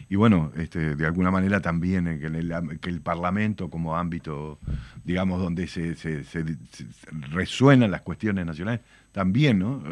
y 0.08 0.16
bueno, 0.16 0.52
este, 0.56 0.96
de 0.96 1.06
alguna 1.06 1.30
manera 1.30 1.60
también 1.60 2.18
que, 2.18 2.26
el, 2.26 2.78
que 2.80 2.90
el 2.90 3.00
Parlamento 3.00 3.70
como 3.70 3.96
ámbito, 3.96 4.58
digamos, 5.04 5.40
donde 5.40 5.66
se, 5.66 5.94
se, 5.94 6.24
resuenan 7.30 7.90
las 7.90 8.02
cuestiones 8.02 8.46
nacionales, 8.46 8.80
también, 9.12 9.58
¿no? 9.58 9.82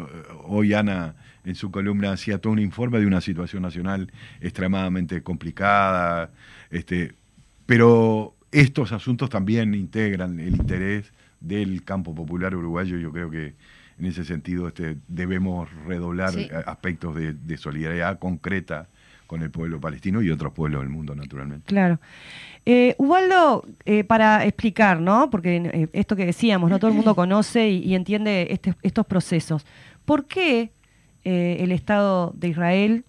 Hoy 0.45 0.73
Ana 0.73 1.15
en 1.43 1.55
su 1.55 1.71
columna 1.71 2.11
hacía 2.11 2.37
todo 2.37 2.53
un 2.53 2.59
informe 2.59 2.99
de 2.99 3.05
una 3.05 3.21
situación 3.21 3.63
nacional 3.63 4.11
extremadamente 4.39 5.21
complicada, 5.23 6.31
este, 6.69 7.13
pero 7.65 8.35
estos 8.51 8.91
asuntos 8.91 9.29
también 9.29 9.73
integran 9.73 10.39
el 10.39 10.55
interés 10.55 11.11
del 11.39 11.83
campo 11.83 12.15
popular 12.15 12.55
uruguayo. 12.55 12.97
Yo 12.97 13.11
creo 13.11 13.29
que 13.29 13.55
en 13.99 14.05
ese 14.05 14.23
sentido 14.23 14.67
este, 14.67 14.97
debemos 15.07 15.69
redoblar 15.85 16.33
aspectos 16.65 17.15
de, 17.15 17.33
de 17.33 17.57
solidaridad 17.57 18.19
concreta 18.19 18.87
con 19.29 19.43
el 19.43 19.51
pueblo 19.51 19.79
palestino 19.79 20.23
y 20.23 20.31
otros 20.31 20.51
pueblos 20.53 20.81
del 20.81 20.89
mundo, 20.89 21.13
naturalmente. 21.13 21.67
Claro. 21.67 21.99
Eh, 22.65 22.95
Ubaldo, 22.97 23.63
eh, 23.85 24.03
para 24.03 24.43
explicar, 24.43 24.99
¿no? 24.99 25.29
Porque 25.29 25.57
eh, 25.57 25.87
esto 25.93 26.15
que 26.15 26.25
decíamos, 26.25 26.71
no 26.71 26.79
todo 26.79 26.89
el 26.89 26.95
mundo 26.95 27.13
conoce 27.15 27.69
y, 27.69 27.93
entiende 27.93 28.47
este, 28.49 28.73
estos 28.81 29.05
procesos. 29.05 29.67
¿Por 30.03 30.25
qué 30.25 30.71
el 31.23 31.71
Estado 31.71 32.33
de 32.35 32.47
Israel 32.47 33.05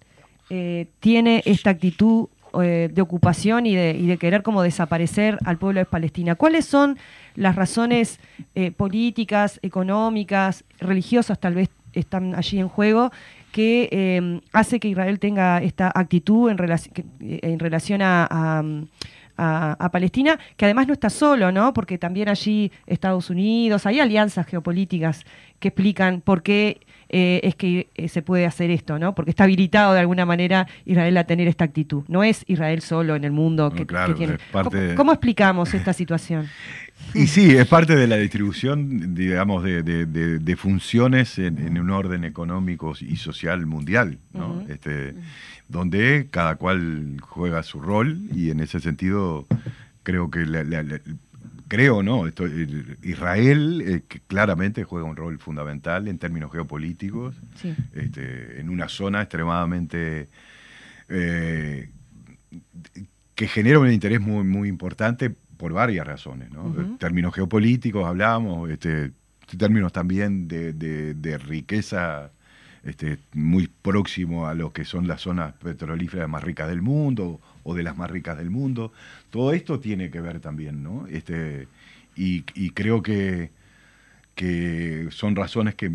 tiene 0.99 1.41
esta 1.45 1.71
actitud 1.71 2.27
de 2.53 3.01
ocupación 3.01 3.65
y 3.65 3.73
de, 3.73 3.97
y 3.97 4.05
de, 4.05 4.17
querer 4.17 4.43
como 4.43 4.61
desaparecer 4.61 5.39
al 5.43 5.57
pueblo 5.57 5.79
de 5.79 5.85
Palestina? 5.85 6.35
¿Cuáles 6.35 6.65
son 6.65 6.99
las 7.33 7.55
razones 7.55 8.19
políticas, 8.77 9.59
económicas, 9.63 10.65
religiosas 10.77 11.39
tal 11.39 11.55
vez 11.55 11.69
están 11.93 12.35
allí 12.35 12.59
en 12.59 12.67
juego 12.67 13.11
que 13.51 13.89
em, 13.91 14.41
hace 14.53 14.79
que 14.79 14.87
Israel 14.87 15.19
tenga 15.19 15.61
esta 15.61 15.91
actitud 15.93 16.49
en, 16.49 16.57
en 17.19 17.59
relación 17.59 18.01
a, 18.01 18.63
Palestina, 19.91 20.39
que 20.55 20.65
además 20.65 20.87
no 20.87 20.93
está 20.93 21.09
solo, 21.09 21.51
¿no? 21.51 21.73
Porque 21.73 21.97
también 21.97 22.29
allí 22.29 22.71
Estados 22.85 23.31
Unidos, 23.31 23.87
hay 23.87 23.99
alianzas 23.99 24.45
geopolíticas 24.45 25.25
que 25.59 25.69
explican 25.69 26.21
por 26.21 26.43
qué 26.43 26.81
eh, 27.13 27.41
es 27.43 27.55
que 27.55 27.89
eh, 27.95 28.07
se 28.07 28.21
puede 28.21 28.45
hacer 28.45 28.71
esto, 28.71 28.97
¿no? 28.97 29.13
Porque 29.13 29.31
está 29.31 29.43
habilitado 29.43 29.93
de 29.93 29.99
alguna 29.99 30.25
manera 30.25 30.67
Israel 30.85 31.17
a 31.17 31.25
tener 31.25 31.47
esta 31.49 31.65
actitud. 31.65 32.03
No 32.07 32.23
es 32.23 32.45
Israel 32.47 32.81
solo 32.81 33.17
en 33.17 33.25
el 33.25 33.31
mundo 33.31 33.69
que, 33.69 33.85
tiene. 34.15 34.37
¿Cómo, 34.95 35.11
explicamos 35.11 35.73
esta 35.73 35.91
situación? 36.01 36.47
Y 37.13 37.27
sí, 37.27 37.51
es 37.51 37.67
parte 37.67 37.95
de 37.95 38.07
la 38.07 38.15
distribución, 38.15 39.13
digamos, 39.13 39.63
de, 39.63 40.55
funciones 40.57 41.37
en, 41.39 41.77
un 41.77 41.89
orden 41.89 42.23
económico 42.23 42.93
y 42.99 43.17
social 43.17 43.65
mundial, 43.65 44.17
¿no? 44.33 44.63
este, 44.69 45.15
donde 45.67 46.27
cada 46.31 46.55
cual 46.55 47.17
juega 47.21 47.63
su 47.63 47.81
rol 47.81 48.19
y 48.33 48.49
en 48.49 48.61
ese 48.61 48.79
sentido 48.79 49.45
creo 50.03 50.29
que 50.29 50.45
creo, 51.67 52.03
¿no? 52.03 52.25
Israel 53.01 53.81
eh, 53.85 54.01
claramente 54.27 54.83
juega 54.83 55.05
un 55.05 55.15
rol 55.15 55.39
fundamental 55.39 56.09
en 56.09 56.17
términos 56.17 56.51
geopolíticos, 56.51 57.33
este, 57.93 58.59
en 58.59 58.69
una 58.69 58.89
zona 58.89 59.21
extremadamente 59.21 60.27
eh, 61.07 61.89
que 63.35 63.47
genera 63.47 63.79
un 63.79 63.89
interés 63.89 64.19
muy, 64.19 64.43
muy 64.43 64.67
importante 64.67 65.33
por 65.61 65.73
varias 65.73 66.07
razones, 66.07 66.51
¿no? 66.51 66.97
Términos 66.97 67.35
geopolíticos 67.35 68.03
hablamos, 68.03 68.67
este, 68.71 69.11
términos 69.59 69.93
también 69.93 70.47
de, 70.47 71.37
riqueza 71.37 72.31
este, 72.83 73.19
muy 73.33 73.67
próximo 73.67 74.47
a 74.47 74.55
lo 74.55 74.73
que 74.73 74.85
son 74.85 75.07
las 75.07 75.21
zonas 75.21 75.53
petrolíferas 75.53 76.27
más 76.27 76.43
ricas 76.43 76.67
del 76.67 76.81
mundo 76.81 77.39
o 77.61 77.75
de 77.75 77.83
las 77.83 77.95
más 77.95 78.09
ricas 78.09 78.39
del 78.39 78.49
mundo. 78.49 78.91
Todo 79.29 79.53
esto 79.53 79.79
tiene 79.79 80.09
que 80.09 80.19
ver 80.19 80.39
también, 80.39 80.81
¿no? 80.81 81.05
Este, 81.05 81.67
y, 82.15 82.41
creo 82.71 83.03
que, 83.03 83.51
que 84.33 85.09
son 85.11 85.35
razones 85.35 85.75
que, 85.75 85.91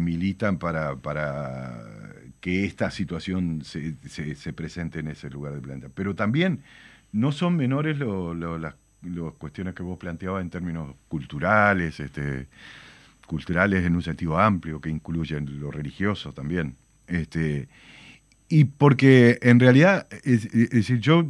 militan 0.00 0.58
para, 0.58 0.96
para, 0.96 1.84
que 2.40 2.64
esta 2.64 2.90
situación 2.90 3.62
se, 3.62 3.94
se, 4.08 4.34
se 4.34 4.52
presente 4.52 4.98
en 4.98 5.06
ese 5.06 5.30
lugar 5.30 5.52
del 5.52 5.62
planeta. 5.62 5.88
Pero 5.94 6.16
también 6.16 6.64
no 7.12 7.32
son 7.32 7.56
menores 7.56 7.98
las 7.98 8.74
las 9.02 9.34
cuestiones 9.38 9.74
que 9.74 9.82
vos 9.82 9.98
planteabas 9.98 10.42
en 10.42 10.50
términos 10.50 10.94
culturales, 11.08 12.00
este, 12.00 12.48
culturales 13.26 13.84
en 13.84 13.94
un 13.94 14.02
sentido 14.02 14.38
amplio, 14.38 14.80
que 14.80 14.90
incluyen 14.90 15.60
lo 15.60 15.70
religioso 15.70 16.32
también. 16.32 16.76
Este, 17.06 17.68
y 18.48 18.64
porque 18.64 19.38
en 19.42 19.60
realidad, 19.60 20.06
es, 20.24 20.50
decir, 20.70 20.98
yo 21.00 21.26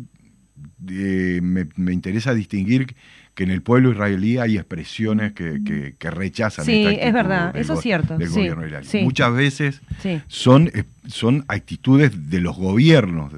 eh, 0.88 1.40
me, 1.42 1.92
interesa 1.92 2.34
distinguir 2.34 2.94
que 3.40 3.44
en 3.44 3.52
el 3.52 3.62
pueblo 3.62 3.92
israelí 3.92 4.36
hay 4.36 4.58
expresiones 4.58 5.32
que, 5.32 5.94
que, 5.98 6.10
rechazan. 6.10 6.62
Sí, 6.62 6.84
es 6.86 7.10
verdad, 7.10 7.56
eso 7.56 7.72
es 7.72 7.80
cierto. 7.80 8.18
Del 8.18 8.28
gobierno 8.28 8.66
israelí. 8.66 9.02
Muchas 9.02 9.32
veces 9.32 9.80
son, 10.28 10.70
eh, 10.74 10.84
son 11.06 11.46
actitudes 11.48 12.28
de 12.28 12.38
los 12.42 12.58
gobiernos, 12.58 13.32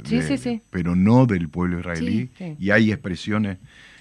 pero 0.71 0.97
no 0.97 1.27
del 1.27 1.49
pueblo 1.49 1.79
israelí, 1.79 2.33
y 2.59 2.71
hay 2.71 2.91
expresiones 2.91 3.59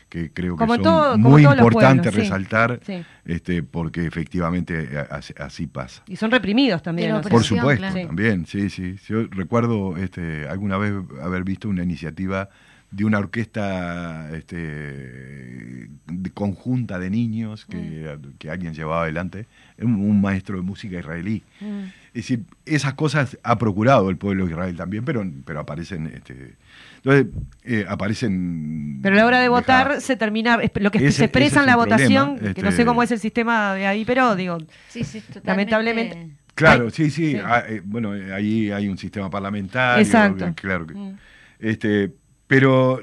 que 0.10 0.32
creo 0.34 0.58
que 0.58 0.66
son 0.66 1.22
muy 1.22 1.46
importantes 1.46 2.16
resaltar, 2.16 2.80
este, 3.24 3.62
porque 3.62 4.08
efectivamente 4.08 4.90
eh, 4.94 5.06
así, 5.38 5.68
pasa. 5.68 6.02
Y 6.08 6.16
son 6.16 6.32
reprimidos 6.32 6.82
también. 6.82 7.22
Por 7.22 7.44
supuesto, 7.44 7.86
también, 7.94 8.48
sí, 8.48 8.72
sí. 8.72 8.96
Yo 9.08 9.28
recuerdo 9.30 9.96
este, 9.98 10.48
alguna 10.48 10.80
vez 10.80 10.94
haber 11.22 11.44
visto 11.44 11.70
una 11.70 11.84
iniciativa 11.84 12.50
de 12.92 13.06
una 13.06 13.20
orquesta 13.20 14.30
este, 14.36 15.90
conjunta 16.34 17.00
de 17.00 17.10
niños 17.10 17.66
que, 17.66 17.78
mm. 17.78 18.38
que, 18.38 18.50
alguien 18.50 18.74
llevaba 18.74 19.04
adelante, 19.04 19.48
un, 19.80 19.96
un, 19.96 20.22
maestro 20.22 20.58
de 20.58 20.62
música 20.64 21.00
israelí. 21.00 21.44
Mm. 21.62 21.84
Es 22.08 22.14
decir, 22.14 22.44
esas 22.66 22.94
cosas 22.96 23.38
ha 23.44 23.58
procurado 23.58 24.10
el 24.10 24.18
pueblo 24.18 24.46
de 24.46 24.52
Israel 24.52 24.76
también, 24.76 25.06
pero, 25.06 25.26
pero 25.46 25.62
aparecen 25.62 26.08
este, 26.08 26.56
entonces, 27.04 27.34
eh, 27.64 27.86
aparecen. 27.88 29.00
Pero 29.02 29.16
a 29.16 29.20
la 29.20 29.26
hora 29.26 29.40
de 29.40 29.50
votar 29.50 30.02
se 30.02 30.16
termina. 30.16 30.60
Lo 30.76 30.92
que 30.92 31.12
se 31.12 31.26
expresa 31.26 31.62
en 31.62 31.66
la 31.66 31.76
votación, 31.76 32.38
que 32.38 32.62
no 32.62 32.70
sé 32.70 32.82
este 32.82 32.86
cómo 32.86 33.02
es 33.02 33.12
el 33.12 33.20
sistema 33.20 33.74
de 33.74 33.88
ahí, 33.88 34.06
pero 34.06 34.36
digo. 34.36 34.60
Sí, 34.88 35.04
sí, 35.04 35.24
lamentablemente. 35.44 36.30
Claro, 36.54 36.92
sí, 36.92 37.10
sí. 37.10 37.38
Ah, 37.44 37.64
eh, 37.68 37.82
bueno, 37.84 38.12
ahí 38.12 38.72
hay 38.72 38.88
un 38.88 38.98
sistema 38.98 39.30
parlamentario. 39.32 40.04
Exacto. 40.04 40.54
Claro. 40.56 40.86
Mm. 40.94 41.14
Este, 41.60 42.12
pero 42.52 43.02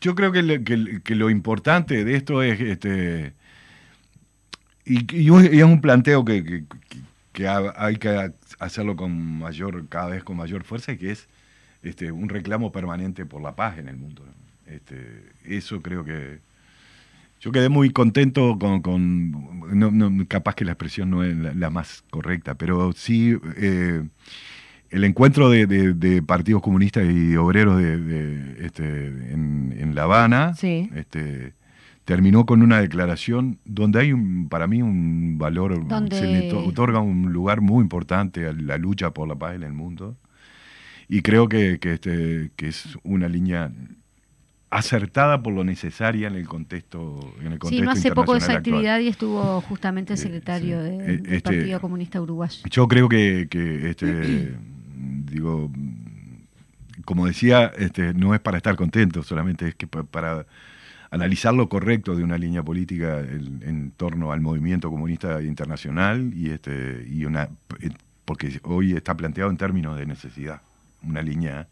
yo 0.00 0.16
creo 0.16 0.32
que, 0.32 0.42
lo 0.42 1.30
importante 1.30 2.04
de 2.04 2.16
esto 2.16 2.42
es. 2.42 2.60
Este, 2.60 3.32
y, 4.84 5.28
es 5.32 5.62
un 5.62 5.80
planteo 5.80 6.24
que, 6.24 6.64
que 7.32 7.46
hay 7.46 7.96
que 7.98 8.32
hacerlo 8.58 8.96
con 8.96 9.38
mayor, 9.38 9.88
cada 9.88 10.08
vez 10.08 10.24
con 10.24 10.36
mayor 10.36 10.64
fuerza, 10.64 10.90
y 10.90 10.98
que 10.98 11.12
es 11.12 11.28
este, 11.84 12.10
un 12.10 12.28
reclamo 12.28 12.72
permanente 12.72 13.24
por 13.24 13.40
la 13.40 13.54
paz 13.54 13.78
en 13.78 13.86
el 13.86 13.96
mundo. 13.96 14.24
Este, 14.66 15.22
eso 15.44 15.80
creo 15.80 16.04
que... 16.04 16.40
Yo 17.38 17.52
quedé 17.52 17.68
muy 17.68 17.90
contento 17.90 18.58
con... 18.58 20.26
capaz 20.26 20.56
que 20.56 20.64
la 20.64 20.72
expresión 20.72 21.10
no 21.10 21.22
es 21.22 21.36
la, 21.36 21.70
más 21.70 22.02
correcta, 22.10 22.56
pero 22.56 22.92
sí 22.92 23.38
eh, 23.56 24.02
el 24.94 25.02
encuentro 25.02 25.50
de, 25.50 26.22
partidos 26.24 26.62
comunistas 26.62 27.04
y 27.10 27.34
obreros 27.36 27.78
de, 27.78 28.64
este, 28.64 28.84
en, 28.84 29.92
La 29.92 30.04
Habana 30.04 30.54
este, 30.62 31.54
terminó 32.04 32.46
con 32.46 32.62
una 32.62 32.80
declaración 32.80 33.58
donde 33.64 34.00
hay 34.00 34.12
un, 34.12 34.48
para 34.48 34.68
mí 34.68 34.82
un 34.82 35.36
valor, 35.36 35.84
se 36.10 36.26
le 36.26 36.52
otorga 36.52 37.00
un 37.00 37.32
lugar 37.32 37.60
muy 37.60 37.82
importante 37.82 38.46
a 38.46 38.52
la 38.52 38.78
lucha 38.78 39.10
por 39.10 39.26
la 39.26 39.34
paz 39.34 39.56
en 39.56 39.64
el 39.64 39.72
mundo. 39.72 40.16
Y 41.08 41.22
creo 41.22 41.48
que, 41.48 41.78
que, 41.80 41.94
este, 41.94 42.52
que 42.54 42.68
es 42.68 42.96
una 43.02 43.28
línea 43.28 43.72
acertada 44.70 45.42
por 45.42 45.52
lo 45.52 45.64
necesaria 45.64 46.28
en 46.28 46.34
el 46.34 46.46
contexto 46.48 47.20
en 47.40 47.52
el 47.52 47.58
contexto 47.58 47.68
Sí, 47.68 47.80
no 47.82 47.90
hace 47.90 48.12
poco 48.12 48.34
esa 48.36 48.54
actividad 48.54 49.00
y 49.00 49.08
estuvo 49.08 49.60
justamente 49.62 50.12
el 50.14 50.18
secretario 50.18 50.82
del 50.82 51.26
este, 51.26 51.40
Partido 51.40 51.80
Comunista 51.80 52.20
Uruguayo. 52.20 52.62
Yo 52.70 52.88
creo 52.88 53.08
que, 53.08 53.46
que 53.48 53.90
este, 53.90 54.56
digo, 55.24 55.70
como 57.04 57.26
decía, 57.26 57.72
este, 57.76 58.14
no 58.14 58.34
es 58.34 58.40
para 58.40 58.56
estar 58.56 58.76
contento, 58.76 59.22
solamente 59.22 59.68
es 59.68 59.74
que 59.74 59.86
para 59.86 60.46
analizar 61.10 61.54
lo 61.54 61.68
correcto 61.68 62.16
de 62.16 62.24
una 62.24 62.38
línea 62.38 62.62
política 62.62 63.20
en, 63.20 63.62
en 63.64 63.90
torno 63.92 64.32
al 64.32 64.40
movimiento 64.40 64.90
comunista 64.90 65.40
internacional 65.42 66.32
y 66.34 66.50
este 66.50 67.06
y 67.08 67.24
una 67.24 67.48
porque 68.24 68.60
hoy 68.64 68.94
está 68.94 69.16
planteado 69.16 69.50
en 69.50 69.56
términos 69.56 69.96
de 69.96 70.06
necesidad 70.06 70.60
una 71.02 71.22
línea 71.22 71.68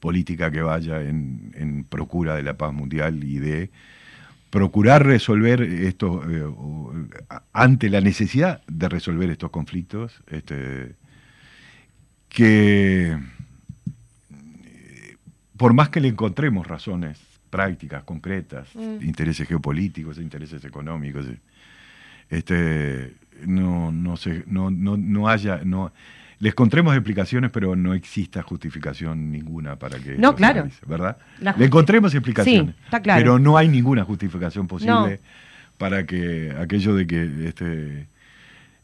política 0.00 0.50
que 0.50 0.62
vaya 0.62 1.02
en, 1.02 1.86
procura 1.88 2.34
de 2.34 2.42
la 2.42 2.54
paz 2.54 2.72
mundial 2.72 3.22
y 3.22 3.38
de 3.38 3.70
procurar 4.48 5.06
resolver 5.06 5.62
esto 5.62 6.22
eh, 6.28 6.42
ante 7.52 7.90
la 7.90 8.00
necesidad 8.00 8.62
de 8.66 8.88
resolver 8.88 9.30
estos 9.30 9.50
conflictos 9.50 10.22
este, 10.28 10.96
que 12.30 13.18
por 15.56 15.74
más 15.74 15.90
que 15.90 16.00
le 16.00 16.08
encontremos 16.08 16.66
razones 16.66 17.18
prácticas, 17.50 18.04
concretas, 18.04 18.74
mm. 18.74 19.02
intereses 19.04 19.46
geopolíticos, 19.46 20.16
intereses 20.18 20.64
económicos, 20.64 21.26
este, 22.30 23.12
no, 23.44 23.92
no, 23.92 24.16
se, 24.16 24.44
no, 24.46 24.70
no, 24.70 24.96
no 24.96 25.28
haya, 25.28 25.60
no, 25.64 25.92
les 26.38 26.52
encontremos 26.52 26.94
explicaciones, 26.94 27.50
pero 27.50 27.76
no 27.76 27.92
exista 27.92 28.42
justificación 28.42 29.30
ninguna 29.30 29.76
para 29.76 29.98
que. 29.98 30.16
No, 30.16 30.34
claro. 30.34 30.66
¿Verdad? 30.86 31.18
Le 31.58 31.66
encontremos 31.66 32.14
explicaciones. 32.14 32.74
Pero 33.02 33.38
no 33.38 33.58
hay 33.58 33.68
ninguna 33.68 34.04
justificación 34.04 34.66
posible 34.66 35.20
para 35.76 36.06
que 36.06 36.54
aquello 36.58 36.94
de 36.94 37.06
que. 37.06 37.48
este 37.48 38.06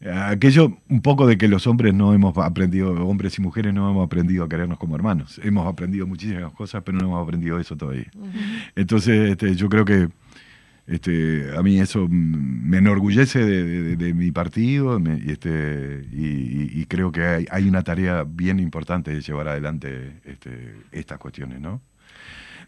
Aquello 0.05 0.76
un 0.88 1.01
poco 1.01 1.26
de 1.26 1.38
que 1.38 1.49
los 1.49 1.66
hombres 1.66 1.94
no 1.94 2.12
hemos 2.12 2.36
aprendido, 2.36 2.92
hombres 3.07 3.38
y 3.38 3.42
mujeres 3.42 3.72
no 3.72 3.90
hemos 3.90 4.05
aprendido 4.05 4.44
a 4.44 4.49
querernos 4.49 4.78
como 4.78 4.94
hermanos. 4.94 5.40
Hemos 5.42 5.66
aprendido 5.66 6.07
muchísimas 6.07 6.53
cosas, 6.53 6.82
pero 6.84 6.99
no 6.99 7.07
hemos 7.07 7.22
aprendido 7.22 7.59
eso 7.59 7.76
todavía. 7.76 8.11
Entonces, 8.74 9.30
este, 9.30 9.55
yo 9.55 9.68
creo 9.68 9.84
que 9.84 10.09
este, 10.86 11.51
a 11.57 11.62
mí 11.62 11.80
eso 11.80 12.07
me 12.09 12.78
enorgullece 12.78 13.44
de, 13.44 14.14
mi 14.14 14.30
partido 14.32 15.01
este, 15.26 16.07
y, 16.12 16.84
creo 16.86 17.11
que 17.11 17.47
hay, 17.51 17.68
una 17.68 17.82
tarea 17.82 18.24
bien 18.24 18.61
importante 18.61 19.12
de 19.12 19.20
llevar 19.20 19.49
adelante 19.49 20.20
este, 20.24 20.76
estas 20.92 21.18
cuestiones, 21.18 21.61
¿no? 21.61 21.80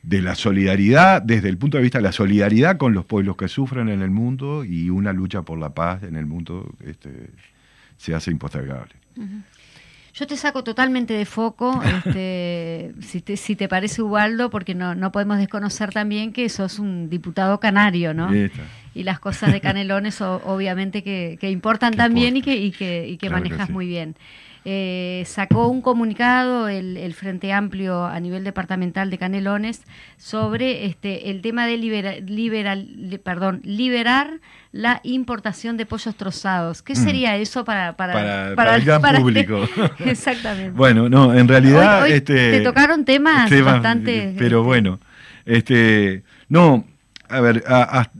De 0.02 0.22
la 0.22 0.34
solidaridad, 0.34 1.22
desde 1.22 1.48
el 1.48 1.58
punto 1.58 1.76
de 1.76 1.82
vista 1.82 1.98
de 1.98 2.02
la 2.02 2.12
solidaridad 2.12 2.76
con 2.76 2.94
los 2.94 3.04
pueblos 3.04 3.36
que 3.36 3.48
sufren 3.48 3.88
en 3.88 4.00
el 4.00 4.10
mundo 4.10 4.64
y 4.64 4.90
una 4.90 5.12
lucha 5.12 5.42
por 5.42 5.58
la 5.58 5.70
paz 5.70 6.02
en 6.02 6.16
el 6.16 6.24
mundo 6.24 6.74
este, 6.84 7.30
se 7.96 8.14
hace 8.14 8.30
impostergable. 8.30 8.94
Yo 10.14 10.26
te 10.26 10.36
saco 10.36 10.64
totalmente 10.64 11.14
de 11.14 11.24
foco, 11.24 11.80
este, 12.04 12.92
si, 13.00 13.20
te, 13.20 13.36
si 13.36 13.54
te 13.54 13.68
parece 13.68 14.02
Ubaldo, 14.02 14.50
porque 14.50 14.74
no, 14.74 14.94
no 14.94 15.12
podemos 15.12 15.38
desconocer 15.38 15.92
también 15.92 16.32
que 16.32 16.48
sos 16.48 16.80
un 16.80 17.08
diputado 17.08 17.60
canario, 17.60 18.14
¿no? 18.14 18.28
Y 18.94 19.04
las 19.04 19.20
cosas 19.20 19.52
de 19.52 19.60
Canelones 19.68 20.20
obviamente 20.20 21.04
que, 21.04 21.50
importan 21.50 21.94
también 21.94 22.36
y 22.36 22.42
que, 22.42 22.56
y 22.56 22.72
que, 22.72 23.06
y 23.06 23.16
que 23.16 23.30
manejas 23.30 23.70
muy 23.70 23.86
bien. 23.86 24.16
Eh, 24.70 25.22
sacó 25.24 25.68
un 25.68 25.80
comunicado 25.80 26.68
el, 26.68 27.14
Frente 27.14 27.54
Amplio 27.54 28.04
a 28.04 28.20
nivel 28.20 28.44
departamental 28.44 29.08
de 29.08 29.16
Canelones 29.16 29.80
sobre 30.18 30.84
este, 30.84 31.30
el 31.30 31.40
tema 31.40 31.66
de 31.66 31.78
liberal, 31.78 32.22
perdón, 33.24 33.62
liberar 33.64 34.40
la 34.70 35.00
importación 35.04 35.78
de 35.78 35.86
pollos 35.86 36.14
trozados. 36.16 36.82
¿Qué 36.82 36.92
mm. 36.92 36.96
sería 36.96 37.36
eso 37.38 37.64
para, 37.64 37.96
para, 37.96 38.54
para, 38.54 38.76
el 38.76 38.84
gran 38.84 39.00
público? 39.00 39.66
exactamente. 40.04 40.72
bueno, 40.72 41.08
no, 41.08 41.34
en 41.34 41.48
realidad... 41.48 42.06
este, 42.06 42.58
te 42.58 42.60
tocaron 42.60 43.06
temas, 43.06 43.50
bastante... 43.64 44.34
Pero 44.36 44.64
bueno, 44.64 45.00
este, 45.46 46.24
no, 46.50 46.84
a 47.28 47.40
ver, 47.40 47.64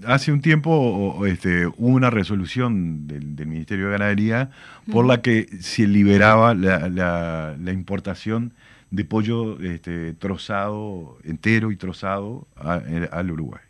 hace 0.07 0.33
un 0.33 0.41
tiempo 0.41 1.25
este, 1.27 1.67
hubo 1.67 1.89
una 1.89 2.11
resolución 2.11 3.07
del, 3.07 3.47
Ministerio 3.47 3.87
de 3.87 3.93
Ganadería 3.93 4.51
por 4.91 5.07
la 5.07 5.23
que 5.23 5.47
se 5.61 5.87
liberaba 5.87 6.55
la, 6.55 7.73
importación 7.73 8.53
de 8.91 9.05
pollo 9.05 9.61
este, 9.61 10.15
trozado, 10.15 11.19
entero 11.25 11.73
y 11.73 11.77
trozado 11.77 12.47
al 12.57 13.31
Uruguay. 13.31 13.63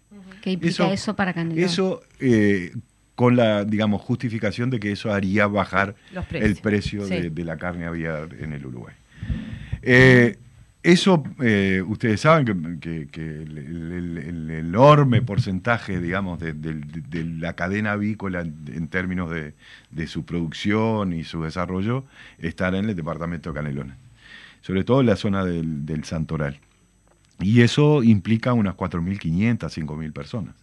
¿Qué 0.43 0.53
implica 0.53 0.93
eso, 0.93 1.15
para 1.15 1.33
Canadá? 1.33 1.61
Eso, 1.61 2.03
eh, 2.21 2.73
con 3.15 3.37
la, 3.37 3.65
digamos, 3.65 4.01
justificación 4.03 4.71
de 4.71 4.79
que 4.79 4.93
eso 4.93 5.13
haría 5.13 5.47
bajar 5.47 5.97
el 6.31 6.57
precio 6.57 7.07
de, 7.07 7.31
la 7.45 7.57
carne 7.57 7.87
aviar 7.87 8.29
en 8.39 8.53
el 8.53 8.65
Uruguay. 8.67 8.95
Eh, 9.83 10.37
eso, 10.93 11.23
eh, 11.43 11.83
ustedes 11.87 12.23
saben 12.23 12.79
que, 12.81 13.09
el, 13.13 14.51
enorme 14.51 15.21
porcentaje, 15.21 16.01
digamos, 16.01 16.41
de, 16.41 16.55
la 17.39 17.53
cadena 17.53 17.93
avícola 17.93 18.41
en, 18.41 18.89
términos 18.89 19.31
de, 19.31 20.07
su 20.07 20.25
producción 20.25 21.13
y 21.13 21.25
su 21.25 21.43
desarrollo 21.43 22.05
está 22.39 22.69
en 22.69 22.89
el 22.89 22.97
departamento 22.97 23.51
de 23.51 23.55
Canelones, 23.57 23.97
sobre 24.63 24.83
todo 24.83 25.01
en 25.01 25.07
la 25.09 25.17
zona 25.17 25.45
del, 25.45 26.05
Santoral. 26.05 26.59
Y 27.41 27.61
eso 27.61 28.03
implica 28.03 28.55
unas 28.55 28.75
4.500, 28.75 29.59
5.000 29.59 30.13
personas. 30.15 30.55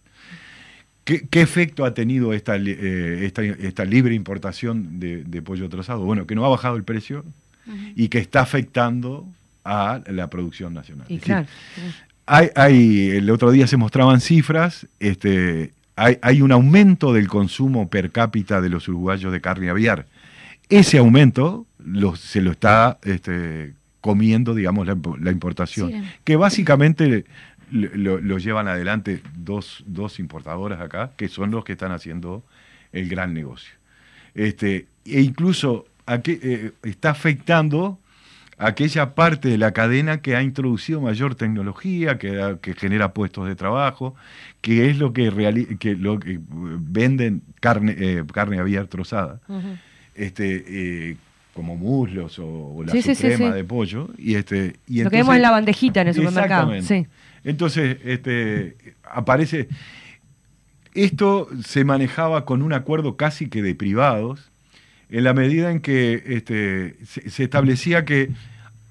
¿Qué, 1.04 1.28
qué 1.28 1.40
efecto 1.40 1.84
ha 1.84 1.94
tenido 1.94 2.32
esta, 2.32 2.56
eh, 2.56 3.24
esta, 3.24 3.44
esta 3.44 3.84
libre 3.84 4.16
importación 4.16 4.98
de, 4.98 5.22
de 5.22 5.40
pollo 5.40 5.68
trozado? 5.68 6.00
Bueno, 6.04 6.26
que 6.26 6.34
no 6.34 6.44
ha 6.44 6.48
bajado 6.48 6.74
el 6.74 6.82
precio 6.82 7.24
y 7.94 8.08
que 8.08 8.18
está 8.18 8.40
afectando 8.40 9.26
a 9.66 10.00
la 10.10 10.28
producción 10.30 10.72
nacional. 10.74 11.06
Y 11.08 11.18
decir, 11.18 11.46
hay, 12.26 12.48
hay- 12.54 13.10
el 13.10 13.30
otro 13.30 13.50
día 13.50 13.66
se 13.66 13.76
mostraban 13.76 14.20
cifras, 14.20 14.86
este, 15.00 15.72
hay, 15.96 16.18
hay 16.22 16.42
un 16.42 16.52
aumento 16.52 17.12
del 17.12 17.28
consumo 17.28 17.88
per 17.88 18.10
cápita 18.12 18.60
de 18.60 18.68
los 18.68 18.88
uruguayos 18.88 19.32
de 19.32 19.40
carne 19.40 19.70
aviar. 19.70 20.06
Ese 20.68 20.98
aumento 20.98 21.66
lo- 21.78 22.16
se 22.16 22.40
lo 22.40 22.50
está 22.52 22.98
este, 23.04 23.74
comiendo, 24.00 24.54
digamos, 24.54 24.86
la, 24.86 24.94
impo- 24.94 25.18
la 25.18 25.30
importación, 25.30 25.90
Sí. 25.90 26.02
que 26.24 26.36
básicamente 26.36 27.24
lo, 27.70 28.38
llevan 28.38 28.68
adelante 28.68 29.20
dos, 29.36 29.82
dos 29.86 30.20
importadoras 30.20 30.80
acá, 30.80 31.10
que 31.16 31.28
son 31.28 31.50
los 31.50 31.64
que 31.64 31.72
están 31.72 31.90
haciendo 31.92 32.44
el 32.92 33.08
gran 33.08 33.34
negocio. 33.34 33.72
Este, 34.34 34.86
e 35.04 35.20
incluso 35.22 35.86
eh, 36.06 36.72
está 36.84 37.10
afectando 37.10 37.98
aquella 38.58 39.14
parte 39.14 39.48
de 39.48 39.58
la 39.58 39.72
cadena 39.72 40.22
que 40.22 40.34
ha 40.36 40.42
introducido 40.42 41.00
mayor 41.00 41.34
tecnología, 41.34 42.18
que, 42.18 42.58
genera 42.78 43.12
puestos 43.12 43.46
de 43.46 43.54
trabajo, 43.54 44.14
que 44.62 44.88
es 44.90 44.98
lo 44.98 45.12
que, 45.12 45.30
reali- 45.30 45.78
que, 45.78 45.94
lo 45.94 46.18
que 46.18 46.32
eh, 46.34 46.40
venden 46.50 47.42
carne, 47.60 47.94
eh, 47.98 48.24
carne 48.32 48.58
aviar 48.58 48.86
trozada, 48.86 49.40
este, 50.14 50.64
eh, 51.10 51.16
como 51.52 51.76
muslos 51.76 52.38
o, 52.38 52.46
o 52.76 52.82
la 52.84 52.92
Sí, 52.92 53.02
suprema 53.02 53.50
sí. 53.50 53.56
de 53.56 53.64
pollo. 53.64 54.08
Y 54.18 54.34
este, 54.36 54.76
y 54.86 55.02
Lo 55.02 55.10
que 55.10 55.16
vemos 55.18 55.34
entonces- 55.34 55.36
en 55.36 55.42
la 55.42 55.50
bandejita 55.50 56.00
en 56.02 56.08
el 56.08 56.14
supermercado. 56.14 56.72
Entonces, 57.44 57.98
este, 58.04 58.76
aparece. 59.04 59.68
Esto 60.94 61.48
se 61.64 61.84
manejaba 61.84 62.44
con 62.46 62.62
un 62.62 62.72
acuerdo 62.72 63.16
casi 63.16 63.48
que 63.48 63.62
de 63.62 63.74
privados, 63.74 64.50
en 65.10 65.24
la 65.24 65.32
medida 65.34 65.70
en 65.70 65.80
que 65.80 66.22
este, 66.26 66.96
se, 67.06 67.30
se 67.30 67.44
establecía 67.44 68.04
que 68.04 68.30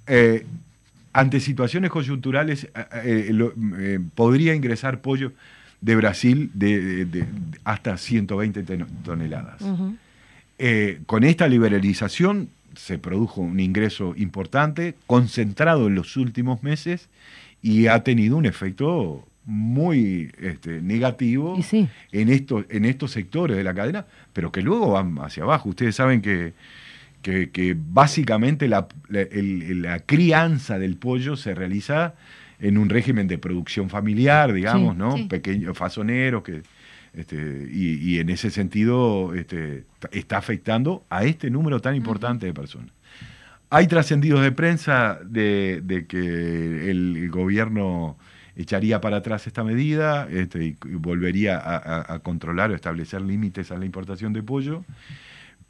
eh, 0.08 0.46
ante 1.14 1.40
situaciones 1.40 1.92
coyunturales 1.92 2.66
eh, 2.66 2.70
eh, 3.04 3.30
lo- 3.34 3.54
eh, 3.78 4.00
podría 4.16 4.54
ingresar 4.54 5.02
pollo 5.02 5.32
de 5.82 5.96
Brasil 5.96 6.52
de, 6.54 6.82
de- 6.82 7.06
de- 7.06 7.26
hasta 7.64 7.98
120 7.98 8.64
ten- 8.64 8.86
toneladas. 9.04 9.62
Con 11.06 11.24
esta 11.24 11.48
liberalización 11.48 12.50
se 12.76 12.98
produjo 12.98 13.42
un 13.42 13.60
ingreso 13.60 14.14
importante, 14.18 14.96
concentrado 15.08 15.88
en 15.88 15.96
los 15.96 16.16
últimos 16.18 16.64
meses, 16.64 17.08
y 17.62 17.88
ha 17.88 18.04
tenido 18.04 18.38
un 18.38 18.46
efecto 18.46 19.26
muy 19.46 20.32
este, 20.40 20.82
negativo 20.82 21.62
sí. 21.62 21.88
en, 22.12 22.30
estos, 22.30 22.66
en 22.70 22.86
estos 22.86 23.12
sectores 23.12 23.56
de 23.56 23.64
la 23.64 23.74
cadena, 23.74 24.06
pero 24.34 24.52
que 24.52 24.62
luego 24.62 24.92
van 24.92 25.18
hacia 25.20 25.44
abajo. 25.44 25.70
Ustedes 25.70 25.96
saben 25.96 26.22
que, 26.22 26.54
que, 27.22 27.50
que 27.52 27.76
básicamente 27.78 28.68
la, 28.68 28.88
la- 29.10 29.22
el- 29.22 29.82
la 29.82 30.00
crianza 30.00 30.80
del 30.80 30.98
pollo 30.98 31.36
se 31.36 31.54
realiza 31.56 32.16
en 32.60 32.78
un 32.78 32.90
régimen 32.90 33.28
de 33.28 33.38
producción 33.38 33.90
familiar, 33.90 34.54
digamos, 34.54 34.94
Sí, 34.94 35.00
¿no? 35.00 35.18
sí. 35.18 35.24
Pequeños 35.26 35.78
fasoneros 35.78 36.42
que 36.44 36.62
este, 37.14 37.70
y, 37.72 37.94
y 38.16 38.20
en 38.20 38.30
ese 38.30 38.50
sentido 38.50 39.34
este, 39.36 39.86
está 40.12 40.38
afectando 40.38 41.06
a 41.10 41.24
este 41.24 41.50
número 41.50 41.80
tan 41.80 41.96
importante 41.96 42.46
de 42.46 42.54
personas. 42.54 42.90
Hay 43.70 43.88
trascendidos 43.88 44.42
de 44.42 44.52
prensa 44.52 45.20
de, 45.26 45.82
de 45.84 46.06
que 46.08 46.18
el, 46.90 47.16
el 47.18 47.30
gobierno 47.30 48.18
echaría 48.56 49.02
para 49.02 49.18
atrás 49.18 49.48
esta 49.48 49.64
medida 49.64 50.28
este, 50.30 50.64
y, 50.66 50.78
volvería 50.84 51.62
a, 51.64 52.20
controlar 52.20 52.72
o 52.72 52.76
establecer 52.76 53.22
límites 53.22 53.72
a 53.72 53.78
la 53.78 53.86
importación 53.86 54.34
de 54.34 54.44
pollo. 54.44 54.84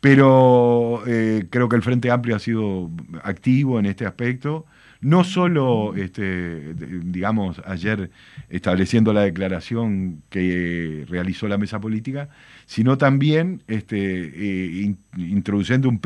Pero 0.02 1.02
eh, 1.08 1.48
creo 1.50 1.68
que 1.68 1.76
el 1.76 1.82
Frente 1.82 2.12
Amplio 2.12 2.36
ha 2.36 2.40
sido 2.40 2.92
activo 3.24 3.80
en 3.80 3.86
este 3.88 4.06
aspecto, 4.06 4.66
no 5.02 5.24
solo, 5.24 5.96
este, 5.96 6.74
digamos, 6.76 7.62
ayer 7.66 8.12
estableciendo 8.50 9.14
la 9.14 9.22
declaración 9.22 10.22
que 10.30 11.06
realizó 11.10 11.48
la 11.48 11.58
mesa 11.58 11.80
política, 11.80 12.30
sino 12.66 12.98
también 12.98 13.62
este, 13.68 13.98
eh, 13.98 14.82
in- 14.84 14.98
introduciendo 15.18 15.90
un- 15.90 16.00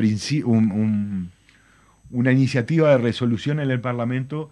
un- 0.45 1.31
una 2.11 2.31
iniciativa 2.31 2.89
de 2.91 2.97
resolución 2.97 3.59
en 3.59 3.69
el 3.69 3.79
Parlamento 3.79 4.49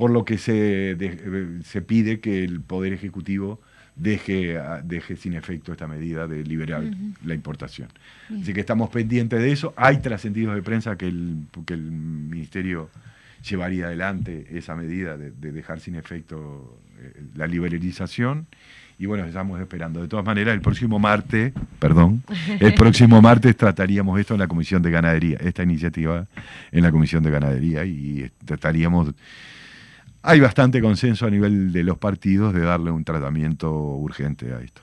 por 0.00 0.10
lo 0.10 0.24
que 0.24 0.38
se, 0.38 0.52
de- 0.96 1.60
se 1.62 1.82
pide 1.82 2.20
que 2.20 2.42
el 2.42 2.60
Poder 2.62 2.92
Ejecutivo 2.94 3.60
deje, 3.96 4.58
deje 4.84 5.14
sin 5.16 5.34
efecto 5.34 5.72
esta 5.72 5.86
medida 5.86 6.26
de 6.26 6.42
liberar 6.42 6.82
la 7.22 7.34
importación. 7.34 7.88
Así 8.40 8.54
que 8.54 8.60
estamos 8.60 8.88
pendientes 8.88 9.38
de 9.40 9.52
eso. 9.52 9.74
Hay 9.76 9.98
trascendidos 9.98 10.54
de 10.54 10.62
prensa 10.62 10.96
que 10.96 11.06
el, 11.08 11.36
que 11.66 11.74
el 11.74 11.82
Ministerio 11.82 12.88
llevaría 13.46 13.86
adelante 13.86 14.46
esa 14.52 14.74
medida 14.74 15.18
de, 15.18 15.32
de 15.32 15.52
dejar 15.52 15.80
sin 15.80 15.96
efecto 15.96 16.78
eh, 16.98 17.22
la 17.36 17.46
liberalización. 17.46 18.46
Y 18.98 19.06
bueno, 19.06 19.24
estamos 19.26 19.60
esperando. 19.60 20.00
De 20.02 20.08
todas 20.08 20.24
maneras, 20.26 20.54
el 20.54 20.60
próximo 20.60 20.98
martes, 20.98 21.52
perdón, 21.78 22.22
el 22.58 22.74
próximo 22.82 23.20
martes 23.22 23.56
trataríamos 23.56 24.18
esto 24.20 24.34
en 24.34 24.40
la 24.40 24.46
Comisión 24.48 24.82
de 24.82 24.90
Ganadería, 24.90 25.36
esta 25.40 25.62
iniciativa 25.62 26.26
en 26.72 26.82
la 26.82 26.90
Comisión 26.90 27.22
de 27.22 27.30
Ganadería 27.30 27.84
y 27.84 28.30
trataríamos 28.46 29.12
hay 30.22 30.40
bastante 30.40 30.80
consenso 30.80 31.26
a 31.26 31.30
nivel 31.30 31.72
de 31.72 31.82
los 31.84 31.98
partidos 31.98 32.52
de 32.52 32.60
darle 32.60 32.90
un 32.90 33.04
tratamiento 33.04 33.70
urgente 33.72 34.52
a 34.52 34.60
esto. 34.60 34.82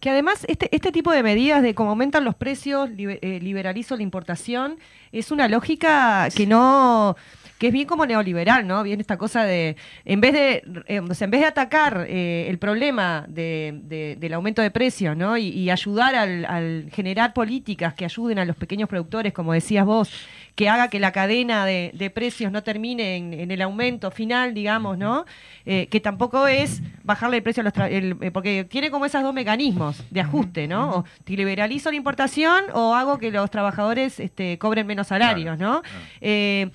Que 0.00 0.10
además 0.10 0.44
este, 0.48 0.68
este 0.76 0.92
tipo 0.92 1.10
de 1.10 1.22
medidas 1.22 1.62
de 1.62 1.74
cómo 1.74 1.90
aumentan 1.90 2.24
los 2.24 2.34
precios, 2.34 2.90
libe- 2.90 3.18
eh, 3.22 3.40
liberalizo 3.40 3.96
la 3.96 4.02
importación, 4.02 4.76
es 5.10 5.30
una 5.30 5.48
lógica 5.48 6.28
que 6.36 6.46
no 6.46 7.16
que 7.58 7.68
es 7.68 7.72
bien 7.72 7.86
como 7.86 8.04
neoliberal, 8.06 8.66
¿no? 8.66 8.82
Bien 8.82 9.00
esta 9.00 9.16
cosa 9.16 9.44
de, 9.44 9.76
en 10.04 10.20
vez 10.20 10.32
de, 10.32 10.62
eh, 10.88 11.00
o 11.00 11.14
sea, 11.14 11.24
en 11.24 11.30
vez 11.30 11.40
de 11.40 11.46
atacar 11.46 12.04
eh, 12.08 12.46
el 12.48 12.58
problema 12.58 13.24
de- 13.28 13.80
de- 13.84 14.16
del 14.18 14.34
aumento 14.34 14.60
de 14.62 14.70
precios, 14.70 15.16
¿no? 15.16 15.36
Y, 15.38 15.48
y 15.48 15.70
ayudar 15.70 16.14
al, 16.14 16.44
al 16.44 16.90
generar 16.92 17.32
políticas 17.32 17.94
que 17.94 18.04
ayuden 18.04 18.38
a 18.38 18.44
los 18.44 18.56
pequeños 18.56 18.88
productores, 18.88 19.32
como 19.32 19.52
decías 19.52 19.86
vos, 19.86 20.10
que 20.54 20.68
haga 20.70 20.88
que 20.88 20.98
la 21.00 21.12
cadena 21.12 21.66
de, 21.66 21.90
de 21.94 22.08
precios 22.10 22.50
no 22.50 22.62
termine 22.62 23.16
en, 23.16 23.34
en 23.34 23.50
el 23.50 23.60
aumento 23.62 24.10
final, 24.10 24.54
digamos, 24.54 24.96
¿no? 24.96 25.24
Eh, 25.66 25.86
que 25.88 26.00
tampoco 26.00 26.46
es 26.46 26.82
bajarle 27.04 27.38
el 27.38 27.42
precio 27.42 27.60
a 27.60 27.64
los 27.64 27.74
tra- 27.74 27.90
el- 27.90 28.16
porque 28.32 28.64
tiene 28.64 28.90
como 28.90 29.04
esos 29.06 29.22
dos 29.22 29.34
mecanismos 29.34 30.02
de 30.10 30.20
ajuste, 30.20 30.66
¿no? 30.68 30.90
O 30.90 31.04
te 31.24 31.34
liberalizo 31.36 31.90
la 31.90 31.96
importación 31.96 32.64
o 32.72 32.94
hago 32.94 33.18
que 33.18 33.30
los 33.30 33.50
trabajadores 33.50 34.18
este, 34.20 34.58
cobren 34.58 34.86
menos 34.86 35.06
salarios, 35.08 35.58
¿no? 35.58 35.82
N- 35.84 35.84
eh, 36.20 36.70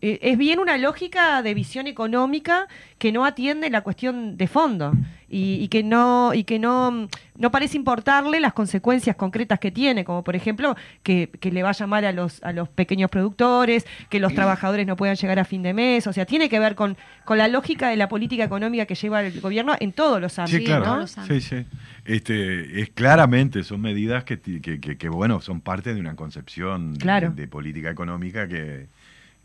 es 0.00 0.38
bien 0.38 0.58
una 0.58 0.76
lógica 0.78 1.42
de 1.42 1.54
visión 1.54 1.86
económica 1.86 2.66
que 2.98 3.12
no 3.12 3.24
atiende 3.24 3.68
la 3.70 3.80
cuestión 3.82 4.36
de 4.36 4.46
fondo 4.46 4.92
y, 5.28 5.54
y 5.54 5.68
que 5.68 5.82
no 5.82 6.32
y 6.34 6.44
que 6.44 6.58
no 6.58 7.08
no 7.36 7.50
parece 7.50 7.76
importarle 7.76 8.38
las 8.40 8.52
consecuencias 8.52 9.16
concretas 9.16 9.58
que 9.58 9.70
tiene 9.70 10.04
como 10.04 10.22
por 10.22 10.36
ejemplo 10.36 10.76
que, 11.02 11.30
que 11.40 11.50
le 11.50 11.62
vaya 11.62 11.86
mal 11.86 12.04
a 12.04 12.12
los 12.12 12.42
a 12.44 12.52
los 12.52 12.68
pequeños 12.68 13.10
productores 13.10 13.84
que 14.08 14.20
los 14.20 14.32
trabajadores 14.34 14.86
no 14.86 14.94
puedan 14.96 15.16
llegar 15.16 15.38
a 15.38 15.44
fin 15.44 15.62
de 15.62 15.74
mes 15.74 16.06
o 16.06 16.12
sea 16.12 16.24
tiene 16.26 16.48
que 16.48 16.58
ver 16.60 16.74
con, 16.76 16.96
con 17.24 17.38
la 17.38 17.48
lógica 17.48 17.88
de 17.88 17.96
la 17.96 18.08
política 18.08 18.44
económica 18.44 18.86
que 18.86 18.94
lleva 18.94 19.22
el 19.22 19.40
gobierno 19.40 19.74
en 19.80 19.92
todos 19.92 20.20
los 20.20 20.38
ámbitos 20.38 20.60
claro. 20.64 20.96
¿no? 21.00 21.06
Sí, 21.06 21.40
sí. 21.40 21.64
Este, 22.04 22.80
es 22.80 22.90
claramente, 22.90 23.64
son 23.64 23.80
medidas 23.80 24.22
que, 24.22 24.36
ti- 24.36 24.60
que, 24.60 24.78
que- 24.80 24.96
que, 24.96 25.08
bueno, 25.08 25.40
son 25.40 25.60
parte 25.60 25.92
de 25.92 25.98
una 25.98 26.14
concepción 26.14 26.94
de, 26.94 27.48
política 27.48 27.90
económica 27.90 28.46
que, 28.46 28.86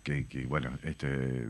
que, 0.03 0.25
que, 0.27 0.45
bueno, 0.45 0.71
este, 0.83 1.45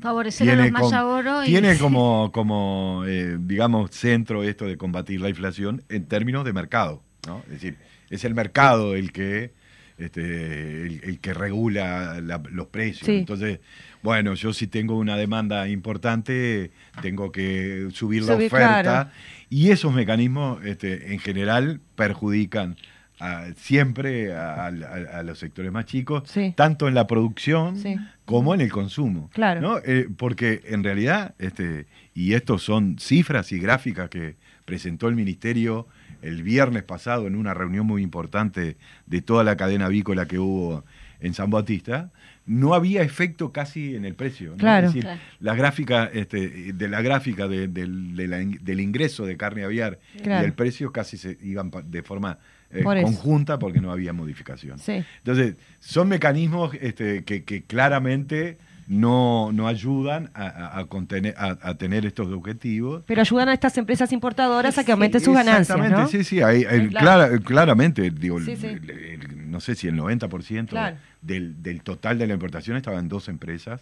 Favorecer 0.00 0.50
a 0.50 0.54
los 0.56 0.64
tiene, 0.64 1.44
y- 1.44 1.50
tiene 1.50 1.78
como, 1.78 2.30
como 2.32 3.04
eh, 3.06 3.36
digamos, 3.40 3.90
centro 3.92 4.42
esto 4.42 4.66
de 4.66 4.76
combatir 4.76 5.20
la 5.20 5.28
inflación 5.28 5.82
en 5.88 6.06
términos 6.06 6.44
de 6.44 6.52
mercado, 6.52 7.02
¿no? 7.26 7.42
Es 7.46 7.52
decir, 7.52 7.76
es 8.10 8.24
el 8.24 8.34
mercado 8.34 8.94
el 8.96 9.12
que, 9.12 9.52
este, 9.98 10.82
el, 10.86 11.00
el 11.04 11.20
que 11.20 11.34
regula 11.34 12.20
la- 12.20 12.42
los 12.50 12.66
precios. 12.66 13.06
Sí. 13.06 13.18
Entonces, 13.18 13.60
bueno, 14.02 14.34
yo 14.34 14.52
si 14.52 14.66
tengo 14.66 14.98
una 14.98 15.16
demanda 15.16 15.68
importante, 15.68 16.72
tengo 17.00 17.30
que 17.30 17.88
subir 17.92 18.24
la 18.24 18.34
oferta. 18.34 18.82
claro. 18.82 19.10
Y 19.48 19.70
esos 19.70 19.94
mecanismos, 19.94 20.64
este, 20.64 21.12
en 21.12 21.20
general, 21.20 21.80
perjudican 21.94 22.76
a- 23.22 23.52
siempre 23.56 24.32
a, 24.34 24.66
a- 24.66 25.18
a 25.18 25.22
los 25.22 25.38
sectores 25.38 25.70
más 25.72 25.84
chicos, 25.86 26.24
Sí. 26.26 26.52
tanto 26.56 26.88
en 26.88 26.94
la 26.94 27.06
producción 27.06 27.76
Sí. 27.76 27.96
como 28.24 28.54
en 28.54 28.60
el 28.60 28.70
consumo. 28.72 29.30
Claro. 29.32 29.60
¿no? 29.60 29.78
Eh, 29.84 30.08
porque 30.16 30.62
en 30.66 30.82
realidad, 30.84 31.34
este, 31.38 31.86
y 32.14 32.34
estos 32.34 32.62
son 32.62 32.98
cifras 32.98 33.52
y 33.52 33.58
gráficas 33.58 34.08
que 34.10 34.36
presentó 34.64 35.08
el 35.08 35.14
Ministerio 35.16 35.86
el 36.22 36.42
viernes 36.44 36.84
pasado 36.84 37.26
en 37.26 37.34
una 37.34 37.52
reunión 37.52 37.84
muy 37.86 38.00
importante 38.02 38.76
de 39.06 39.22
toda 39.22 39.42
la 39.42 39.56
cadena 39.56 39.86
avícola 39.86 40.26
que 40.26 40.38
hubo 40.38 40.84
en 41.20 41.34
San 41.34 41.50
Bautista, 41.50 42.10
no 42.46 42.74
había 42.74 43.02
efecto 43.02 43.52
casi 43.52 43.94
en 43.96 44.04
el 44.04 44.14
precio. 44.14 44.50
¿no? 44.52 44.56
Claro. 44.56 44.86
Es 44.88 44.92
decir, 44.94 45.04
Claro. 45.04 45.20
la 45.40 45.54
gráfica, 45.54 46.10
este, 46.12 46.72
de 46.72 46.88
la 46.88 47.00
gráfica 47.02 47.46
de- 47.48 47.68
del- 47.68 48.14
de 48.16 48.26
la 48.28 48.36
del 48.38 48.80
ingreso 48.80 49.24
de 49.26 49.36
carne 49.36 49.62
aviar 49.64 49.98
Claro. 50.22 50.42
y 50.42 50.46
el 50.46 50.52
precio 50.52 50.90
casi 50.92 51.16
se 51.16 51.38
iban 51.42 51.70
de 51.86 52.02
forma 52.02 52.38
eh, 52.72 52.82
Por 52.82 53.00
conjunta 53.02 53.58
porque 53.58 53.80
no 53.80 53.92
había 53.92 54.12
modificación. 54.12 54.78
Sí. 54.78 55.04
Entonces, 55.18 55.56
son 55.80 56.08
mecanismos 56.08 56.72
este, 56.80 57.24
que, 57.24 57.44
que 57.44 57.62
claramente 57.62 58.58
no, 58.88 59.52
no 59.52 59.68
ayudan 59.68 60.30
a, 60.34 60.84
contener, 60.88 61.34
a, 61.38 61.56
a 61.62 61.74
tener 61.78 62.04
estos 62.04 62.30
objetivos. 62.32 63.04
Pero 63.06 63.20
ayudan 63.20 63.48
a 63.48 63.54
estas 63.54 63.78
empresas 63.78 64.12
importadoras 64.12 64.76
a 64.76 64.84
que 64.84 64.92
aumenten 64.92 65.20
sus 65.20 65.34
ganancias, 65.34 65.70
Exactamente, 65.70 66.00
¿no? 66.02 66.08
sí, 66.08 66.24
sí, 66.24 66.42
hay- 66.42 66.64
hay- 66.64 66.80
Sí, 66.82 66.88
claro. 66.88 67.04
clara- 67.28 67.38
claramente, 67.38 68.10
digo, 68.10 68.38
el- 68.38 68.44
Sí, 68.44 68.56
sí. 68.56 68.66
el- 68.66 68.90
el- 68.90 69.50
no 69.50 69.60
sé 69.60 69.74
si 69.76 69.86
el 69.86 69.94
90% 69.96 70.70
Claro. 70.70 70.96
del, 71.22 71.62
del 71.62 71.82
total 71.82 72.18
de 72.18 72.26
la 72.26 72.34
importación 72.34 72.76
estaba 72.76 72.98
en 72.98 73.08
dos 73.08 73.28
empresas 73.28 73.80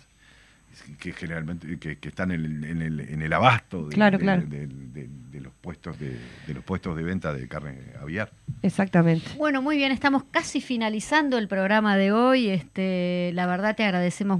que 1.00 1.12
generalmente 1.12 1.78
que, 1.78 1.98
que 1.98 2.08
están 2.08 2.30
en 2.30 2.44
el, 2.44 2.64
en 2.64 2.82
el, 2.82 3.00
en 3.00 3.22
el 3.22 3.32
abasto 3.32 3.88
de, 3.88 3.94
Claro, 3.94 4.18
de- 4.18 4.22
claro. 4.24 4.42
de- 4.46 4.66
de- 4.66 5.08
de 5.30 5.40
los 5.40 5.52
puestos 5.60 5.98
de, 5.98 6.16
de 6.46 6.54
los 6.54 6.62
puestos 6.64 6.96
de 6.96 7.02
venta 7.02 7.32
de 7.32 7.48
carne 7.48 7.78
aviar. 8.00 8.30
Exactamente. 8.62 9.26
Bueno, 9.38 9.62
muy 9.62 9.76
bien, 9.76 9.90
estamos 9.90 10.24
casi 10.30 10.60
finalizando 10.60 11.38
el 11.38 11.48
programa 11.48 11.96
de 11.96 12.12
hoy. 12.12 12.48
Este, 12.50 13.30
la 13.34 13.46
verdad 13.46 13.74
te 13.74 13.84
agradecemos 13.84 14.38